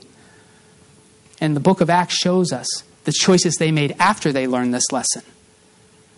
And 1.39 1.55
the 1.55 1.59
book 1.59 1.81
of 1.81 1.89
Acts 1.89 2.15
shows 2.15 2.51
us 2.51 2.67
the 3.03 3.11
choices 3.11 3.55
they 3.55 3.71
made 3.71 3.95
after 3.99 4.31
they 4.31 4.47
learned 4.47 4.73
this 4.73 4.91
lesson. 4.91 5.21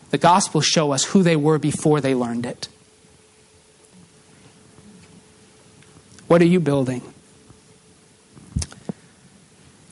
The 0.10 0.18
Gospels 0.18 0.66
show 0.66 0.92
us 0.92 1.04
who 1.06 1.24
they 1.24 1.36
were 1.36 1.60
before 1.60 2.02
they 2.02 2.16
learned 2.16 2.46
it. 2.46 2.68
What 6.28 6.42
are 6.42 6.46
you 6.46 6.60
building? 6.60 7.02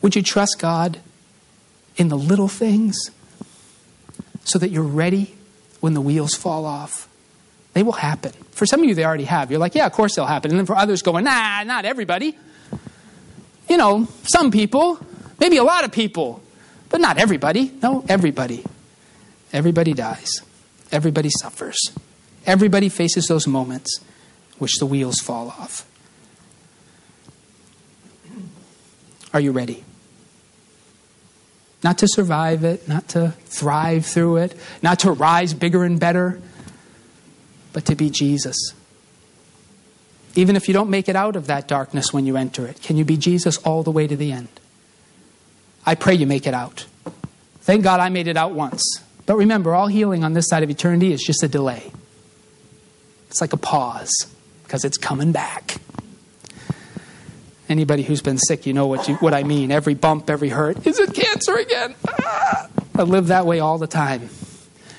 Would 0.01 0.15
you 0.15 0.21
trust 0.21 0.57
God 0.59 0.99
in 1.97 2.09
the 2.09 2.17
little 2.17 2.47
things 2.47 3.11
so 4.43 4.59
that 4.59 4.69
you're 4.69 4.83
ready 4.83 5.35
when 5.79 5.93
the 5.93 6.01
wheels 6.01 6.35
fall 6.35 6.65
off? 6.65 7.09
They 7.73 7.83
will 7.83 7.91
happen. 7.91 8.31
For 8.51 8.65
some 8.65 8.81
of 8.81 8.85
you, 8.87 8.95
they 8.95 9.05
already 9.05 9.25
have. 9.25 9.51
You're 9.51 9.59
like, 9.59 9.75
yeah, 9.75 9.85
of 9.85 9.91
course 9.91 10.15
they'll 10.15 10.25
happen. 10.25 10.51
And 10.51 10.59
then 10.59 10.65
for 10.65 10.75
others, 10.75 11.01
going, 11.01 11.25
nah, 11.25 11.63
not 11.63 11.85
everybody. 11.85 12.37
You 13.69 13.77
know, 13.77 14.07
some 14.23 14.49
people, 14.51 14.99
maybe 15.39 15.57
a 15.57 15.63
lot 15.63 15.83
of 15.83 15.91
people, 15.91 16.41
but 16.89 17.01
not 17.01 17.17
everybody. 17.17 17.71
No, 17.83 18.03
everybody. 18.07 18.63
Everybody 19.53 19.93
dies. 19.93 20.41
Everybody 20.91 21.29
suffers. 21.29 21.77
Everybody 22.45 22.89
faces 22.89 23.27
those 23.27 23.47
moments 23.47 23.99
which 24.57 24.77
the 24.77 24.85
wheels 24.85 25.19
fall 25.19 25.49
off. 25.49 25.85
Are 29.33 29.39
you 29.39 29.51
ready? 29.51 29.83
Not 31.83 31.99
to 31.99 32.07
survive 32.07 32.63
it, 32.63 32.87
not 32.87 33.09
to 33.09 33.31
thrive 33.45 34.05
through 34.05 34.37
it, 34.37 34.55
not 34.81 34.99
to 34.99 35.11
rise 35.11 35.53
bigger 35.53 35.83
and 35.83 35.99
better, 35.99 36.41
but 37.73 37.85
to 37.85 37.95
be 37.95 38.09
Jesus. 38.09 38.73
Even 40.35 40.55
if 40.55 40.67
you 40.67 40.73
don't 40.73 40.89
make 40.89 41.07
it 41.09 41.15
out 41.15 41.35
of 41.35 41.47
that 41.47 41.67
darkness 41.67 42.13
when 42.13 42.25
you 42.25 42.37
enter 42.37 42.65
it, 42.65 42.81
can 42.81 42.97
you 42.97 43.05
be 43.05 43.17
Jesus 43.17 43.57
all 43.57 43.83
the 43.83 43.91
way 43.91 44.07
to 44.07 44.15
the 44.15 44.31
end? 44.31 44.49
I 45.85 45.95
pray 45.95 46.13
you 46.15 46.25
make 46.25 46.47
it 46.47 46.53
out. 46.53 46.85
Thank 47.61 47.83
God 47.83 47.99
I 47.99 48.09
made 48.09 48.27
it 48.27 48.37
out 48.37 48.53
once. 48.53 49.01
But 49.27 49.35
remember, 49.35 49.75
all 49.75 49.87
healing 49.87 50.23
on 50.23 50.33
this 50.33 50.47
side 50.47 50.63
of 50.63 50.69
eternity 50.71 51.11
is 51.11 51.21
just 51.21 51.43
a 51.43 51.47
delay. 51.47 51.91
It's 53.29 53.41
like 53.41 53.53
a 53.53 53.57
pause 53.57 54.09
because 54.63 54.83
it's 54.85 54.97
coming 54.97 55.33
back. 55.33 55.75
Anybody 57.69 58.03
who's 58.03 58.21
been 58.21 58.37
sick, 58.37 58.65
you 58.65 58.73
know 58.73 58.87
what, 58.87 59.09
you, 59.09 59.15
what 59.15 59.33
I 59.33 59.43
mean. 59.43 59.69
Every 59.69 59.93
bump, 59.93 60.29
every 60.29 60.47
hurt. 60.47 60.87
Is 60.87 60.97
it 60.97 61.13
cancer 61.13 61.55
again? 61.55 61.93
Ah! 62.07 62.69
I 62.95 63.03
live 63.03 63.27
that 63.27 63.45
way 63.45 63.59
all 63.59 63.77
the 63.77 63.85
time 63.85 64.29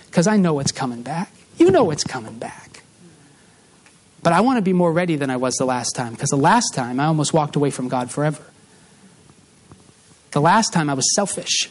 because 0.06 0.26
I 0.26 0.36
know 0.36 0.60
it's 0.60 0.72
coming 0.72 1.02
back. 1.02 1.32
You 1.56 1.70
know 1.70 1.90
it's 1.90 2.04
coming 2.04 2.38
back. 2.38 2.82
But 4.22 4.34
I 4.34 4.42
want 4.42 4.58
to 4.58 4.62
be 4.62 4.74
more 4.74 4.92
ready 4.92 5.16
than 5.16 5.30
I 5.30 5.38
was 5.38 5.54
the 5.54 5.64
last 5.64 5.92
time 5.96 6.12
because 6.12 6.28
the 6.28 6.36
last 6.36 6.74
time 6.74 7.00
I 7.00 7.06
almost 7.06 7.32
walked 7.32 7.56
away 7.56 7.70
from 7.70 7.88
God 7.88 8.10
forever. 8.10 8.42
The 10.32 10.40
last 10.40 10.74
time 10.74 10.90
I 10.90 10.94
was 10.94 11.14
selfish. 11.14 11.70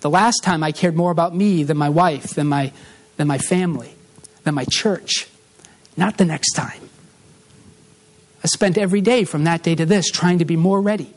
The 0.00 0.10
last 0.10 0.42
time 0.42 0.62
I 0.62 0.72
cared 0.72 0.94
more 0.94 1.10
about 1.10 1.34
me 1.34 1.62
than 1.62 1.76
my 1.76 1.88
wife, 1.88 2.30
than 2.30 2.48
my, 2.48 2.72
than 3.16 3.26
my 3.26 3.38
family, 3.38 3.94
than 4.44 4.54
my 4.54 4.66
church. 4.70 5.26
Not 5.96 6.18
the 6.18 6.24
next 6.24 6.52
time. 6.52 6.88
I 8.44 8.48
spent 8.48 8.78
every 8.78 9.00
day 9.00 9.24
from 9.24 9.44
that 9.44 9.62
day 9.62 9.74
to 9.74 9.86
this 9.86 10.10
trying 10.10 10.38
to 10.38 10.44
be 10.44 10.56
more 10.56 10.80
ready 10.80 11.12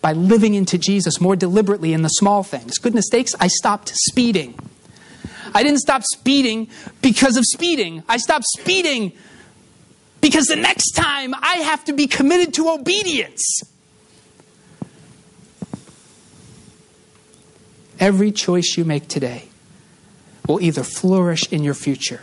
by 0.00 0.12
living 0.12 0.54
into 0.54 0.78
Jesus 0.78 1.20
more 1.20 1.34
deliberately 1.34 1.92
in 1.92 2.02
the 2.02 2.08
small 2.08 2.42
things. 2.42 2.78
Goodness 2.78 3.06
sakes, 3.10 3.34
I 3.40 3.48
stopped 3.48 3.90
speeding. 3.94 4.54
I 5.54 5.62
didn't 5.62 5.80
stop 5.80 6.02
speeding 6.04 6.68
because 7.02 7.36
of 7.36 7.44
speeding. 7.44 8.02
I 8.08 8.18
stopped 8.18 8.44
speeding 8.58 9.12
because 10.20 10.46
the 10.46 10.56
next 10.56 10.92
time 10.92 11.34
I 11.34 11.56
have 11.64 11.84
to 11.86 11.92
be 11.92 12.06
committed 12.06 12.54
to 12.54 12.68
obedience. 12.68 13.62
Every 18.00 18.30
choice 18.30 18.76
you 18.76 18.84
make 18.84 19.08
today 19.08 19.48
will 20.46 20.60
either 20.60 20.82
flourish 20.82 21.50
in 21.52 21.62
your 21.62 21.74
future 21.74 22.22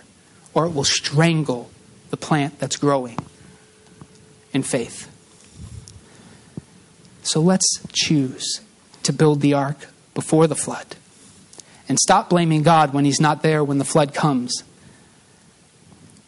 or 0.54 0.66
it 0.66 0.74
will 0.74 0.86
strangle 0.86 1.70
the 2.10 2.18
plant 2.18 2.60
that's 2.60 2.78
growing 2.78 3.20
in 4.54 4.64
faith. 4.64 5.12
So 7.24 7.42
let's 7.42 7.80
choose 7.92 8.62
to 9.04 9.12
build 9.12 9.42
the 9.42 9.54
ark 9.54 9.88
before 10.14 10.48
the 10.48 10.56
flood 10.56 10.96
and 11.90 12.00
stop 12.00 12.30
blaming 12.30 12.64
God 12.64 12.94
when 12.94 13.06
He's 13.06 13.20
not 13.20 13.44
there 13.44 13.64
when 13.64 13.78
the 13.78 13.86
flood 13.86 14.14
comes, 14.14 14.64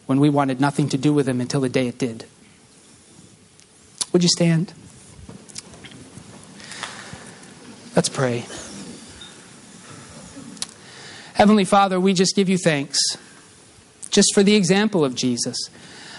when 0.06 0.20
we 0.20 0.28
wanted 0.28 0.60
nothing 0.60 0.88
to 0.90 0.98
do 0.98 1.12
with 1.12 1.28
Him 1.28 1.40
until 1.40 1.60
the 1.60 1.68
day 1.68 1.88
it 1.88 1.98
did. 1.98 2.26
Would 4.12 4.22
you 4.22 4.28
stand? 4.28 4.72
Let's 7.96 8.08
pray. 8.08 8.44
Heavenly 11.38 11.64
Father, 11.64 12.00
we 12.00 12.14
just 12.14 12.34
give 12.34 12.48
you 12.48 12.58
thanks 12.58 12.98
just 14.10 14.34
for 14.34 14.42
the 14.42 14.56
example 14.56 15.04
of 15.04 15.14
Jesus. 15.14 15.56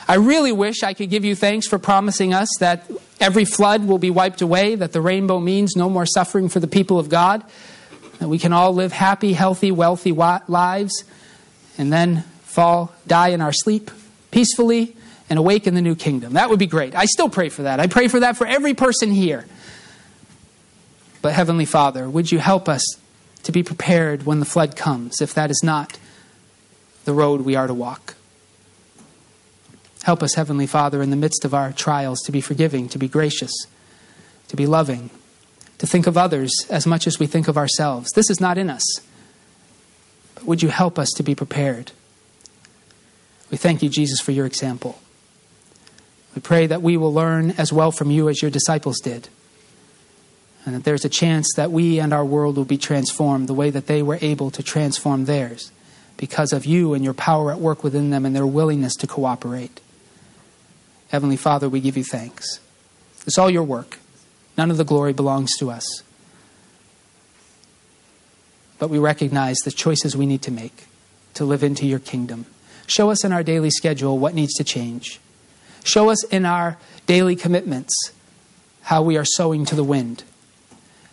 I 0.08 0.16
really 0.16 0.54
wish 0.54 0.82
I 0.82 0.94
could 0.94 1.10
give 1.10 1.26
you 1.26 1.36
thanks 1.36 1.68
for 1.68 1.78
promising 1.78 2.34
us 2.34 2.48
that 2.62 2.90
every 3.20 3.44
flood 3.44 3.86
will 3.86 3.98
be 3.98 4.10
wiped 4.10 4.42
away, 4.42 4.76
that 4.76 4.94
the 4.94 5.02
rainbow 5.02 5.42
means 5.42 5.76
no 5.76 5.90
more 5.90 6.06
suffering 6.06 6.48
for 6.48 6.62
the 6.62 6.70
people 6.70 7.00
of 7.00 7.10
God, 7.10 7.44
that 8.20 8.30
we 8.30 8.40
can 8.40 8.54
all 8.54 8.74
live 8.74 8.94
happy, 8.94 9.34
healthy, 9.34 9.74
wealthy 9.74 10.14
lives, 10.14 11.04
and 11.78 11.92
then 11.92 12.22
fall, 12.44 12.96
die 13.06 13.28
in 13.28 13.42
our 13.42 13.52
sleep 13.52 13.92
peacefully, 14.32 14.96
and 15.30 15.38
awake 15.38 15.68
in 15.68 15.76
the 15.76 15.82
new 15.82 15.96
kingdom. 15.96 16.32
That 16.32 16.50
would 16.50 16.60
be 16.60 16.66
great. 16.66 16.96
I 16.96 17.04
still 17.04 17.30
pray 17.30 17.50
for 17.50 17.64
that. 17.64 17.82
I 17.82 17.88
pray 17.88 18.08
for 18.08 18.22
that 18.22 18.38
for 18.38 18.48
every 18.48 18.74
person 18.74 19.12
here. 19.12 19.46
But 21.22 21.34
Heavenly 21.34 21.66
Father, 21.66 22.10
would 22.10 22.32
you 22.32 22.40
help 22.40 22.70
us 22.70 22.96
to 23.44 23.52
be 23.52 23.64
prepared 23.64 24.26
when 24.26 24.40
the 24.40 24.46
flood 24.46 24.76
comes, 24.76 25.22
if 25.22 25.34
that 25.34 25.50
is 25.50 25.62
not 25.64 25.98
the 27.06 27.14
road 27.14 27.42
we 27.42 27.56
are 27.56 27.68
to 27.68 27.74
walk. 27.74 28.16
Help 30.04 30.24
us, 30.24 30.36
Heavenly 30.36 30.68
Father, 30.68 31.02
in 31.02 31.10
the 31.10 31.16
midst 31.16 31.44
of 31.46 31.54
our 31.54 31.72
trials 31.72 32.22
to 32.22 32.32
be 32.32 32.42
forgiving, 32.42 32.88
to 32.90 32.98
be 32.98 33.08
gracious, 33.08 33.52
to 34.48 34.56
be 34.56 34.66
loving, 34.66 35.10
to 35.78 35.88
think 35.88 36.08
of 36.08 36.18
others 36.18 36.52
as 36.70 36.86
much 36.86 37.08
as 37.08 37.20
we 37.20 37.28
think 37.28 37.48
of 37.48 37.58
ourselves. 37.58 38.12
This 38.16 38.30
is 38.30 38.40
not 38.40 38.58
in 38.58 38.70
us. 38.70 38.84
But 40.36 40.46
would 40.46 40.64
you 40.64 40.70
help 40.70 40.98
us 40.98 41.10
to 41.18 41.24
be 41.24 41.36
prepared? 41.36 41.92
We 43.52 43.58
thank 43.58 43.82
you, 43.82 43.90
Jesus, 43.90 44.22
for 44.22 44.32
your 44.32 44.46
example. 44.46 45.00
We 46.36 46.42
pray 46.42 46.68
that 46.68 46.82
we 46.82 46.98
will 46.98 47.14
learn 47.14 47.52
as 47.52 47.74
well 47.74 47.92
from 47.92 48.12
you 48.12 48.30
as 48.30 48.42
your 48.42 48.52
disciples 48.52 49.00
did. 49.00 49.28
And 50.66 50.76
that 50.76 50.84
there's 50.84 51.06
a 51.06 51.10
chance 51.10 51.48
that 51.56 51.72
we 51.72 52.00
and 52.00 52.14
our 52.14 52.26
world 52.26 52.58
will 52.58 52.66
be 52.66 52.78
transformed 52.78 53.48
the 53.48 53.54
way 53.54 53.70
that 53.70 53.88
they 53.88 54.04
were 54.04 54.20
able 54.22 54.52
to 54.52 54.62
transform 54.62 55.26
theirs 55.26 55.72
because 56.18 56.52
of 56.52 56.66
you 56.66 56.94
and 56.94 57.04
your 57.04 57.14
power 57.14 57.52
at 57.52 57.60
work 57.60 57.84
within 57.84 58.10
them 58.10 58.26
and 58.26 58.36
their 58.36 58.46
willingness 58.46 58.96
to 58.98 59.08
cooperate. 59.08 59.80
Heavenly 61.10 61.38
Father, 61.38 61.70
we 61.70 61.80
give 61.80 61.96
you 61.96 62.04
thanks. 62.04 62.60
It's 63.26 63.38
all 63.38 63.50
your 63.50 63.64
work. 63.64 64.00
None 64.58 64.70
of 64.70 64.78
the 64.78 64.84
glory 64.84 65.14
belongs 65.14 65.52
to 65.60 65.72
us. 65.72 66.04
But 68.78 68.90
we 68.90 69.00
recognize 69.00 69.58
the 69.64 69.72
choices 69.72 70.16
we 70.16 70.26
need 70.26 70.42
to 70.44 70.52
make 70.52 70.88
to 71.36 71.46
live 71.46 71.64
into 71.64 71.86
your 71.86 72.00
kingdom. 72.00 72.46
Show 72.86 73.12
us 73.12 73.24
in 73.24 73.32
our 73.32 73.44
daily 73.44 73.70
schedule 73.70 74.18
what 74.18 74.34
needs 74.34 74.54
to 74.56 74.64
change. 74.64 75.20
Show 75.84 76.10
us 76.10 76.24
in 76.26 76.46
our 76.46 76.78
daily 77.06 77.36
commitments 77.36 77.94
how 78.84 79.02
we 79.02 79.18
are 79.18 79.26
sowing 79.26 79.64
to 79.66 79.76
the 79.76 79.84
wind. 79.84 80.24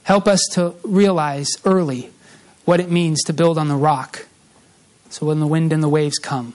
Help 0.06 0.28
us 0.28 0.40
to 0.52 0.72
realize 0.84 1.48
early 1.64 2.10
what 2.64 2.78
it 2.78 2.88
means 2.88 3.24
to 3.24 3.32
build 3.32 3.58
on 3.58 3.66
the 3.66 3.74
rock 3.74 4.26
so 5.10 5.26
when 5.26 5.40
the 5.40 5.48
wind 5.48 5.72
and 5.72 5.82
the 5.82 5.88
waves 5.88 6.16
come, 6.18 6.54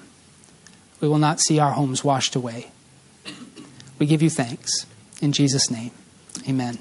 we 1.01 1.09
will 1.09 1.17
not 1.17 1.41
see 1.41 1.59
our 1.59 1.71
homes 1.71 2.01
washed 2.01 2.33
away. 2.33 2.71
We 3.99 4.05
give 4.05 4.21
you 4.21 4.29
thanks. 4.29 4.85
In 5.21 5.33
Jesus' 5.33 5.69
name, 5.69 5.91
amen. 6.47 6.77